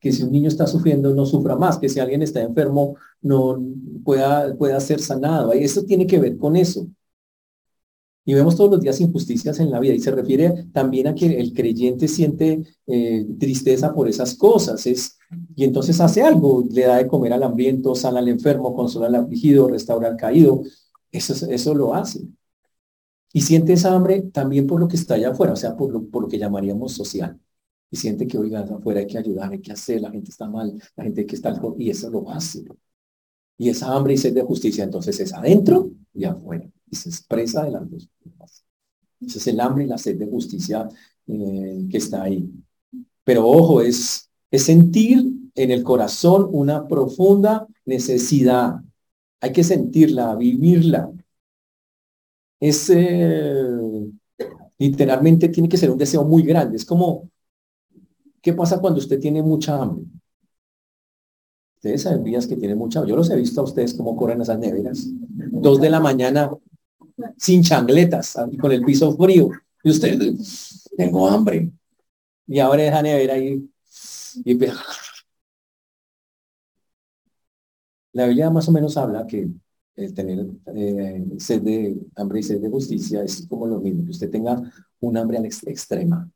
que 0.00 0.12
si 0.12 0.22
un 0.22 0.30
niño 0.30 0.46
está 0.46 0.68
sufriendo 0.68 1.12
no 1.12 1.26
sufra 1.26 1.56
más, 1.56 1.76
que 1.76 1.88
si 1.88 1.98
alguien 1.98 2.22
está 2.22 2.40
enfermo 2.40 2.94
no 3.20 3.60
pueda, 4.04 4.54
pueda 4.54 4.78
ser 4.78 5.00
sanado. 5.00 5.52
Eso 5.52 5.82
tiene 5.82 6.06
que 6.06 6.20
ver 6.20 6.38
con 6.38 6.54
eso. 6.54 6.86
Y 8.24 8.32
vemos 8.32 8.54
todos 8.54 8.70
los 8.70 8.80
días 8.80 9.00
injusticias 9.00 9.58
en 9.58 9.72
la 9.72 9.80
vida 9.80 9.92
y 9.92 9.98
se 9.98 10.12
refiere 10.12 10.68
también 10.72 11.08
a 11.08 11.16
que 11.16 11.40
el 11.40 11.52
creyente 11.52 12.06
siente 12.06 12.62
eh, 12.86 13.26
tristeza 13.40 13.92
por 13.92 14.08
esas 14.08 14.36
cosas 14.36 14.86
es, 14.86 15.18
y 15.56 15.64
entonces 15.64 16.00
hace 16.00 16.22
algo, 16.22 16.64
le 16.70 16.82
da 16.82 16.98
de 16.98 17.08
comer 17.08 17.32
al 17.32 17.42
hambriento, 17.42 17.96
sana 17.96 18.20
al 18.20 18.28
enfermo, 18.28 18.72
consola 18.72 19.08
al 19.08 19.16
afligido, 19.16 19.66
restaura 19.66 20.06
al 20.06 20.16
caído. 20.16 20.62
Eso, 21.10 21.50
eso 21.50 21.74
lo 21.74 21.92
hace. 21.92 22.20
Y 23.32 23.40
siente 23.40 23.72
esa 23.72 23.92
hambre 23.92 24.22
también 24.22 24.68
por 24.68 24.78
lo 24.78 24.86
que 24.86 24.94
está 24.94 25.14
allá 25.14 25.30
afuera, 25.30 25.54
o 25.54 25.56
sea, 25.56 25.76
por 25.76 25.90
lo, 25.90 26.04
por 26.04 26.22
lo 26.22 26.28
que 26.28 26.38
llamaríamos 26.38 26.92
social. 26.92 27.40
Y 27.94 27.96
siente 27.96 28.26
que, 28.26 28.36
oiga, 28.36 28.58
afuera 28.58 28.98
hay 28.98 29.06
que 29.06 29.18
ayudar, 29.18 29.52
hay 29.52 29.60
que 29.60 29.70
hacer, 29.70 30.00
la 30.00 30.10
gente 30.10 30.32
está 30.32 30.48
mal, 30.48 30.76
la 30.96 31.04
gente 31.04 31.24
que 31.24 31.36
está 31.36 31.54
y 31.78 31.90
eso 31.90 32.10
lo 32.10 32.28
hace. 32.28 32.64
Y 33.56 33.68
esa 33.68 33.94
hambre 33.94 34.14
y 34.14 34.16
sed 34.16 34.34
de 34.34 34.42
justicia 34.42 34.82
entonces 34.82 35.20
es 35.20 35.32
adentro 35.32 35.92
y 36.12 36.24
afuera 36.24 36.68
y 36.90 36.96
se 36.96 37.08
expresa 37.08 37.62
de 37.62 37.70
las 37.70 37.88
dos. 37.88 38.10
Ese 39.20 39.38
es 39.38 39.46
el 39.46 39.60
hambre 39.60 39.84
y 39.84 39.86
la 39.86 39.96
sed 39.96 40.18
de 40.18 40.26
justicia 40.26 40.88
eh, 41.28 41.86
que 41.88 41.98
está 41.98 42.24
ahí. 42.24 42.50
Pero 43.22 43.46
ojo, 43.46 43.80
es, 43.80 44.28
es 44.50 44.64
sentir 44.64 45.24
en 45.54 45.70
el 45.70 45.84
corazón 45.84 46.48
una 46.50 46.88
profunda 46.88 47.64
necesidad. 47.84 48.74
Hay 49.40 49.52
que 49.52 49.62
sentirla, 49.62 50.34
vivirla. 50.34 51.12
Es 52.58 52.90
eh, 52.90 54.10
literalmente 54.78 55.48
tiene 55.48 55.68
que 55.68 55.76
ser 55.76 55.92
un 55.92 55.98
deseo 55.98 56.24
muy 56.24 56.42
grande. 56.42 56.76
Es 56.76 56.84
como, 56.84 57.30
¿qué 58.44 58.52
pasa 58.52 58.78
cuando 58.78 59.00
usted 59.00 59.18
tiene 59.18 59.42
mucha 59.42 59.80
hambre? 59.80 60.04
Ustedes 61.76 62.02
saben 62.02 62.22
que 62.22 62.56
tienen 62.56 62.76
mucha 62.76 62.98
hambre. 62.98 63.10
Yo 63.10 63.16
los 63.16 63.30
he 63.30 63.36
visto 63.36 63.62
a 63.62 63.64
ustedes 63.64 63.94
cómo 63.94 64.14
corren 64.14 64.42
esas 64.42 64.58
neveras. 64.58 65.06
Dos 65.08 65.80
de 65.80 65.88
la 65.88 65.98
mañana 65.98 66.50
sin 67.38 67.62
changletas, 67.62 68.36
con 68.60 68.70
el 68.70 68.84
piso 68.84 69.16
frío. 69.16 69.48
Y 69.82 69.90
usted, 69.90 70.18
tengo 70.96 71.26
hambre. 71.26 71.72
Y 72.46 72.58
ahora 72.58 72.82
deja 72.82 73.02
nevera 73.02 73.34
ahí. 73.34 73.66
Y 74.44 74.58
la 78.12 78.26
Biblia 78.26 78.50
más 78.50 78.68
o 78.68 78.72
menos 78.72 78.96
habla 78.98 79.26
que 79.26 79.48
el 79.96 80.12
tener 80.12 80.46
eh, 80.74 81.24
sed 81.38 81.62
de 81.62 81.96
hambre 82.16 82.40
y 82.40 82.42
sed 82.42 82.60
de 82.60 82.68
justicia 82.68 83.22
es 83.22 83.46
como 83.48 83.66
lo 83.66 83.80
mismo, 83.80 84.04
que 84.04 84.10
usted 84.10 84.30
tenga 84.30 84.60
un 85.00 85.16
hambre 85.16 85.38
al 85.38 85.46
extrema, 85.46 86.30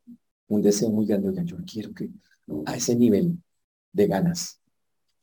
un 0.48 0.62
deseo 0.62 0.90
muy 0.90 1.06
grande. 1.06 1.28
Oiga, 1.28 1.42
yo 1.42 1.56
quiero 1.70 1.92
que 1.94 2.10
a 2.66 2.76
ese 2.76 2.96
nivel 2.96 3.38
de 3.92 4.06
ganas, 4.06 4.60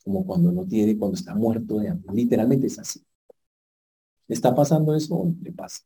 como 0.03 0.25
cuando 0.25 0.51
no 0.51 0.65
tiene, 0.65 0.97
cuando 0.97 1.15
está 1.17 1.35
muerto 1.35 1.79
de 1.79 1.89
hambre. 1.89 2.13
Literalmente 2.13 2.67
es 2.67 2.79
así 2.79 3.05
está 4.27 4.53
pasando 4.55 4.95
eso? 4.95 5.33
Le 5.41 5.51
pasa. 5.51 5.81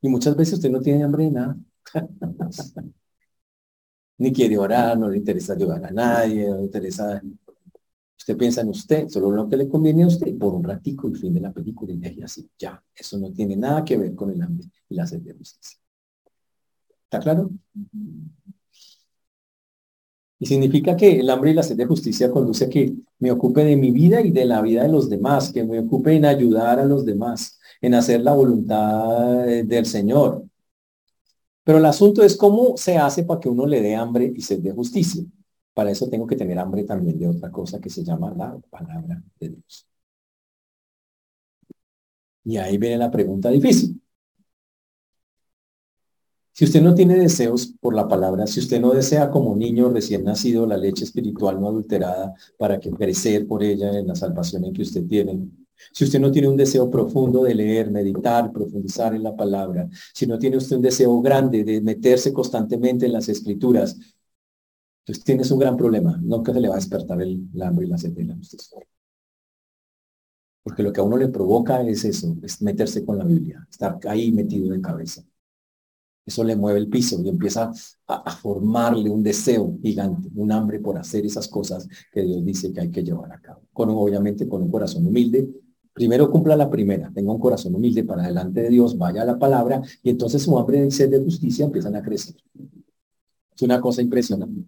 Y 0.00 0.08
muchas 0.08 0.36
veces 0.36 0.54
usted 0.54 0.70
no 0.70 0.80
tiene 0.80 1.02
hambre 1.04 1.24
de 1.24 1.30
nada. 1.30 1.56
Ni 4.18 4.32
quiere 4.32 4.56
orar, 4.58 4.96
no 4.98 5.08
le 5.08 5.18
interesa 5.18 5.54
ayudar 5.54 5.84
a 5.84 5.90
nadie, 5.90 6.48
no 6.48 6.56
le 6.58 6.64
interesa. 6.64 7.20
Usted 8.16 8.36
piensa 8.36 8.60
en 8.60 8.68
usted, 8.68 9.08
solo 9.08 9.30
lo 9.30 9.48
que 9.48 9.56
le 9.56 9.68
conviene 9.68 10.04
a 10.04 10.06
usted, 10.06 10.36
por 10.38 10.54
un 10.54 10.62
ratico 10.64 11.08
el 11.08 11.16
fin 11.16 11.34
de 11.34 11.40
la 11.40 11.52
película 11.52 11.92
y 11.94 12.22
así. 12.22 12.48
Ya, 12.58 12.82
eso 12.94 13.18
no 13.18 13.32
tiene 13.32 13.56
nada 13.56 13.84
que 13.84 13.96
ver 13.96 14.14
con 14.14 14.30
el 14.30 14.40
hambre 14.42 14.68
y 14.88 14.94
la 14.94 15.06
sed 15.06 15.20
de 15.20 15.34
justicia. 15.34 15.83
¿Está 17.14 17.22
claro? 17.22 17.50
Y 20.40 20.46
significa 20.46 20.96
que 20.96 21.20
el 21.20 21.30
hambre 21.30 21.52
y 21.52 21.54
la 21.54 21.62
sed 21.62 21.76
de 21.76 21.86
justicia 21.86 22.30
conduce 22.30 22.64
a 22.64 22.68
que 22.68 22.92
me 23.20 23.30
ocupe 23.30 23.64
de 23.64 23.76
mi 23.76 23.92
vida 23.92 24.20
y 24.20 24.30
de 24.32 24.44
la 24.44 24.60
vida 24.62 24.82
de 24.82 24.88
los 24.88 25.08
demás, 25.08 25.52
que 25.52 25.64
me 25.64 25.78
ocupe 25.78 26.14
en 26.16 26.24
ayudar 26.24 26.80
a 26.80 26.84
los 26.84 27.04
demás, 27.04 27.60
en 27.80 27.94
hacer 27.94 28.20
la 28.22 28.32
voluntad 28.34 29.44
del 29.46 29.86
Señor. 29.86 30.44
Pero 31.62 31.78
el 31.78 31.84
asunto 31.86 32.22
es 32.22 32.36
cómo 32.36 32.76
se 32.76 32.96
hace 32.98 33.24
para 33.24 33.40
que 33.40 33.48
uno 33.48 33.66
le 33.66 33.80
dé 33.80 33.94
hambre 33.94 34.32
y 34.34 34.40
sed 34.42 34.60
de 34.60 34.72
justicia. 34.72 35.22
Para 35.72 35.90
eso 35.90 36.08
tengo 36.08 36.26
que 36.26 36.36
tener 36.36 36.58
hambre 36.58 36.84
también 36.84 37.18
de 37.18 37.28
otra 37.28 37.50
cosa 37.50 37.80
que 37.80 37.90
se 37.90 38.04
llama 38.04 38.32
la 38.36 38.58
palabra 38.70 39.22
de 39.40 39.48
Dios. 39.50 39.86
Y 42.44 42.56
ahí 42.58 42.78
viene 42.78 42.98
la 42.98 43.10
pregunta 43.10 43.50
difícil. 43.50 44.00
Si 46.54 46.64
usted 46.64 46.80
no 46.82 46.94
tiene 46.94 47.16
deseos 47.16 47.74
por 47.80 47.94
la 47.94 48.08
palabra, 48.08 48.46
si 48.46 48.60
usted 48.60 48.80
no 48.80 48.92
desea 48.92 49.30
como 49.30 49.56
niño 49.56 49.90
recién 49.90 50.24
nacido 50.24 50.66
la 50.66 50.76
leche 50.76 51.04
espiritual 51.04 51.60
no 51.60 51.68
adulterada 51.68 52.34
para 52.58 52.78
que 52.80 52.90
crecer 52.90 53.46
por 53.46 53.62
ella 53.62 53.98
en 53.98 54.06
la 54.06 54.14
salvación 54.14 54.64
en 54.64 54.72
que 54.72 54.82
usted 54.82 55.04
tiene, 55.06 55.48
si 55.92 56.04
usted 56.04 56.20
no 56.20 56.30
tiene 56.30 56.48
un 56.48 56.56
deseo 56.56 56.90
profundo 56.90 57.42
de 57.42 57.54
leer, 57.54 57.90
meditar, 57.90 58.52
profundizar 58.52 59.14
en 59.14 59.22
la 59.22 59.36
palabra, 59.36 59.88
si 60.12 60.26
no 60.26 60.38
tiene 60.38 60.56
usted 60.56 60.76
un 60.76 60.82
deseo 60.82 61.20
grande 61.20 61.64
de 61.64 61.80
meterse 61.80 62.32
constantemente 62.32 63.06
en 63.06 63.12
las 63.12 63.28
escrituras, 63.28 63.96
pues 65.04 65.22
tienes 65.24 65.50
un 65.50 65.58
gran 65.58 65.76
problema. 65.76 66.18
Nunca 66.22 66.52
se 66.52 66.60
le 66.60 66.68
va 66.68 66.74
a 66.74 66.78
despertar 66.78 67.20
el, 67.22 67.48
hambre 67.62 67.86
y 67.86 67.88
la 67.90 67.98
sed 67.98 68.12
de 68.12 68.24
la. 68.24 68.36
Porque 70.62 70.82
lo 70.82 70.92
que 70.92 71.00
a 71.00 71.04
uno 71.04 71.16
le 71.16 71.28
provoca 71.28 71.82
es 71.82 72.04
eso, 72.04 72.36
es 72.42 72.62
meterse 72.62 73.04
con 73.04 73.18
la 73.18 73.24
Biblia, 73.24 73.66
estar 73.70 73.98
ahí 74.08 74.32
metido 74.32 74.72
de 74.72 74.80
cabeza. 74.80 75.24
Eso 76.26 76.42
le 76.42 76.56
mueve 76.56 76.78
el 76.78 76.88
piso 76.88 77.20
y 77.22 77.28
empieza 77.28 77.70
a, 78.06 78.30
formarle 78.36 79.10
un 79.10 79.22
deseo 79.22 79.76
gigante, 79.82 80.30
un 80.34 80.50
hambre 80.52 80.80
por 80.80 80.96
hacer 80.96 81.26
esas 81.26 81.48
cosas 81.48 81.86
que 82.10 82.22
Dios 82.22 82.44
dice 82.44 82.72
que 82.72 82.80
hay 82.80 82.90
que 82.90 83.02
llevar 83.02 83.30
a 83.32 83.40
cabo. 83.40 83.60
Con, 83.72 83.90
obviamente 83.90 84.48
con 84.48 84.62
un 84.62 84.70
corazón 84.70 85.06
humilde. 85.06 85.48
Primero 85.92 86.30
cumpla 86.30 86.56
la 86.56 86.68
primera, 86.68 87.10
tenga 87.14 87.30
un 87.30 87.38
corazón 87.38 87.74
humilde 87.74 88.04
para 88.04 88.26
delante 88.26 88.62
de 88.62 88.68
Dios, 88.70 88.98
vaya 88.98 89.22
a 89.22 89.24
la 89.24 89.38
palabra 89.38 89.80
y 90.02 90.10
entonces 90.10 90.42
su 90.42 90.58
hambre 90.58 90.84
y 90.84 90.90
sed 90.90 91.10
de 91.10 91.22
justicia 91.22 91.66
empiezan 91.66 91.94
a 91.94 92.02
crecer. 92.02 92.34
Es 93.54 93.62
una 93.62 93.80
cosa 93.80 94.02
impresionante. 94.02 94.64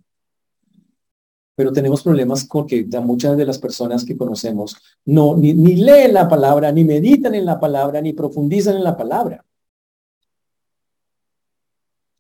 Pero 1.57 1.73
tenemos 1.73 2.03
problemas 2.03 2.45
porque 2.45 2.87
muchas 3.03 3.37
de 3.37 3.47
las 3.47 3.59
personas 3.59 4.05
que 4.05 4.17
conocemos 4.17 4.77
no 5.07 5.37
ni, 5.37 5.55
ni 5.55 5.77
leen 5.77 6.13
la 6.13 6.29
palabra, 6.29 6.71
ni 6.71 6.85
meditan 6.85 7.35
en 7.35 7.47
la 7.47 7.59
palabra, 7.59 8.03
ni 8.03 8.13
profundizan 8.13 8.77
en 8.77 8.85
la 8.85 8.97
palabra. 8.97 9.43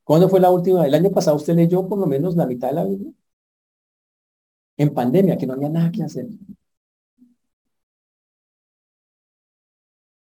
¿Cuándo 0.06 0.28
fue 0.30 0.40
la 0.40 0.50
última? 0.50 0.86
El 0.86 0.94
año 0.94 1.10
pasado 1.10 1.36
usted 1.36 1.54
leyó 1.54 1.86
por 1.88 1.98
lo 1.98 2.06
menos 2.06 2.34
la 2.36 2.46
mitad 2.46 2.68
de 2.68 2.74
la 2.74 2.84
Biblia. 2.84 3.12
En 4.78 4.94
pandemia, 4.94 5.36
que 5.36 5.46
no 5.46 5.52
había 5.52 5.68
nada 5.68 5.90
que 5.92 6.02
hacer. 6.02 6.26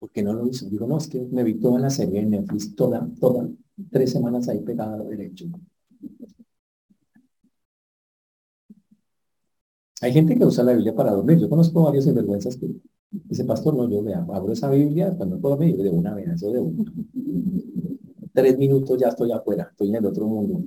¿Por 0.00 0.10
qué 0.10 0.22
no 0.22 0.32
lo 0.32 0.46
hizo? 0.48 0.68
Digo, 0.68 0.86
no, 0.88 0.98
es 0.98 1.06
que 1.08 1.20
me 1.20 1.44
vi 1.44 1.54
toda 1.60 1.78
la 1.78 1.90
serie 1.90 2.20
en 2.20 2.30
Netflix, 2.30 2.74
toda, 2.74 3.08
toda, 3.20 3.48
tres 3.90 4.10
semanas 4.12 4.48
ahí 4.48 4.60
pegada 4.60 4.98
derecho. 5.04 5.46
Hay 10.00 10.12
gente 10.12 10.36
que 10.36 10.44
usa 10.44 10.64
la 10.64 10.72
Biblia 10.72 10.94
para 10.94 11.12
dormir. 11.12 11.38
Yo 11.38 11.48
conozco 11.48 11.82
varios 11.84 12.04
sinvergüenzas 12.04 12.56
que 12.56 12.68
dice, 13.10 13.44
pastor, 13.44 13.74
no, 13.74 13.88
yo 13.88 14.02
vea, 14.02 14.24
abro 14.32 14.52
esa 14.52 14.70
Biblia 14.70 15.14
cuando 15.16 15.40
puedo 15.40 15.56
dormir, 15.56 15.76
de 15.76 15.90
una 15.90 16.14
vez, 16.14 16.28
eso 16.28 16.52
de 16.52 16.60
una 16.60 16.92
tres 18.38 18.56
minutos 18.56 18.96
ya 19.00 19.08
estoy 19.08 19.32
afuera, 19.32 19.66
estoy 19.68 19.88
en 19.88 19.96
el 19.96 20.06
otro 20.06 20.24
mundo. 20.28 20.62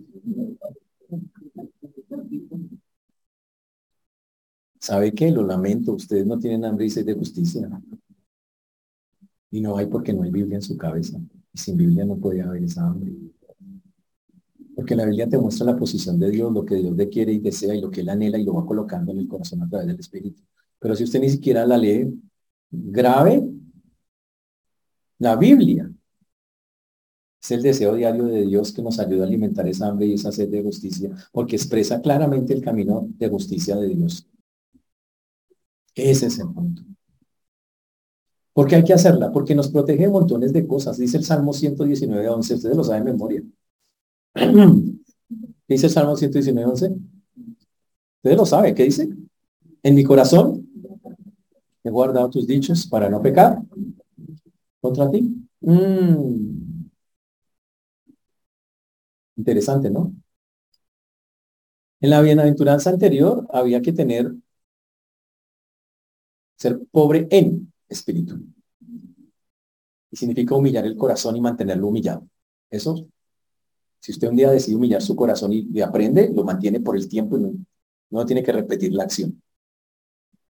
¿Sabe 4.78 5.14
qué? 5.14 5.32
Lo 5.32 5.44
lamento, 5.48 5.94
ustedes 5.94 6.26
no 6.26 6.38
tienen 6.38 6.66
hambre 6.66 6.88
y 6.88 6.90
sed 6.90 7.06
de 7.06 7.14
justicia. 7.14 7.70
Y 9.52 9.62
no 9.62 9.78
hay 9.78 9.86
porque 9.86 10.12
no 10.12 10.24
hay 10.24 10.32
Biblia 10.32 10.56
en 10.56 10.62
su 10.62 10.76
cabeza. 10.76 11.18
Y 11.54 11.58
sin 11.58 11.78
Biblia 11.78 12.04
no 12.04 12.18
puede 12.18 12.42
haber 12.42 12.62
esa 12.62 12.86
hambre. 12.86 13.14
Porque 14.76 14.96
la 14.96 15.06
Biblia 15.06 15.30
te 15.30 15.38
muestra 15.38 15.66
la 15.66 15.78
posición 15.78 16.20
de 16.20 16.30
Dios, 16.30 16.52
lo 16.52 16.66
que 16.66 16.76
Dios 16.76 16.94
le 16.98 17.08
quiere 17.08 17.32
y 17.32 17.40
desea 17.40 17.74
y 17.74 17.80
lo 17.80 17.90
que 17.90 18.02
Él 18.02 18.10
anhela 18.10 18.38
y 18.38 18.44
lo 18.44 18.56
va 18.56 18.66
colocando 18.66 19.14
en 19.14 19.20
el 19.20 19.30
corazón 19.30 19.62
a 19.62 19.70
través 19.70 19.88
del 19.88 20.00
Espíritu. 20.00 20.42
Pero 20.78 20.94
si 20.96 21.06
usted 21.06 21.22
ni 21.22 21.30
siquiera 21.30 21.66
la 21.66 21.78
lee, 21.78 22.22
grave 22.70 23.50
la 25.20 25.36
Biblia 25.36 25.91
es 27.42 27.52
el 27.52 27.62
deseo 27.64 27.96
diario 27.96 28.26
de 28.26 28.46
Dios 28.46 28.72
que 28.72 28.84
nos 28.84 29.00
ayuda 29.00 29.24
a 29.24 29.28
alimentar 29.28 29.68
esa 29.68 29.88
hambre 29.88 30.06
y 30.06 30.14
esa 30.14 30.32
sed 30.32 30.50
de 30.50 30.62
justicia, 30.62 31.10
porque 31.32 31.56
expresa 31.56 32.00
claramente 32.00 32.54
el 32.54 32.62
camino 32.62 33.08
de 33.18 33.30
justicia 33.30 33.76
de 33.78 33.90
Dios. 33.90 34.28
Ese 35.96 36.28
es 36.28 36.40
el 36.40 36.50
punto. 36.50 36.84
¿Por 38.54 38.68
qué 38.68 38.76
hay 38.76 38.84
que 38.84 38.94
hacerla? 38.94 39.32
Porque 39.32 39.56
nos 39.56 39.70
protege 39.70 40.08
montones 40.08 40.54
de 40.54 40.68
cosas. 40.68 40.98
Dice 40.98 41.18
el 41.18 41.24
Salmo 41.24 41.54
119, 41.54 42.30
11. 42.30 42.54
Ustedes 42.56 42.78
lo 42.78 42.84
saben 42.84 43.06
de 43.06 43.12
memoria. 43.14 43.44
dice 45.68 45.88
el 45.88 45.92
Salmo 45.92 46.16
119, 46.16 46.70
11? 46.70 46.96
Ustedes 48.18 48.38
lo 48.38 48.46
saben. 48.46 48.76
¿Qué 48.76 48.84
dice? 48.84 49.10
En 49.82 49.96
mi 49.96 50.04
corazón 50.04 50.68
he 51.84 51.90
guardado 51.90 52.30
tus 52.30 52.46
dichos 52.46 52.86
para 52.88 53.10
no 53.10 53.22
pecar 53.22 53.60
contra 54.80 55.10
ti. 55.10 55.48
Mm. 55.62 56.71
Interesante, 59.42 59.90
¿no? 59.90 60.14
En 62.00 62.12
la 62.12 62.22
bienaventuranza 62.22 62.92
anterior 62.92 63.48
había 63.52 63.82
que 63.82 63.92
tener, 63.92 64.32
ser 66.58 66.80
pobre 66.92 67.28
en 67.32 67.74
espíritu. 67.90 68.40
Y 70.12 70.16
significa 70.16 70.54
humillar 70.54 70.86
el 70.86 70.96
corazón 70.96 71.36
y 71.38 71.42
mantenerlo 71.42 71.88
humillado. 71.88 72.28
Eso, 72.70 73.08
si 74.00 74.12
usted 74.12 74.28
un 74.30 74.36
día 74.36 74.52
decide 74.52 74.76
humillar 74.76 75.02
su 75.02 75.16
corazón 75.16 75.52
y, 75.54 75.82
aprende, 75.82 76.30
lo 76.32 76.44
mantiene 76.44 76.80
por 76.82 76.96
el 76.96 77.08
tiempo 77.10 77.38
y 77.40 77.66
no, 78.12 78.26
tiene 78.28 78.44
que 78.44 78.52
repetir 78.52 78.94
la 78.94 79.06
acción. 79.06 79.42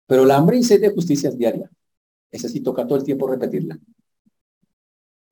Pero 0.07 0.25
la 0.25 0.39
hambre 0.39 0.57
y 0.57 0.63
sed 0.63 0.81
de 0.81 0.95
justicia 0.95 1.29
es 1.29 1.37
diaria. 1.37 1.71
Ese 2.31 2.49
sí 2.49 2.61
toca 2.61 2.87
todo 2.87 2.99
el 2.99 3.05
tiempo 3.05 3.29
repetirla. 3.29 3.79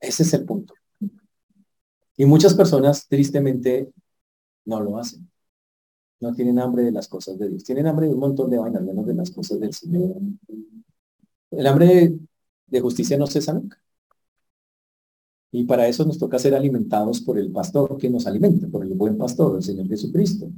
Ese 0.01 0.25
es 0.25 0.35
el 0.35 0.45
punto. 0.45 0.75
Y 2.17 2.25
muchas 2.25 2.55
personas 2.55 3.07
tristemente 3.09 3.93
no 4.65 4.81
lo 4.81 4.99
hacen. 4.99 5.29
No 6.21 6.35
tienen 6.35 6.59
hambre 6.59 6.83
de 6.83 6.93
las 6.93 7.09
cosas 7.09 7.39
de 7.39 7.49
Dios. 7.49 7.65
Tienen 7.65 7.87
hambre 7.87 8.07
de 8.07 8.15
un 8.15 8.21
montón 8.21 8.51
de 8.51 8.59
vainas, 8.59 8.83
menos 8.83 9.07
de 9.07 9.15
las 9.15 9.31
cosas 9.31 9.61
del 9.61 9.75
Señor. 9.75 10.17
El 11.51 11.67
hambre 11.67 12.19
de, 12.67 12.81
justicia 12.81 13.19
no 13.19 13.27
cesa 13.27 13.53
nunca. 13.53 13.79
Y 15.53 15.65
para 15.65 15.89
eso 15.89 16.05
nos 16.05 16.19
toca 16.19 16.39
ser 16.39 16.55
alimentados 16.55 17.21
por 17.21 17.39
el 17.39 17.51
pastor 17.51 17.97
que 17.97 18.11
nos 18.11 18.27
alimenta, 18.27 18.69
por 18.69 18.85
el 18.85 18.95
buen 18.95 19.17
pastor, 19.17 19.57
el 19.57 19.63
Señor 19.63 19.89
Jesucristo. 19.89 20.51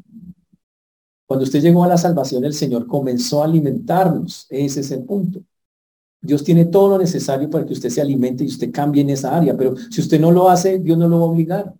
Cuando 1.26 1.44
usted 1.44 1.61
llegó 1.61 1.84
a 1.84 1.88
la 1.88 1.98
salvación, 1.98 2.44
el 2.44 2.54
Señor 2.54 2.86
comenzó 2.86 3.42
a 3.42 3.46
alimentarnos. 3.46 4.46
Ese 4.48 4.80
es 4.80 4.90
el 4.90 5.04
punto. 5.04 5.42
Dios 6.21 6.43
tiene 6.45 6.66
todo 6.66 6.91
lo 6.91 6.99
necesario 6.99 7.49
para 7.49 7.64
que 7.64 7.73
usted 7.73 7.91
se 7.91 8.01
alimente 8.01 8.45
y 8.45 8.49
usted 8.49 8.73
cambie 8.73 9.03
en 9.03 9.11
esa 9.11 9.37
área, 9.37 9.57
pero 9.57 9.77
si 9.77 10.01
usted 10.01 10.21
no 10.21 10.33
lo 10.33 10.49
hace, 10.51 10.79
Dios 10.79 10.99
no 10.99 11.09
lo 11.09 11.21
va 11.21 11.27
a 11.27 11.29
obligar. 11.29 11.75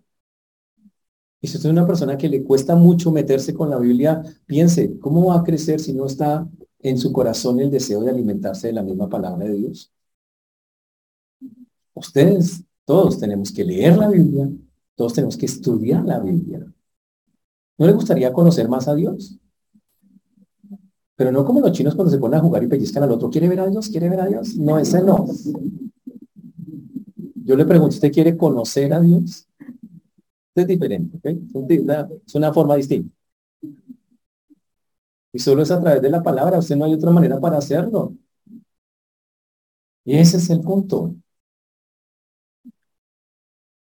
Y 1.41 1.47
si 1.47 1.57
usted 1.57 1.69
es 1.69 1.73
una 1.73 1.87
persona 1.87 2.17
que 2.17 2.29
le 2.29 2.43
cuesta 2.43 2.75
mucho 2.75 3.11
meterse 3.11 3.53
con 3.53 3.69
la 3.69 3.79
Biblia, 3.79 4.21
piense, 4.45 4.99
¿cómo 4.99 5.25
va 5.25 5.39
a 5.39 5.43
crecer 5.43 5.79
si 5.79 5.93
no 5.93 6.05
está 6.05 6.47
en 6.79 6.97
su 6.97 7.11
corazón 7.13 7.59
el 7.59 7.71
deseo 7.71 8.01
de 8.01 8.09
alimentarse 8.11 8.67
de 8.67 8.73
la 8.73 8.83
misma 8.83 9.07
palabra 9.09 9.45
de 9.45 9.53
Dios? 9.55 9.91
Ustedes, 11.93 12.63
todos 12.85 13.19
tenemos 13.19 13.51
que 13.51 13.63
leer 13.63 13.97
la 13.97 14.09
Biblia, 14.09 14.49
todos 14.95 15.13
tenemos 15.13 15.37
que 15.37 15.45
estudiar 15.45 16.03
la 16.05 16.19
Biblia. 16.19 16.65
¿No 17.77 17.85
le 17.85 17.93
gustaría 17.93 18.33
conocer 18.33 18.67
más 18.67 18.87
a 18.87 18.95
Dios? 18.95 19.37
Pero 21.19 21.33
no 21.33 21.43
como 21.43 21.59
los 21.59 21.73
chinos 21.73 21.95
cuando 21.95 22.11
se 22.11 22.17
ponen 22.17 22.39
a 22.39 22.41
jugar 22.41 22.63
y 22.63 22.67
pellizcan 22.67 23.03
al 23.03 23.11
otro. 23.11 23.29
¿Quiere 23.29 23.49
ver 23.49 23.59
a 23.59 23.67
Dios? 23.67 23.89
¿Quiere 23.89 24.07
ver 24.07 24.21
a 24.21 24.25
Dios? 24.25 24.55
No, 24.55 24.79
ese 24.79 25.01
no. 25.01 25.25
Yo 27.43 27.57
le 27.57 27.65
pregunto, 27.65 27.93
¿usted 27.95 28.09
quiere 28.09 28.37
conocer 28.37 28.93
a 28.93 29.01
Dios? 29.01 29.45
es 30.55 30.65
diferente, 30.67 31.19
Es 32.25 32.35
una 32.35 32.53
forma 32.53 32.77
distinta. 32.77 33.13
Y 35.33 35.39
solo 35.39 35.63
es 35.63 35.71
a 35.71 35.81
través 35.81 36.01
de 36.01 36.09
la 36.09 36.21
palabra, 36.23 36.59
usted 36.59 36.75
no 36.77 36.85
hay 36.85 36.93
otra 36.93 37.11
manera 37.11 37.37
para 37.39 37.57
hacerlo. 37.57 38.13
Y 40.03 40.17
ese 40.17 40.37
es 40.37 40.49
el 40.49 40.59
punto. 40.61 41.15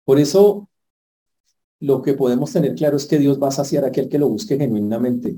Por 0.04 0.20
eso, 0.20 0.68
lo 1.80 2.02
que 2.02 2.14
podemos 2.16 2.52
tener 2.52 2.76
claro 2.76 2.98
es 2.98 3.06
que 3.06 3.18
Dios 3.18 3.42
va 3.42 3.48
a 3.48 3.52
saciar 3.52 3.86
a 3.86 3.88
aquel 3.88 4.10
que 4.10 4.20
lo 4.20 4.28
busque 4.28 4.58
genuinamente. 4.58 5.38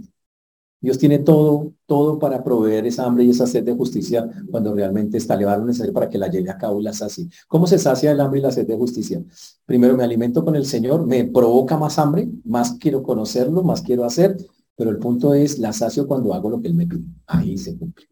Dios 0.79 0.99
tiene 0.99 1.19
todo, 1.19 1.73
todo 1.87 2.19
para 2.19 2.43
proveer 2.43 2.85
esa 2.85 3.05
hambre 3.05 3.23
y 3.23 3.31
esa 3.31 3.47
sed 3.47 3.63
de 3.63 3.73
justicia 3.73 4.29
cuando 4.51 4.75
realmente 4.75 5.17
está 5.17 5.33
elevado 5.33 5.65
necesario 5.65 5.91
para 5.91 6.07
que 6.07 6.19
la 6.19 6.29
lleve 6.29 6.51
a 6.51 6.57
cabo 6.57 6.79
y 6.79 6.83
la 6.83 6.93
sacie. 6.93 7.27
¿Cómo 7.47 7.65
se 7.65 7.79
sacia 7.79 8.11
el 8.11 8.21
hambre 8.21 8.39
y 8.39 8.43
la 8.43 8.51
sed 8.51 8.67
de 8.67 8.77
justicia? 8.77 9.23
Primero 9.65 9.97
me 9.97 10.03
alimento 10.03 10.45
con 10.45 10.55
el 10.55 10.65
Señor, 10.65 11.05
me 11.05 11.25
provoca 11.25 11.77
más 11.77 11.97
hambre, 11.97 12.29
más 12.45 12.73
quiero 12.73 13.01
conocerlo, 13.01 13.63
más 13.63 13.81
quiero 13.81 14.05
hacer, 14.05 14.37
pero 14.75 14.91
el 14.91 14.99
punto 14.99 15.33
es 15.33 15.57
la 15.57 15.73
sacio 15.73 16.07
cuando 16.07 16.33
hago 16.33 16.49
lo 16.49 16.61
que 16.61 16.67
Él 16.67 16.75
me 16.75 16.85
pide. 16.85 17.05
Ahí 17.25 17.57
se 17.57 17.75
cumple. 17.75 18.05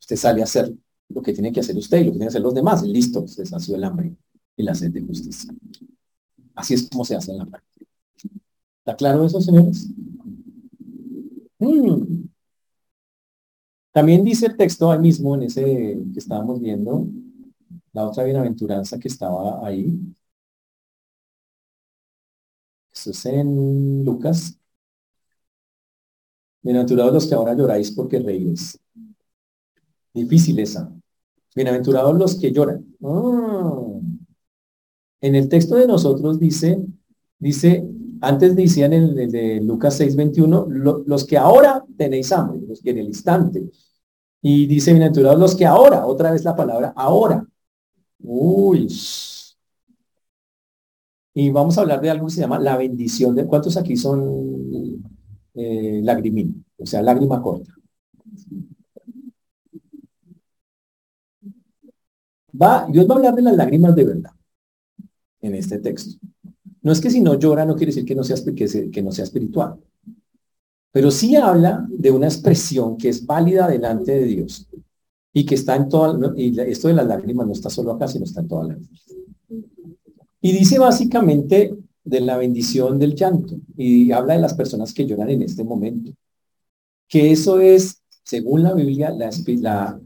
Usted 0.00 0.16
sale 0.16 0.40
a 0.40 0.44
hacer 0.44 0.74
lo 1.10 1.20
que 1.20 1.34
tiene 1.34 1.52
que 1.52 1.60
hacer 1.60 1.76
usted 1.76 1.98
y 1.98 2.04
lo 2.04 2.12
que 2.12 2.18
tienen 2.18 2.28
que 2.28 2.32
hacer 2.32 2.42
los 2.42 2.54
demás 2.54 2.82
listo, 2.82 3.28
se 3.28 3.44
sació 3.44 3.76
el 3.76 3.84
hambre 3.84 4.16
y 4.56 4.62
la 4.62 4.74
sed 4.74 4.90
de 4.90 5.02
justicia. 5.02 5.54
Así 6.54 6.72
es 6.72 6.88
como 6.88 7.04
se 7.04 7.14
hace 7.14 7.32
en 7.32 7.38
la 7.38 7.46
práctica. 7.46 7.86
¿Está 8.78 8.96
claro 8.96 9.24
eso, 9.26 9.40
señores? 9.40 9.88
Mm. 11.58 12.28
También 13.92 14.24
dice 14.24 14.46
el 14.46 14.56
texto 14.56 14.90
ahí 14.90 14.98
mismo, 14.98 15.34
en 15.34 15.42
ese 15.44 15.62
que 16.12 16.18
estábamos 16.18 16.60
viendo, 16.60 17.06
la 17.92 18.06
otra 18.06 18.24
bienaventuranza 18.24 18.98
que 18.98 19.08
estaba 19.08 19.66
ahí. 19.66 19.98
Eso 22.92 23.10
es 23.10 23.26
en 23.26 24.04
Lucas. 24.04 24.58
Bienaventurados 26.62 27.14
los 27.14 27.26
que 27.26 27.34
ahora 27.34 27.54
lloráis 27.54 27.90
porque 27.92 28.18
reíres. 28.18 28.78
Difícil 30.12 30.58
esa. 30.58 30.92
Bienaventurados 31.54 32.18
los 32.18 32.34
que 32.34 32.52
lloran. 32.52 32.84
Ah. 33.02 33.98
En 35.20 35.34
el 35.34 35.48
texto 35.48 35.76
de 35.76 35.86
nosotros 35.86 36.38
dice, 36.38 36.84
dice, 37.38 37.88
antes 38.20 38.56
decían 38.56 38.92
en 38.92 39.18
el 39.18 39.30
de 39.30 39.60
Lucas 39.60 39.98
6:21, 40.00 40.66
los 41.06 41.24
que 41.24 41.36
ahora 41.36 41.84
tenéis 41.96 42.32
hambre, 42.32 42.60
los 42.66 42.80
que 42.80 42.90
en 42.90 42.98
el 42.98 43.06
instante. 43.08 43.70
Y 44.42 44.66
dice 44.66 44.92
bienaventurados 44.92 45.40
los 45.40 45.56
que 45.56 45.66
ahora, 45.66 46.06
otra 46.06 46.30
vez 46.32 46.44
la 46.44 46.56
palabra 46.56 46.92
ahora. 46.96 47.46
Uy. 48.20 48.88
Y 51.34 51.50
vamos 51.50 51.76
a 51.76 51.82
hablar 51.82 52.00
de 52.00 52.10
algo 52.10 52.26
que 52.26 52.32
se 52.32 52.40
llama 52.40 52.58
la 52.58 52.76
bendición 52.76 53.34
de 53.34 53.46
cuántos 53.46 53.76
aquí 53.76 53.96
son 53.96 54.56
eh, 55.54 56.02
o 56.78 56.86
sea, 56.86 57.02
lágrima 57.02 57.42
corta. 57.42 57.72
Va, 62.60 62.86
Dios 62.90 63.06
va 63.08 63.14
a 63.14 63.16
hablar 63.18 63.34
de 63.34 63.42
las 63.42 63.56
lágrimas 63.56 63.94
de 63.94 64.04
verdad 64.04 64.30
en 65.40 65.54
este 65.54 65.78
texto. 65.78 66.18
No 66.86 66.92
es 66.92 67.00
que 67.00 67.10
si 67.10 67.20
no 67.20 67.34
llora 67.34 67.64
no 67.64 67.74
quiere 67.74 67.90
decir 67.90 68.04
que 68.04 68.14
no 68.14 68.22
sea, 68.22 68.36
que, 68.92 69.02
no 69.02 69.10
sea 69.10 69.24
espiritual, 69.24 69.74
pero 70.92 71.10
sí 71.10 71.34
habla 71.34 71.84
de 71.90 72.12
una 72.12 72.28
expresión 72.28 72.96
que 72.96 73.08
es 73.08 73.26
válida 73.26 73.66
delante 73.66 74.12
de 74.12 74.24
Dios 74.24 74.68
y 75.32 75.44
que 75.44 75.56
está 75.56 75.74
en 75.74 75.88
toda, 75.88 76.32
y 76.36 76.56
esto 76.60 76.86
de 76.86 76.94
las 76.94 77.08
lágrimas 77.08 77.44
no 77.44 77.54
está 77.54 77.70
solo 77.70 77.90
acá, 77.90 78.06
sino 78.06 78.24
está 78.24 78.42
en 78.42 78.46
toda 78.46 78.68
la. 78.68 78.78
Y 80.40 80.52
dice 80.52 80.78
básicamente 80.78 81.76
de 82.04 82.20
la 82.20 82.36
bendición 82.36 83.00
del 83.00 83.16
llanto 83.16 83.56
y 83.76 84.12
habla 84.12 84.34
de 84.34 84.42
las 84.42 84.54
personas 84.54 84.94
que 84.94 85.06
lloran 85.06 85.30
en 85.30 85.42
este 85.42 85.64
momento. 85.64 86.12
Que 87.08 87.32
eso 87.32 87.58
es, 87.58 88.00
según 88.22 88.62
la 88.62 88.74
Biblia, 88.74 89.10
la, 89.10 89.30
la, 89.58 90.00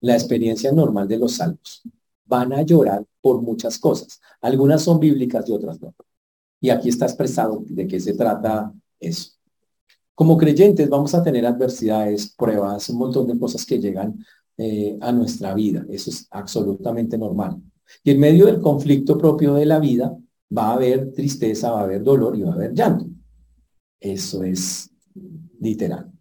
la 0.00 0.14
experiencia 0.14 0.70
normal 0.70 1.08
de 1.08 1.18
los 1.18 1.32
salvos. 1.32 1.82
Van 2.24 2.52
a 2.52 2.62
llorar 2.62 3.04
por 3.20 3.42
muchas 3.42 3.80
cosas. 3.80 4.20
Algunas 4.40 4.80
son 4.80 5.00
bíblicas 5.00 5.48
y 5.48 5.52
otras 5.52 5.82
no. 5.82 5.92
Y 6.60 6.70
aquí 6.70 6.88
está 6.88 7.06
expresado 7.06 7.64
de 7.66 7.86
qué 7.86 7.98
se 7.98 8.12
trata 8.14 8.72
eso. 8.98 9.32
Como 10.14 10.36
creyentes 10.36 10.88
vamos 10.88 11.14
a 11.14 11.22
tener 11.22 11.46
adversidades, 11.46 12.34
pruebas, 12.36 12.90
un 12.90 12.98
montón 12.98 13.26
de 13.26 13.38
cosas 13.38 13.64
que 13.64 13.78
llegan 13.78 14.22
eh, 14.58 14.98
a 15.00 15.12
nuestra 15.12 15.54
vida. 15.54 15.86
Eso 15.88 16.10
es 16.10 16.26
absolutamente 16.30 17.16
normal. 17.16 17.56
Y 18.04 18.10
en 18.10 18.20
medio 18.20 18.46
del 18.46 18.60
conflicto 18.60 19.16
propio 19.16 19.54
de 19.54 19.64
la 19.64 19.78
vida 19.78 20.14
va 20.56 20.68
a 20.70 20.74
haber 20.74 21.12
tristeza, 21.12 21.70
va 21.70 21.80
a 21.80 21.84
haber 21.84 22.02
dolor 22.02 22.36
y 22.36 22.42
va 22.42 22.50
a 22.50 22.54
haber 22.54 22.74
llanto. 22.74 23.06
Eso 23.98 24.44
es 24.44 24.90
literal. 25.58 26.12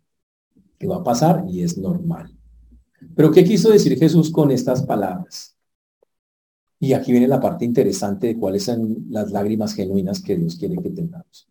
Que 0.77 0.87
va 0.87 0.97
a 0.97 1.03
pasar 1.03 1.43
y 1.49 1.61
es 1.61 1.77
normal. 1.77 2.33
Pero 3.15 3.31
¿qué 3.31 3.43
quiso 3.43 3.69
decir 3.69 3.97
Jesús 3.97 4.31
con 4.31 4.51
estas 4.51 4.83
palabras? 4.83 5.57
Y 6.79 6.93
aquí 6.93 7.11
viene 7.11 7.27
la 7.27 7.39
parte 7.39 7.65
interesante 7.65 8.27
de 8.27 8.37
cuáles 8.37 8.63
son 8.63 9.05
las 9.09 9.31
lágrimas 9.31 9.73
genuinas 9.73 10.21
que 10.21 10.37
Dios 10.37 10.55
quiere 10.55 10.77
que 10.77 10.89
tengamos. 10.89 11.49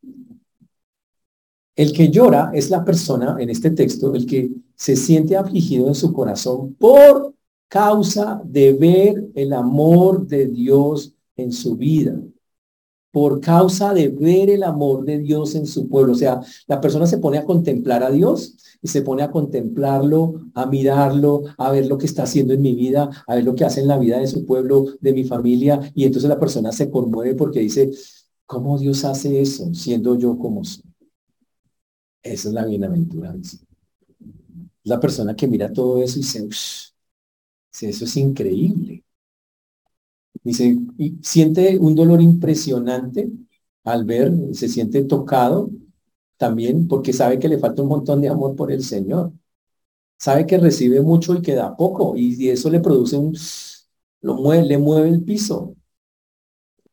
El 1.76 1.92
que 1.92 2.10
llora 2.10 2.50
es 2.54 2.70
la 2.70 2.84
persona 2.84 3.36
en 3.38 3.50
este 3.50 3.70
texto, 3.70 4.14
el 4.14 4.26
que 4.26 4.50
se 4.74 4.96
siente 4.96 5.36
afligido 5.36 5.86
en 5.88 5.94
su 5.94 6.12
corazón 6.12 6.74
por 6.74 7.34
causa 7.68 8.40
de 8.44 8.72
ver 8.72 9.28
el 9.34 9.52
amor 9.52 10.26
de 10.26 10.46
Dios 10.46 11.14
en 11.36 11.52
su 11.52 11.76
vida 11.76 12.18
por 13.10 13.40
causa 13.40 13.94
de 13.94 14.08
ver 14.08 14.50
el 14.50 14.62
amor 14.62 15.04
de 15.04 15.18
Dios 15.18 15.54
en 15.54 15.66
su 15.66 15.88
pueblo. 15.88 16.12
O 16.12 16.16
sea, 16.16 16.40
la 16.66 16.80
persona 16.80 17.06
se 17.06 17.18
pone 17.18 17.38
a 17.38 17.44
contemplar 17.44 18.02
a 18.02 18.10
Dios 18.10 18.56
y 18.82 18.88
se 18.88 19.02
pone 19.02 19.22
a 19.22 19.30
contemplarlo, 19.30 20.42
a 20.54 20.66
mirarlo, 20.66 21.44
a 21.56 21.70
ver 21.70 21.86
lo 21.86 21.98
que 21.98 22.06
está 22.06 22.24
haciendo 22.24 22.52
en 22.54 22.62
mi 22.62 22.74
vida, 22.74 23.10
a 23.26 23.34
ver 23.34 23.44
lo 23.44 23.54
que 23.54 23.64
hace 23.64 23.80
en 23.80 23.88
la 23.88 23.98
vida 23.98 24.18
de 24.18 24.26
su 24.26 24.44
pueblo, 24.46 24.86
de 25.00 25.12
mi 25.12 25.24
familia. 25.24 25.80
Y 25.94 26.04
entonces 26.04 26.28
la 26.28 26.38
persona 26.38 26.70
se 26.72 26.90
conmueve 26.90 27.34
porque 27.34 27.60
dice, 27.60 27.90
¿cómo 28.46 28.78
Dios 28.78 29.04
hace 29.04 29.40
eso 29.40 29.72
siendo 29.74 30.16
yo 30.16 30.38
como 30.38 30.64
soy? 30.64 30.84
Esa 32.22 32.48
es 32.48 32.54
la 32.54 32.66
bienaventuranza. 32.66 33.58
La 34.84 35.00
persona 35.00 35.34
que 35.34 35.46
mira 35.48 35.72
todo 35.72 36.02
eso 36.02 36.18
y 36.18 36.22
dice, 36.22 36.48
eso 36.48 38.04
es 38.04 38.16
increíble. 38.16 39.04
Dice, 40.48 40.78
y 40.96 41.18
siente 41.22 41.78
un 41.78 41.94
dolor 41.94 42.22
impresionante 42.22 43.30
al 43.84 44.06
ver, 44.06 44.32
se 44.54 44.66
siente 44.68 45.04
tocado 45.04 45.70
también 46.38 46.88
porque 46.88 47.12
sabe 47.12 47.38
que 47.38 47.50
le 47.50 47.58
falta 47.58 47.82
un 47.82 47.88
montón 47.90 48.22
de 48.22 48.30
amor 48.30 48.56
por 48.56 48.72
el 48.72 48.82
Señor. 48.82 49.30
Sabe 50.18 50.46
que 50.46 50.56
recibe 50.56 51.02
mucho 51.02 51.34
y 51.34 51.42
que 51.42 51.54
da 51.54 51.76
poco 51.76 52.16
y 52.16 52.48
eso 52.48 52.70
le 52.70 52.80
produce 52.80 53.18
un, 53.18 53.36
lo 54.22 54.36
mueve, 54.36 54.64
le 54.64 54.78
mueve 54.78 55.10
el 55.10 55.22
piso. 55.22 55.76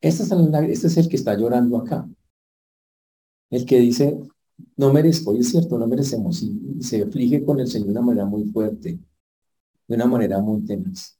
Este 0.02 0.24
es, 0.24 0.32
el, 0.32 0.54
este 0.70 0.88
es 0.88 0.98
el 0.98 1.08
que 1.08 1.16
está 1.16 1.34
llorando 1.38 1.78
acá. 1.78 2.10
El 3.50 3.66
que 3.66 3.80
dice, 3.80 4.20
no 4.76 4.92
merezco, 4.92 5.34
y 5.34 5.40
es 5.40 5.50
cierto, 5.50 5.78
no 5.78 5.88
merecemos, 5.88 6.44
y, 6.44 6.82
se 6.82 7.04
aflige 7.04 7.46
con 7.46 7.62
el 7.62 7.68
Señor 7.70 7.88
de 7.88 7.92
una 7.94 8.02
manera 8.02 8.26
muy 8.26 8.44
fuerte, 8.52 9.00
de 9.88 9.96
una 9.96 10.08
manera 10.08 10.42
muy 10.42 10.66
tenaz. 10.66 11.18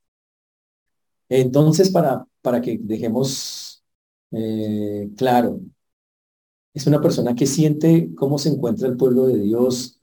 Entonces, 1.30 1.90
para, 1.90 2.28
para 2.42 2.62
que 2.62 2.78
dejemos 2.82 3.66
eh, 4.32 5.10
claro, 5.18 5.62
es 6.74 6.86
una 6.88 7.02
persona 7.02 7.36
que 7.36 7.46
siente 7.46 8.14
cómo 8.16 8.38
se 8.38 8.50
encuentra 8.50 8.88
el 8.88 8.98
pueblo 8.98 9.28
de 9.28 9.40
Dios, 9.40 10.00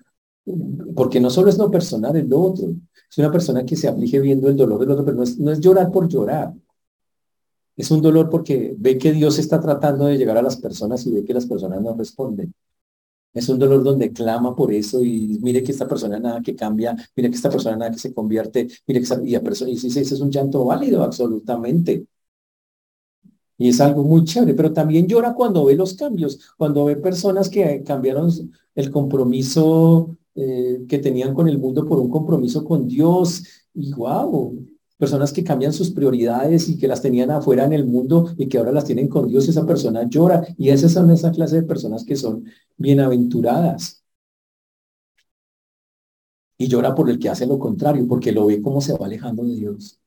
porque 0.97 1.20
no 1.20 1.31
solo 1.31 1.51
es 1.51 1.59
lo 1.59 1.70
personal, 1.70 2.16
es 2.16 2.27
otro. 2.33 2.68
Es 3.11 3.18
una 3.18 3.31
persona 3.31 3.64
que 3.64 3.77
se 3.77 3.89
aflige 3.89 4.20
viendo 4.20 4.49
el 4.49 4.57
dolor 4.57 4.81
del 4.81 4.91
otro, 4.91 5.05
pero 5.05 5.18
no 5.18 5.23
es, 5.23 5.39
no 5.39 5.51
es 5.53 5.61
llorar 5.61 5.93
por 5.93 6.09
llorar. 6.09 6.55
Es 7.77 7.91
un 7.91 8.01
dolor 8.01 8.31
porque 8.31 8.75
ve 8.79 8.97
que 8.99 9.12
Dios 9.12 9.39
está 9.39 9.61
tratando 9.61 10.07
de 10.07 10.16
llegar 10.16 10.39
a 10.39 10.43
las 10.43 10.57
personas 10.57 11.07
y 11.07 11.12
ve 11.12 11.25
que 11.25 11.35
las 11.35 11.47
personas 11.47 11.83
no 11.83 11.95
responden. 11.95 12.55
Es 13.35 13.49
un 13.49 13.59
dolor 13.59 13.83
donde 13.83 14.12
clama 14.12 14.55
por 14.55 14.72
eso 14.72 15.03
y 15.03 15.39
mire 15.43 15.62
que 15.62 15.72
esta 15.72 15.89
persona 15.89 16.18
nada 16.20 16.43
que 16.43 16.55
cambia, 16.55 16.95
mire 17.16 17.30
que 17.30 17.37
esta 17.37 17.51
persona 17.51 17.76
nada 17.76 17.91
que 17.91 17.99
se 17.99 18.12
convierte, 18.14 18.68
mire 18.87 19.01
que 19.01 19.07
y, 19.24 19.39
persona, 19.41 19.70
y 19.70 19.74
ese 19.76 20.01
es 20.01 20.20
un 20.20 20.30
llanto 20.30 20.64
válido 20.64 21.03
absolutamente. 21.03 22.07
Y 23.59 23.68
es 23.68 23.80
algo 23.80 24.03
muy 24.03 24.24
chévere, 24.24 24.55
pero 24.55 24.72
también 24.72 25.07
llora 25.07 25.35
cuando 25.35 25.64
ve 25.64 25.76
los 25.76 25.95
cambios, 25.95 26.53
cuando 26.57 26.85
ve 26.87 26.97
personas 26.97 27.49
que 27.49 27.83
cambiaron 27.85 28.30
el 28.74 28.91
compromiso 28.91 30.16
eh, 30.35 30.85
que 30.89 30.99
tenían 30.99 31.35
con 31.35 31.49
el 31.49 31.59
mundo 31.59 31.87
por 31.87 31.99
un 31.99 32.11
compromiso 32.11 32.64
con 32.64 32.89
Dios. 32.89 33.45
Y 33.74 33.93
wow, 33.93 34.66
personas 35.03 35.32
que 35.32 35.42
cambian 35.42 35.72
sus 35.72 35.90
prioridades 35.90 36.68
y 36.68 36.78
que 36.78 36.86
las 36.86 37.03
tenían 37.03 37.28
afuera 37.32 37.64
en 37.64 37.72
el 37.72 37.84
mundo 37.84 38.32
y 38.38 38.48
que 38.48 38.59
ahora 38.59 38.70
las 38.70 38.84
tienen 38.84 39.09
con 39.09 39.26
Dios, 39.26 39.48
esa 39.48 39.66
persona 39.66 40.09
llora. 40.09 40.46
Y 40.57 40.68
esas 40.68 40.92
son 40.92 41.11
esa 41.11 41.32
clase 41.32 41.57
de 41.57 41.62
personas 41.64 42.05
que 42.05 42.14
son 42.14 42.44
bienaventuradas. 42.76 44.05
Y 46.57 46.68
llora 46.68 46.94
por 46.94 47.11
el 47.11 47.18
que 47.18 47.28
hace 47.28 47.46
lo 47.46 47.59
contrario, 47.59 48.07
porque 48.07 48.30
lo 48.30 48.46
ve 48.46 48.62
como 48.62 48.80
se 48.80 48.92
va 48.96 49.07
alejando 49.07 49.42
de 49.44 49.57
Dios. 49.57 49.98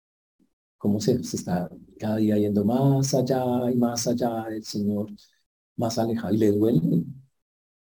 Cómo 0.78 1.02
se, 1.02 1.14
está 1.16 1.70
cada 2.00 2.18
día 2.18 2.38
yendo 2.38 2.64
más 2.64 3.14
allá 3.14 3.70
y 3.72 3.76
más 3.76 4.08
allá 4.08 4.46
del 4.50 4.64
Señor, 4.64 5.10
más 5.76 5.98
alejado. 6.00 6.34
Y 6.34 6.38
le 6.38 6.52
duele 6.54 7.04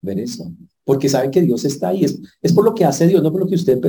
ver 0.01 0.21
eso. 0.21 0.51
Porque 0.85 1.09
sabe 1.11 1.31
que 1.31 1.43
Dios 1.43 1.65
está 1.67 1.89
ahí. 1.89 2.05
Es, 2.05 2.19
es 2.41 2.53
por 2.55 2.65
lo 2.65 2.75
que 2.75 2.87
hace 2.87 3.07
Dios, 3.07 3.23
no 3.23 3.31
por 3.33 3.43
lo 3.43 3.49
que 3.49 3.57
usted 3.57 3.81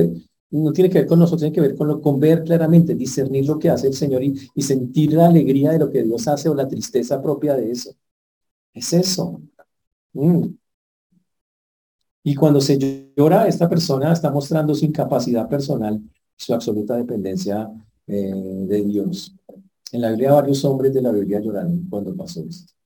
no 0.50 0.72
tiene 0.72 0.90
que 0.90 0.98
ver 1.00 1.06
con 1.06 1.18
nosotros, 1.18 1.40
tiene 1.40 1.54
que 1.54 1.60
ver 1.60 1.76
con, 1.76 1.88
lo, 1.88 2.00
con 2.00 2.18
ver 2.20 2.42
claramente, 2.44 2.94
discernir 2.94 3.46
lo 3.46 3.58
que 3.58 3.70
hace 3.70 3.88
el 3.88 3.94
Señor 3.94 4.22
y, 4.22 4.62
sentir 4.62 5.12
la 5.12 5.26
alegría 5.26 5.72
de 5.72 5.78
lo 5.78 5.90
que 5.90 6.02
Dios 6.02 6.26
hace 6.28 6.48
o 6.48 6.54
la 6.54 6.68
tristeza 6.68 7.20
propia 7.22 7.54
de 7.54 7.70
eso. 7.70 7.94
Es 8.74 8.92
eso. 8.92 9.42
Mm. 10.14 10.48
Y 12.22 12.34
cuando 12.34 12.60
se 12.60 12.78
llora, 13.16 13.46
esta 13.48 13.68
persona 13.68 14.12
está 14.12 14.30
mostrando 14.30 14.74
su 14.74 14.84
incapacidad 14.84 15.48
personal, 15.48 16.00
su 16.36 16.54
absoluta 16.54 16.96
dependencia 16.96 17.70
eh, 18.06 18.32
de 18.34 18.84
Dios. 18.84 19.34
En 19.92 20.02
la 20.02 20.10
Biblia 20.10 20.32
varios 20.32 20.64
hombres 20.64 20.92
de 20.92 21.02
la 21.02 21.12
Biblia 21.12 21.40
lloraron 21.40 21.86
cuando 21.88 22.14
pasó 22.14 22.44
esto. 22.46 22.77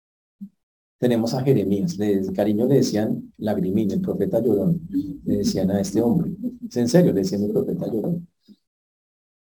Tenemos 1.02 1.34
a 1.34 1.42
Jeremías, 1.42 1.96
de 1.96 2.32
cariño 2.32 2.64
le 2.68 2.76
decían 2.76 3.34
Lagrimín, 3.38 3.90
el 3.90 4.00
profeta 4.00 4.40
llorón, 4.40 4.80
le 5.24 5.38
decían 5.38 5.68
a 5.72 5.80
este 5.80 6.00
hombre. 6.00 6.30
Es 6.68 6.76
en 6.76 6.88
serio, 6.88 7.12
le 7.12 7.22
decían 7.22 7.42
el 7.42 7.50
profeta 7.50 7.88
llorón. 7.88 8.28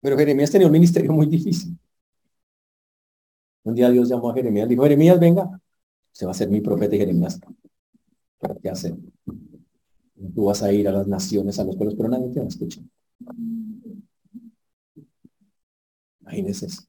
Pero 0.00 0.18
Jeremías 0.18 0.50
tenía 0.50 0.66
un 0.66 0.72
ministerio 0.72 1.12
muy 1.12 1.26
difícil. 1.26 1.78
Un 3.62 3.72
día 3.76 3.88
Dios 3.88 4.09
llamó 4.09 4.30
a 4.30 4.34
Jeremías, 4.34 4.68
dijo, 4.68 4.82
Jeremías, 4.82 5.20
venga, 5.20 5.48
usted 6.12 6.26
va 6.26 6.32
a 6.32 6.34
ser 6.34 6.50
mi 6.50 6.61
profeta 6.61 6.96
y 6.96 6.98
Jeremías, 6.98 7.38
qué 8.61 8.68
hacer? 8.68 8.96
Tú 10.34 10.46
vas 10.46 10.61
a 10.61 10.72
ir 10.72 10.88
a 10.88 10.92
las 10.92 11.07
naciones, 11.07 11.57
a 11.61 11.64
los 11.64 11.76
pueblos, 11.76 11.94
pero 11.96 12.09
nadie 12.09 12.30
te 12.30 12.40
va 12.40 12.46
a 12.46 12.48
escuchar. 12.48 12.82
Imagínese 16.20 16.66
eso. 16.66 16.82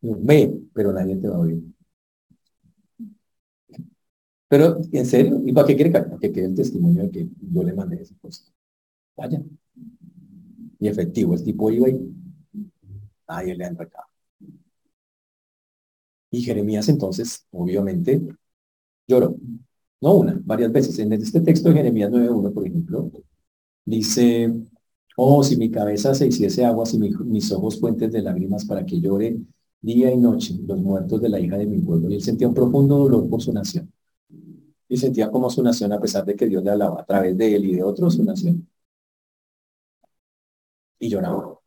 Ve, 0.00 0.62
pero 0.72 0.94
nadie 0.94 1.16
te 1.16 1.28
va 1.28 1.36
a 1.36 1.40
oír. 1.40 1.75
Pero, 4.48 4.78
¿en 4.92 5.06
serio? 5.06 5.40
¿Y 5.44 5.52
para 5.52 5.66
qué 5.66 5.76
quiere 5.76 5.92
que, 6.20 6.32
quede 6.32 6.46
el 6.46 6.54
testimonio 6.54 7.02
de 7.04 7.10
que 7.10 7.28
yo 7.52 7.62
le 7.62 7.72
mandé 7.74 8.00
esa 8.02 8.14
cosa? 8.20 8.44
Vaya. 9.16 9.42
Y 10.78 10.88
efectivo, 10.88 11.34
el 11.34 11.42
tipo 11.42 11.70
iba 11.70 11.88
y 11.88 12.14
nadie 13.28 13.54
le 13.56 13.64
han 13.64 13.76
recado. 13.76 14.06
Y 16.30 16.42
Jeremías 16.42 16.88
entonces, 16.88 17.46
obviamente, 17.50 18.20
lloró. 19.08 19.36
No 20.00 20.14
una, 20.14 20.40
varias 20.44 20.72
veces. 20.72 20.98
En 20.98 21.12
este 21.12 21.40
texto 21.40 21.68
de 21.70 21.76
Jeremías 21.76 22.10
9.1, 22.10 22.52
por 22.52 22.66
ejemplo, 22.66 23.10
dice, 23.84 24.52
oh, 25.16 25.42
si 25.42 25.56
mi 25.56 25.70
cabeza 25.70 26.14
se 26.14 26.26
hiciese 26.28 26.64
agua, 26.64 26.86
si 26.86 26.98
mis 26.98 27.50
ojos 27.52 27.80
fuentes 27.80 28.12
de 28.12 28.22
lágrimas 28.22 28.64
para 28.66 28.84
que 28.86 29.00
llore 29.00 29.38
día 29.80 30.12
y 30.12 30.18
noche 30.18 30.54
los 30.66 30.78
muertos 30.80 31.20
de 31.20 31.28
la 31.30 31.40
hija 31.40 31.58
de 31.58 31.66
mi 31.66 31.78
pueblo. 31.80 32.10
Y 32.10 32.14
él 32.16 32.22
sentía 32.22 32.48
un 32.48 32.54
profundo 32.54 32.98
dolor 32.98 33.28
por 33.28 33.42
su 33.42 33.52
nación 33.52 33.90
y 34.88 34.96
sentía 34.96 35.30
como 35.30 35.50
su 35.50 35.62
nación 35.62 35.92
a 35.92 36.00
pesar 36.00 36.24
de 36.24 36.36
que 36.36 36.46
Dios 36.46 36.62
le 36.64 36.70
hablaba 36.70 37.00
a 37.00 37.04
través 37.06 37.36
de 37.36 37.56
él 37.56 37.64
y 37.66 37.74
de 37.76 37.82
otros 37.82 38.14
su 38.14 38.24
nación. 38.24 38.68
Y 40.98 41.08
lloraba. 41.08 41.58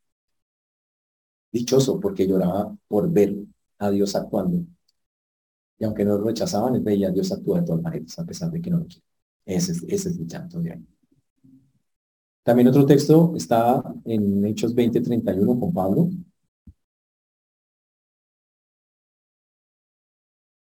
Dichoso 1.51 1.99
porque 1.99 2.27
lloraba 2.27 2.75
por 2.87 3.11
ver 3.11 3.35
a 3.79 3.89
Dios 3.91 4.15
actuando. 4.15 4.65
Y 5.79 5.85
aunque 5.85 6.05
no 6.05 6.17
lo 6.17 6.25
rechazaban, 6.25 6.75
él 6.75 6.81
veía 6.81 7.09
Dios 7.09 7.31
actuar 7.31 7.61
de 7.61 7.67
todas 7.67 7.81
maneras, 7.81 8.17
a 8.19 8.25
pesar 8.25 8.51
de 8.51 8.61
que 8.61 8.69
no 8.69 8.79
lo 8.79 8.85
quiere. 8.87 9.03
Ese, 9.45 9.71
ese 9.87 10.09
es 10.09 10.17
el 10.17 10.27
llanto 10.27 10.59
de 10.59 10.73
ahí. 10.73 10.85
También 12.43 12.67
otro 12.67 12.85
texto 12.85 13.33
está 13.35 13.83
en 14.05 14.45
Hechos 14.45 14.73
20:31 14.75 15.59
con 15.59 15.73
Pablo, 15.73 16.09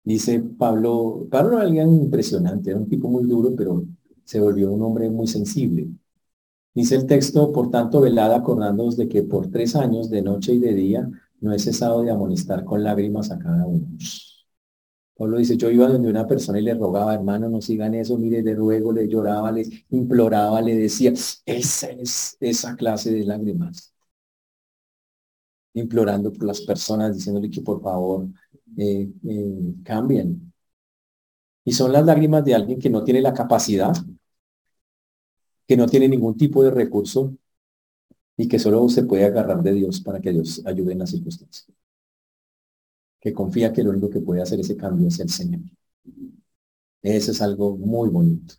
Dice 0.07 0.41
Pablo, 0.41 1.27
Pablo 1.31 1.59
era 1.59 1.67
alguien 1.67 1.93
impresionante, 1.93 2.71
era 2.71 2.79
un 2.79 2.89
tipo 2.89 3.09
muy 3.11 3.25
duro, 3.25 3.55
pero 3.57 3.85
se 4.25 4.41
volvió 4.41 4.73
un 4.73 4.83
hombre 4.83 5.11
muy 5.11 5.27
sensible. 5.27 5.89
Dice 6.75 6.97
el 6.97 7.07
texto, 7.07 7.53
por 7.53 7.71
tanto, 7.71 8.01
velada 8.03 8.37
acordándoos 8.37 8.97
de 8.97 9.09
que 9.09 9.23
por 9.25 9.51
tres 9.51 9.77
años, 9.77 10.11
de 10.11 10.23
noche 10.23 10.55
y 10.55 10.61
de 10.61 10.75
día, 10.75 11.11
no 11.41 11.53
he 11.53 11.59
cesado 11.59 12.03
de 12.03 12.13
amonestar 12.13 12.65
con 12.65 12.85
lágrimas 12.85 13.31
a 13.33 13.39
cada 13.39 13.67
uno. 13.67 13.89
Pablo 15.17 15.39
dice, 15.39 15.57
yo 15.57 15.71
iba 15.71 15.89
donde 15.89 16.11
una 16.11 16.27
persona 16.27 16.59
y 16.61 16.63
le 16.63 16.75
rogaba, 16.75 17.15
hermano, 17.15 17.49
no 17.49 17.61
sigan 17.63 17.95
eso, 17.95 18.19
mire, 18.19 18.43
le 18.43 18.55
ruego, 18.55 18.93
le 18.93 19.09
lloraba, 19.09 19.51
le 19.51 19.65
imploraba, 19.91 20.61
le 20.61 20.77
decía, 20.77 21.13
esa 21.47 21.89
es 21.91 22.37
esa 22.41 22.77
clase 22.77 23.13
de 23.13 23.25
lágrimas. 23.25 23.96
Implorando 25.77 26.33
por 26.33 26.45
las 26.45 26.61
personas, 26.63 27.15
diciéndole 27.17 27.51
que 27.51 27.61
por 27.63 27.81
favor 27.83 28.27
eh, 28.77 29.09
eh, 29.29 29.75
cambien. 29.85 30.53
Y 31.65 31.73
son 31.73 31.93
las 31.93 32.05
lágrimas 32.05 32.45
de 32.45 32.55
alguien 32.55 32.79
que 32.81 32.91
no 32.91 33.05
tiene 33.05 33.21
la 33.21 33.35
capacidad, 33.35 33.95
que 35.67 35.77
no 35.77 35.87
tiene 35.87 36.09
ningún 36.09 36.37
tipo 36.37 36.63
de 36.63 36.71
recurso 36.71 37.37
y 38.37 38.49
que 38.49 38.59
solo 38.59 38.89
se 38.89 39.05
puede 39.05 39.25
agarrar 39.25 39.63
de 39.63 39.73
Dios 39.73 40.01
para 40.01 40.21
que 40.21 40.33
Dios 40.33 40.63
ayude 40.67 40.93
en 40.93 41.01
las 41.01 41.11
circunstancias. 41.11 41.67
Que 43.21 43.35
confía 43.35 43.73
que 43.75 43.83
lo 43.83 43.91
único 43.91 44.09
que 44.09 44.21
puede 44.21 44.41
hacer 44.43 44.59
ese 44.61 44.77
cambio 44.77 45.09
es 45.09 45.21
el 45.21 45.29
Señor. 45.29 45.61
Eso 47.03 47.31
es 47.31 47.41
algo 47.41 47.77
muy 47.79 48.11
bonito. 48.11 48.55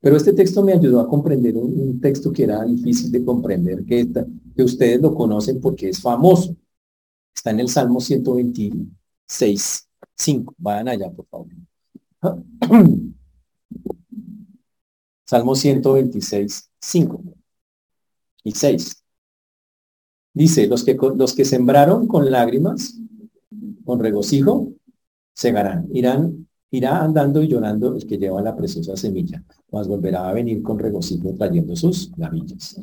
Pero 0.00 0.16
este 0.16 0.32
texto 0.32 0.62
me 0.62 0.72
ayudó 0.72 1.00
a 1.00 1.08
comprender 1.08 1.56
un, 1.56 2.00
texto 2.00 2.32
que 2.32 2.44
era 2.44 2.64
difícil 2.64 3.12
de 3.12 3.24
comprender, 3.24 3.84
que, 3.84 4.08
que 4.56 4.62
ustedes 4.62 5.00
lo 5.00 5.14
conocen 5.14 5.60
porque 5.60 5.90
es 5.90 6.00
famoso. 6.00 6.56
Está 7.34 7.50
en 7.50 7.60
el 7.60 7.68
Salmo 7.68 8.00
121 8.00 8.90
6, 9.30 9.88
5. 10.16 10.54
Vayan 10.58 10.88
allá, 10.88 11.10
por 11.10 11.26
favor. 11.26 11.46
Salmo 15.24 15.54
126, 15.54 16.70
5 16.80 17.22
y 18.42 18.50
6. 18.50 19.04
Dice, 20.34 20.66
los 20.66 20.82
que, 20.82 20.96
los 21.16 21.34
que 21.34 21.44
sembraron 21.44 22.08
con 22.08 22.28
lágrimas, 22.28 22.98
con 23.84 24.00
regocijo, 24.00 24.72
segarán. 25.32 25.88
Irán, 25.92 26.39
irá 26.70 27.02
andando 27.02 27.42
y 27.42 27.48
llorando 27.48 27.94
el 27.96 28.06
que 28.06 28.18
lleva 28.18 28.42
la 28.42 28.56
preciosa 28.56 28.96
semilla, 28.96 29.42
mas 29.70 29.88
volverá 29.88 30.28
a 30.28 30.32
venir 30.32 30.62
con 30.62 30.78
regocijo 30.78 31.34
trayendo 31.36 31.74
sus 31.76 32.12
gavillas. 32.16 32.80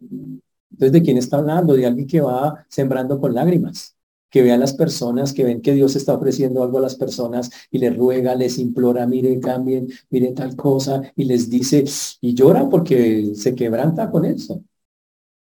Entonces, 0.00 0.92
¿de 0.92 1.02
quién 1.02 1.16
está 1.16 1.38
hablando? 1.38 1.74
De 1.74 1.86
alguien 1.86 2.06
que 2.06 2.20
va 2.20 2.64
sembrando 2.68 3.20
con 3.20 3.34
lágrimas 3.34 3.96
que 4.30 4.42
ve 4.42 4.52
a 4.52 4.58
las 4.58 4.74
personas, 4.74 5.32
que 5.32 5.44
ven 5.44 5.62
que 5.62 5.74
Dios 5.74 5.96
está 5.96 6.14
ofreciendo 6.14 6.62
algo 6.62 6.78
a 6.78 6.82
las 6.82 6.96
personas 6.96 7.50
y 7.70 7.78
les 7.78 7.96
ruega, 7.96 8.34
les 8.34 8.58
implora, 8.58 9.06
mire, 9.06 9.40
cambien, 9.40 9.88
mire 10.10 10.32
tal 10.32 10.54
cosa, 10.56 11.02
y 11.16 11.24
les 11.24 11.48
dice, 11.48 11.84
y 12.20 12.34
llora 12.34 12.68
porque 12.68 13.32
se 13.34 13.54
quebranta 13.54 14.10
con 14.10 14.24
eso. 14.24 14.62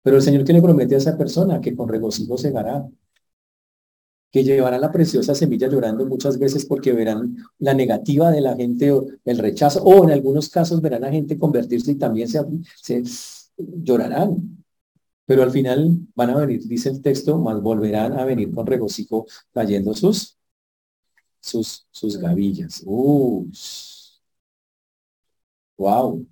Pero 0.03 0.16
el 0.16 0.22
Señor 0.22 0.45
que 0.45 0.53
le 0.53 0.62
promete 0.62 0.95
a 0.95 0.99
esa 0.99 1.16
persona 1.16 1.61
que 1.61 1.76
con 1.76 1.89
regocijo 1.89 2.37
segará, 2.39 2.89
que 4.33 4.45
llevará 4.45 4.78
la 4.78 4.91
preciosa 4.91 5.35
semilla 5.35 5.68
llorando 5.68 6.07
muchas 6.07 6.39
veces 6.39 6.64
porque 6.66 6.93
verán 6.93 7.37
la 7.59 7.74
negativa 7.74 8.30
de 8.30 8.41
la 8.41 8.57
gente 8.57 8.91
o 8.93 9.07
el 9.24 9.39
rechazo, 9.39 9.83
o 9.85 10.05
en 10.05 10.11
algunos 10.11 10.49
casos 10.49 10.80
verán 10.80 11.05
a 11.05 11.11
gente 11.11 11.39
convertirse 11.39 11.93
y 11.93 11.97
también 11.97 12.28
se, 12.28 12.41
se 12.80 13.03
llorarán. 13.59 14.64
Pero 15.26 15.43
al 15.43 15.51
final 15.53 15.99
van 16.14 16.30
a 16.30 16.37
venir, 16.37 16.66
dice 16.66 16.89
el 16.91 17.03
texto, 17.03 17.39
más 17.39 17.61
volverán 17.62 18.14
a 18.18 18.24
venir 18.24 18.53
con 18.53 18.66
regocijo 18.66 19.26
cayendo 19.53 19.95
sus, 19.95 20.39
sus, 21.41 21.87
sus 21.91 22.16
gavillas. 22.18 22.83
Wow. 25.76 26.26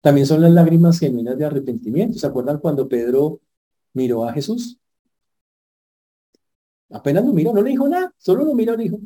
También 0.00 0.26
son 0.26 0.40
las 0.42 0.50
lágrimas 0.52 0.98
genuinas 0.98 1.38
de 1.38 1.44
arrepentimiento. 1.44 2.18
¿Se 2.18 2.26
acuerdan 2.26 2.58
cuando 2.58 2.88
Pedro 2.88 3.40
miró 3.94 4.24
a 4.24 4.32
Jesús? 4.32 4.81
Apenas 6.92 7.24
lo 7.24 7.32
miró, 7.32 7.52
no 7.52 7.62
le 7.62 7.70
dijo 7.70 7.88
nada, 7.88 8.12
solo 8.18 8.44
lo 8.44 8.54
miró 8.54 8.76
dijo. 8.76 8.98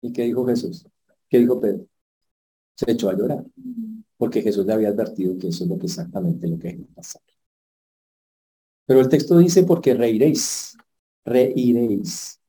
¿Y 0.00 0.12
qué 0.12 0.22
dijo 0.24 0.46
Jesús? 0.46 0.86
¿Qué 1.28 1.38
dijo 1.38 1.60
Pedro? 1.60 1.86
Se 2.76 2.90
echó 2.92 3.10
a 3.10 3.16
llorar, 3.16 3.44
porque 4.16 4.42
Jesús 4.42 4.66
le 4.66 4.74
había 4.74 4.90
advertido 4.90 5.38
que 5.38 5.48
eso 5.48 5.64
es 5.64 5.70
lo 5.70 5.78
que 5.78 5.86
exactamente 5.86 6.48
lo 6.48 6.58
que 6.58 6.72
iba 6.72 6.86
pasar. 6.94 7.22
Pero 8.86 9.00
el 9.00 9.08
texto 9.08 9.38
dice, 9.38 9.64
porque 9.64 9.94
reiréis, 9.94 10.76
reiréis. 11.24 12.40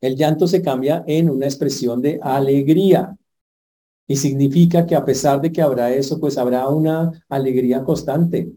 El 0.00 0.16
llanto 0.16 0.46
se 0.46 0.62
cambia 0.62 1.04
en 1.06 1.30
una 1.30 1.46
expresión 1.46 2.00
de 2.02 2.18
alegría. 2.22 3.16
Y 4.06 4.16
significa 4.16 4.86
que 4.86 4.94
a 4.96 5.04
pesar 5.04 5.40
de 5.40 5.52
que 5.52 5.62
habrá 5.62 5.92
eso, 5.92 6.18
pues 6.20 6.38
habrá 6.38 6.68
una 6.68 7.12
alegría 7.28 7.84
constante. 7.84 8.52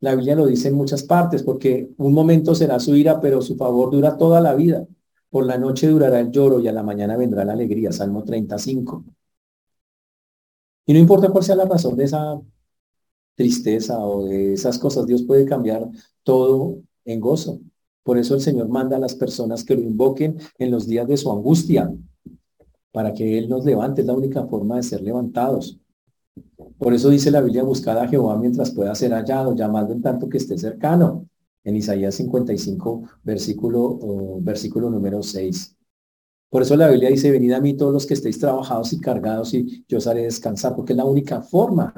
La 0.00 0.14
Biblia 0.14 0.36
lo 0.36 0.46
dice 0.46 0.68
en 0.68 0.74
muchas 0.74 1.02
partes, 1.02 1.42
porque 1.42 1.90
un 1.96 2.12
momento 2.12 2.54
será 2.54 2.78
su 2.78 2.94
ira, 2.94 3.20
pero 3.20 3.40
su 3.42 3.56
favor 3.56 3.90
dura 3.90 4.16
toda 4.16 4.40
la 4.40 4.54
vida. 4.54 4.86
Por 5.30 5.46
la 5.46 5.58
noche 5.58 5.88
durará 5.88 6.20
el 6.20 6.30
lloro 6.30 6.60
y 6.60 6.68
a 6.68 6.72
la 6.72 6.82
mañana 6.82 7.16
vendrá 7.16 7.44
la 7.44 7.54
alegría. 7.54 7.92
Salmo 7.92 8.22
35. 8.24 9.04
Y 10.86 10.92
no 10.92 10.98
importa 10.98 11.30
cuál 11.30 11.44
sea 11.44 11.56
la 11.56 11.64
razón 11.64 11.96
de 11.96 12.04
esa 12.04 12.40
tristeza 13.34 13.98
o 13.98 14.26
de 14.26 14.54
esas 14.54 14.78
cosas, 14.78 15.06
Dios 15.06 15.22
puede 15.22 15.44
cambiar 15.44 15.88
todo 16.22 16.78
en 17.04 17.20
gozo. 17.20 17.60
Por 18.02 18.18
eso 18.18 18.34
el 18.34 18.40
Señor 18.42 18.68
manda 18.68 18.96
a 18.96 19.00
las 19.00 19.14
personas 19.14 19.64
que 19.64 19.74
lo 19.74 19.82
invoquen 19.82 20.38
en 20.58 20.70
los 20.70 20.86
días 20.86 21.08
de 21.08 21.16
su 21.16 21.32
angustia, 21.32 21.92
para 22.92 23.12
que 23.14 23.38
Él 23.38 23.48
nos 23.48 23.64
levante. 23.64 24.02
Es 24.02 24.06
la 24.06 24.12
única 24.12 24.46
forma 24.46 24.76
de 24.76 24.82
ser 24.82 25.02
levantados. 25.02 25.78
Por 26.78 26.92
eso 26.92 27.10
dice 27.10 27.30
la 27.30 27.40
Biblia, 27.40 27.62
buscad 27.62 27.98
a 27.98 28.08
Jehová 28.08 28.36
mientras 28.38 28.70
pueda 28.70 28.94
ser 28.94 29.12
hallado, 29.12 29.54
llamado 29.54 29.92
en 29.92 30.02
tanto 30.02 30.28
que 30.28 30.38
esté 30.38 30.58
cercano. 30.58 31.28
En 31.62 31.76
Isaías 31.76 32.14
55, 32.16 33.08
versículo, 33.22 33.98
versículo 34.40 34.90
número 34.90 35.22
6. 35.22 35.76
Por 36.50 36.62
eso 36.62 36.76
la 36.76 36.90
Biblia 36.90 37.08
dice, 37.08 37.30
venid 37.30 37.52
a 37.52 37.60
mí 37.60 37.74
todos 37.74 37.92
los 37.92 38.06
que 38.06 38.14
estéis 38.14 38.38
trabajados 38.38 38.92
y 38.92 39.00
cargados 39.00 39.54
y 39.54 39.84
yo 39.88 39.98
os 39.98 40.06
haré 40.06 40.24
descansar, 40.24 40.76
porque 40.76 40.92
es 40.92 40.96
la 40.96 41.04
única 41.04 41.40
forma 41.40 41.94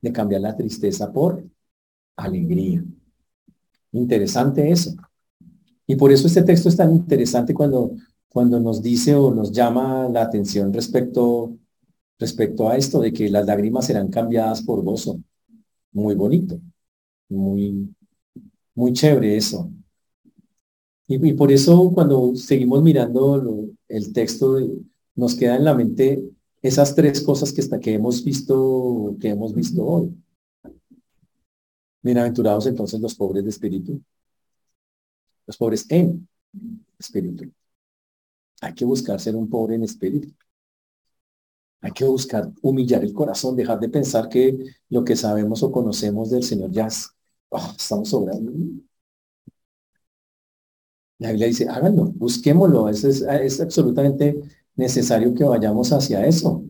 de 0.00 0.12
cambiar 0.12 0.40
la 0.40 0.56
tristeza 0.56 1.12
por 1.12 1.44
alegría. 2.16 2.84
Interesante 3.92 4.70
eso. 4.70 4.94
Y 5.86 5.94
por 5.96 6.10
eso 6.10 6.26
este 6.26 6.42
texto 6.42 6.68
es 6.68 6.76
tan 6.76 6.92
interesante 6.92 7.54
cuando 7.54 7.92
cuando 8.34 8.58
nos 8.58 8.82
dice 8.82 9.14
o 9.14 9.32
nos 9.32 9.52
llama 9.52 10.08
la 10.08 10.22
atención 10.22 10.72
respecto, 10.72 11.56
respecto 12.18 12.68
a 12.68 12.76
esto 12.76 13.00
de 13.00 13.12
que 13.12 13.28
las 13.28 13.46
lágrimas 13.46 13.86
serán 13.86 14.08
cambiadas 14.08 14.62
por 14.62 14.82
gozo. 14.82 15.20
Muy 15.92 16.14
bonito, 16.14 16.60
muy, 17.28 17.94
muy 18.74 18.92
chévere 18.92 19.36
eso. 19.36 19.70
Y, 21.06 21.34
por 21.34 21.52
eso 21.52 21.90
cuando 21.92 22.34
seguimos 22.34 22.82
mirando 22.82 23.68
el 23.88 24.12
texto, 24.12 24.58
nos 25.14 25.34
queda 25.34 25.56
en 25.56 25.64
la 25.64 25.74
mente 25.74 26.24
esas 26.62 26.94
tres 26.94 27.20
cosas 27.20 27.52
que, 27.52 27.60
hasta 27.60 27.78
que 27.78 27.94
hemos 27.94 28.24
visto, 28.24 29.16
que 29.20 29.28
hemos 29.28 29.54
visto 29.54 29.84
hoy. 29.84 30.16
Bienaventurados 32.02 32.66
entonces 32.66 33.00
los 33.00 33.14
pobres 33.14 33.44
de 33.44 33.50
espíritu. 33.50 34.00
Los 35.46 35.56
pobres 35.56 35.86
en 35.90 36.26
espíritu. 36.98 37.50
Hay 38.62 38.74
que 38.74 38.84
buscar 38.84 39.20
ser 39.20 39.36
un 39.36 39.48
pobre 39.48 39.74
en 39.74 39.82
espíritu. 39.82 40.32
Hay 41.84 41.92
que 41.92 42.04
buscar 42.06 42.50
humillar 42.62 43.04
el 43.04 43.12
corazón, 43.12 43.56
dejar 43.56 43.78
de 43.78 43.90
pensar 43.90 44.30
que 44.30 44.58
lo 44.88 45.04
que 45.04 45.16
sabemos 45.16 45.62
o 45.62 45.70
conocemos 45.70 46.30
del 46.30 46.42
Señor 46.42 46.70
ya 46.70 46.88
ah, 47.52 47.74
estamos 47.78 48.08
sobrando. 48.08 48.52
La 51.18 51.28
Biblia 51.30 51.46
dice, 51.48 51.68
háganlo, 51.68 52.06
busquémoslo. 52.06 52.88
Es, 52.88 53.04
es, 53.04 53.60
absolutamente 53.60 54.40
necesario 54.76 55.34
que 55.34 55.44
vayamos 55.44 55.92
hacia 55.92 56.26
eso. 56.26 56.64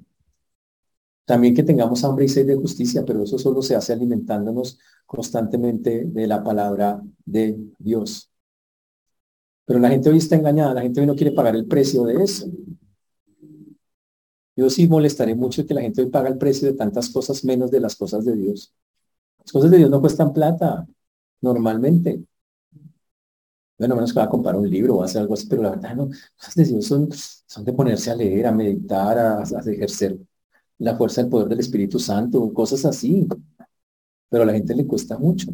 También 1.25 1.55
que 1.55 1.62
tengamos 1.62 2.03
hambre 2.03 2.25
y 2.25 2.29
sed 2.29 2.47
de 2.49 2.57
justicia, 2.57 3.05
pero 3.05 3.23
eso 3.23 3.39
solo 3.39 3.62
se 3.62 3.77
hace 3.77 3.93
alimentándonos 3.93 4.81
constantemente 5.07 6.07
de 6.07 6.27
la 6.27 6.43
palabra 6.43 7.01
de 7.25 7.57
Dios. 7.79 8.31
Pero 9.65 9.79
la 9.79 9.91
gente 9.91 10.11
hoy 10.11 10.19
está 10.19 10.35
engañada, 10.35 10.75
la 10.75 10.83
gente 10.83 11.01
hoy 11.01 11.07
no 11.07 11.15
quiere 11.15 11.31
pagar 11.33 11.55
el 11.55 11.67
precio 11.67 12.05
de 12.05 12.23
eso. 12.23 12.49
Yo 14.57 14.70
sí 14.70 14.86
molestaré 14.88 15.34
mucho 15.34 15.66
que 15.66 15.74
la 15.74 15.80
gente 15.82 16.02
hoy 16.02 16.11
paga 16.11 16.28
el 16.28 16.38
precio 16.38 16.68
de 16.68 16.74
tantas 16.76 17.11
cosas 17.11 17.44
menos 17.44 17.70
de 17.70 17.80
las 17.80 17.96
cosas 17.96 18.24
de 18.24 18.36
Dios. 18.36 18.72
Las 19.40 19.52
cosas 19.52 19.70
de 19.72 19.78
Dios 19.78 19.90
no 19.90 20.00
cuestan 20.00 20.32
plata, 20.34 20.86
normalmente. 21.42 22.24
Bueno, 23.78 23.96
menos 23.96 24.12
que 24.12 24.20
va 24.20 24.26
a 24.26 24.28
comprar 24.28 24.55
un 24.57 24.70
libro 24.70 24.96
o 24.96 25.02
hacer 25.02 25.20
algo 25.22 25.34
así, 25.34 25.46
pero 25.48 25.62
la 25.62 25.70
verdad 25.70 25.96
no, 25.96 26.07
las 26.09 26.30
cosas 26.38 26.55
de 26.55 26.64
Dios 26.64 26.86
son, 26.86 27.09
son 27.12 27.64
de 27.64 27.72
ponerse 27.72 28.11
a 28.11 28.14
leer, 28.16 28.46
a 28.46 28.52
meditar, 28.52 29.18
a, 29.18 29.38
a 29.40 29.61
ejercer 29.70 30.16
la 30.78 30.96
fuerza 30.96 31.22
del 31.22 31.30
poder 31.30 31.48
del 31.48 31.61
Espíritu 31.61 31.98
Santo, 31.98 32.52
cosas 32.55 32.84
así. 32.84 33.28
Pero 34.28 34.42
a 34.42 34.46
la 34.46 34.52
gente 34.52 34.74
le 34.74 34.86
cuesta 34.86 35.16
mucho. 35.18 35.50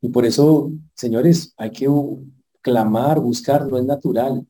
Y 0.00 0.08
por 0.10 0.24
eso, 0.24 0.70
señores, 0.94 1.54
hay 1.56 1.70
que 1.72 1.88
clamar, 2.60 3.20
buscar, 3.20 3.66
no 3.66 3.78
es 3.78 3.84
natural. 3.84 4.46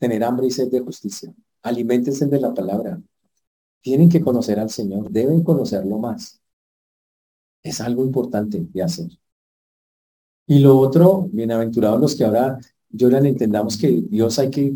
Tener 0.00 0.24
hambre 0.24 0.46
y 0.46 0.50
sed 0.50 0.70
de 0.70 0.80
justicia. 0.80 1.30
Aliméntense 1.62 2.26
de 2.26 2.40
la 2.40 2.54
palabra. 2.54 3.00
Tienen 3.80 4.08
que 4.08 4.20
conocer 4.20 4.58
al 4.60 4.70
Señor, 4.70 5.10
deben 5.10 5.42
conocerlo 5.42 5.98
más. 5.98 6.40
Es 7.62 7.80
algo 7.80 8.04
importante 8.04 8.66
de 8.72 8.82
hacer. 8.82 9.10
Y 10.46 10.60
lo 10.60 10.78
otro, 10.78 11.28
bienaventurados 11.30 12.00
los 12.00 12.16
que 12.16 12.24
ahora 12.24 12.58
lloran, 12.88 13.26
entendamos 13.26 13.76
que 13.76 14.02
Dios 14.08 14.38
hay 14.38 14.50
que, 14.50 14.74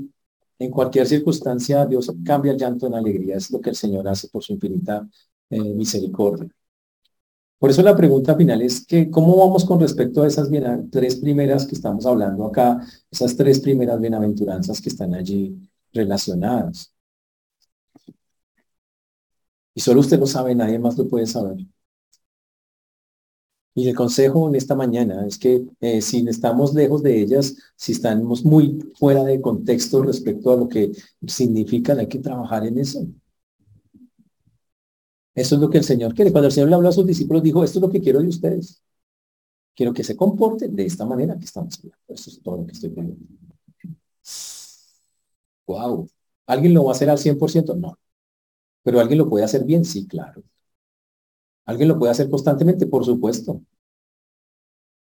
en 0.58 0.70
cualquier 0.70 1.06
circunstancia, 1.06 1.86
Dios 1.86 2.12
cambia 2.24 2.52
el 2.52 2.58
llanto 2.58 2.86
en 2.86 2.94
alegría. 2.94 3.36
Es 3.36 3.50
lo 3.50 3.60
que 3.60 3.70
el 3.70 3.76
Señor 3.76 4.06
hace 4.08 4.28
por 4.28 4.42
su 4.42 4.52
infinita 4.52 5.08
eh, 5.50 5.60
misericordia. 5.60 6.48
Por 7.58 7.70
eso 7.70 7.80
la 7.82 7.96
pregunta 7.96 8.34
final 8.34 8.60
es 8.60 8.84
que, 8.84 9.08
¿cómo 9.08 9.36
vamos 9.36 9.64
con 9.64 9.80
respecto 9.80 10.22
a 10.22 10.26
esas 10.26 10.48
tres 10.90 11.16
primeras 11.16 11.64
que 11.64 11.76
estamos 11.76 12.04
hablando 12.06 12.44
acá, 12.44 12.84
esas 13.10 13.36
tres 13.36 13.60
primeras 13.60 14.00
bienaventuranzas 14.00 14.80
que 14.80 14.88
están 14.88 15.14
allí 15.14 15.56
relacionadas? 15.92 16.92
Y 19.74 19.80
solo 19.80 20.00
usted 20.00 20.18
lo 20.18 20.26
sabe, 20.26 20.54
nadie 20.54 20.78
más 20.78 20.96
lo 20.98 21.08
puede 21.08 21.26
saber. 21.26 21.58
Y 23.74 23.88
el 23.88 23.94
consejo 23.94 24.48
en 24.48 24.54
esta 24.54 24.74
mañana 24.74 25.26
es 25.26 25.38
que 25.38 25.64
eh, 25.80 26.02
si 26.02 26.26
estamos 26.28 26.74
lejos 26.74 27.02
de 27.02 27.20
ellas, 27.20 27.56
si 27.74 27.92
estamos 27.92 28.44
muy 28.44 28.78
fuera 28.98 29.24
de 29.24 29.40
contexto 29.40 30.02
respecto 30.02 30.52
a 30.52 30.56
lo 30.56 30.68
que 30.68 30.92
significan, 31.26 31.98
hay 31.98 32.06
que 32.06 32.18
trabajar 32.18 32.66
en 32.66 32.78
eso. 32.78 33.06
Eso 35.34 35.54
es 35.54 35.60
lo 35.60 35.70
que 35.70 35.78
el 35.78 35.84
Señor 35.84 36.14
quiere. 36.14 36.30
Cuando 36.32 36.48
el 36.48 36.52
Señor 36.52 36.68
le 36.68 36.74
habló 36.74 36.88
a 36.88 36.92
sus 36.92 37.06
discípulos, 37.06 37.42
dijo, 37.42 37.64
esto 37.64 37.78
es 37.78 37.82
lo 37.82 37.90
que 37.90 38.00
quiero 38.00 38.20
de 38.20 38.28
ustedes. 38.28 38.82
Quiero 39.74 39.94
que 39.94 40.04
se 40.04 40.16
comporten 40.16 40.76
de 40.76 40.84
esta 40.84 41.06
manera 41.06 41.38
que 41.38 41.46
estamos 41.46 41.80
todo 42.42 42.58
lo 42.58 42.66
que 42.66 42.72
estoy 42.72 42.90
pidiendo. 42.90 43.26
Wow. 45.66 46.08
¿Alguien 46.46 46.74
lo 46.74 46.84
va 46.84 46.92
a 46.92 46.94
hacer 46.94 47.10
al 47.10 47.18
100%? 47.18 47.74
No. 47.76 47.98
¿Pero 48.82 49.00
alguien 49.00 49.18
lo 49.18 49.28
puede 49.28 49.44
hacer 49.44 49.64
bien? 49.64 49.84
Sí, 49.84 50.06
claro. 50.06 50.42
¿Alguien 51.66 51.88
lo 51.88 51.98
puede 51.98 52.12
hacer 52.12 52.28
constantemente? 52.30 52.86
Por 52.86 53.04
supuesto. 53.04 53.62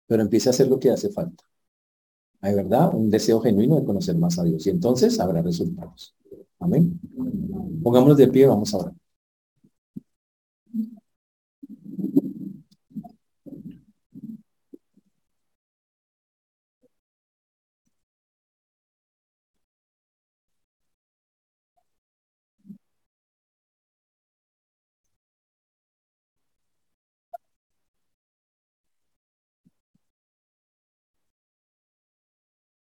Pero 0.08 0.22
empiece 0.22 0.50
a 0.50 0.52
hacer 0.52 0.68
lo 0.68 0.80
que 0.80 0.90
hace 0.90 1.10
falta. 1.10 1.44
Hay 2.42 2.54
verdad, 2.54 2.94
un 2.94 3.10
deseo 3.10 3.40
genuino 3.42 3.76
de 3.78 3.86
conocer 3.86 4.16
más 4.18 4.38
a 4.40 4.44
Dios. 4.44 4.66
Y 4.68 4.70
entonces 4.70 5.20
habrá 5.20 5.42
resultados. 5.42 6.16
Amén. 6.60 7.00
Pongámonos 7.84 8.18
de 8.18 8.28
pie, 8.28 8.48
vamos 8.48 8.74
a 8.74 8.78
orar. 8.78 8.94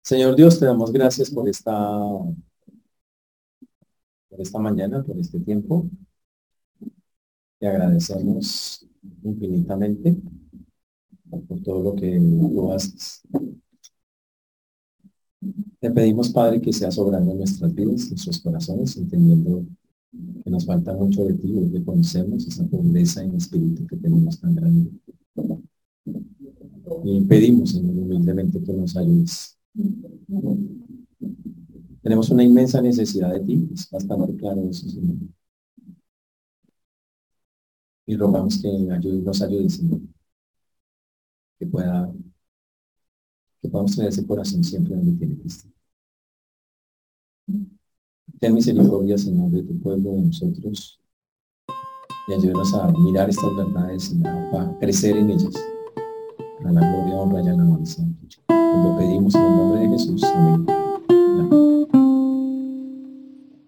Señor 0.06 0.36
Dios, 0.36 0.60
te 0.60 0.66
damos 0.66 0.92
gracias 0.92 1.28
por 1.32 1.48
esta, 1.48 1.74
por 4.28 4.40
esta 4.40 4.60
mañana, 4.60 5.02
por 5.02 5.18
este 5.18 5.40
tiempo. 5.40 5.90
Te 7.58 7.66
agradecemos 7.66 8.86
infinitamente 9.24 10.16
por 11.48 11.60
todo 11.60 11.82
lo 11.82 11.96
que 11.96 12.20
tú 12.20 12.72
haces. 12.72 13.22
Te 15.80 15.90
pedimos, 15.90 16.28
Padre, 16.28 16.60
que 16.60 16.72
seas 16.72 16.96
obrando 16.98 17.34
nuestras 17.34 17.74
vidas, 17.74 18.08
nuestros 18.08 18.38
corazones, 18.40 18.96
entendiendo 18.96 19.66
que 20.44 20.50
nos 20.50 20.66
falta 20.66 20.92
mucho 20.92 21.24
de 21.24 21.34
ti, 21.34 21.52
que 21.72 21.84
conocemos, 21.84 22.46
esa 22.46 22.64
pobreza 22.64 23.24
en 23.24 23.34
espíritu 23.34 23.84
que 23.88 23.96
tenemos 23.96 24.40
tan 24.40 24.54
grande. 24.54 24.88
Y 27.04 27.20
pedimos, 27.22 27.72
Señor, 27.72 27.96
humildemente 27.96 28.62
que 28.62 28.72
nos 28.72 28.96
ayudes. 28.96 29.55
Tenemos 32.02 32.30
una 32.30 32.44
inmensa 32.44 32.80
necesidad 32.80 33.32
de 33.32 33.40
ti, 33.40 33.68
es 33.72 33.90
bastante 33.90 34.36
claro 34.36 34.62
eso, 34.70 34.88
Señor. 34.88 35.16
Y 38.06 38.16
rogamos 38.16 38.62
que 38.62 38.68
nos 38.70 39.42
ayudes, 39.42 39.74
Señor. 39.74 40.00
Que 41.58 41.66
pueda, 41.66 42.12
que 43.60 43.68
podamos 43.68 43.96
tener 43.96 44.10
ese 44.10 44.24
corazón 44.24 44.62
siempre 44.62 44.94
donde 44.94 45.12
tiene 45.18 45.36
estar. 45.44 45.72
Ten 48.38 48.54
misericordia, 48.54 49.18
Señor, 49.18 49.50
de 49.50 49.62
tu 49.62 49.80
pueblo, 49.80 50.12
de 50.12 50.22
nosotros. 50.22 51.00
Y 52.28 52.32
ayúdenos 52.32 52.72
a 52.74 52.92
mirar 52.92 53.30
estas 53.30 53.56
verdades, 53.56 54.04
Señor, 54.04 54.50
para 54.52 54.78
crecer 54.78 55.16
en 55.16 55.30
ellas. 55.30 55.54
Para 56.66 56.80
la 56.80 56.90
gloria, 56.90 57.14
honra 57.14 57.42
y 57.42 57.48
alabanza. 57.48 58.02
Lo 58.48 58.98
pedimos 58.98 59.32
en 59.36 59.42
el 59.44 59.56
nombre 59.56 59.80
de 59.82 59.88
Jesús. 59.90 60.24
Amén. 60.24 60.75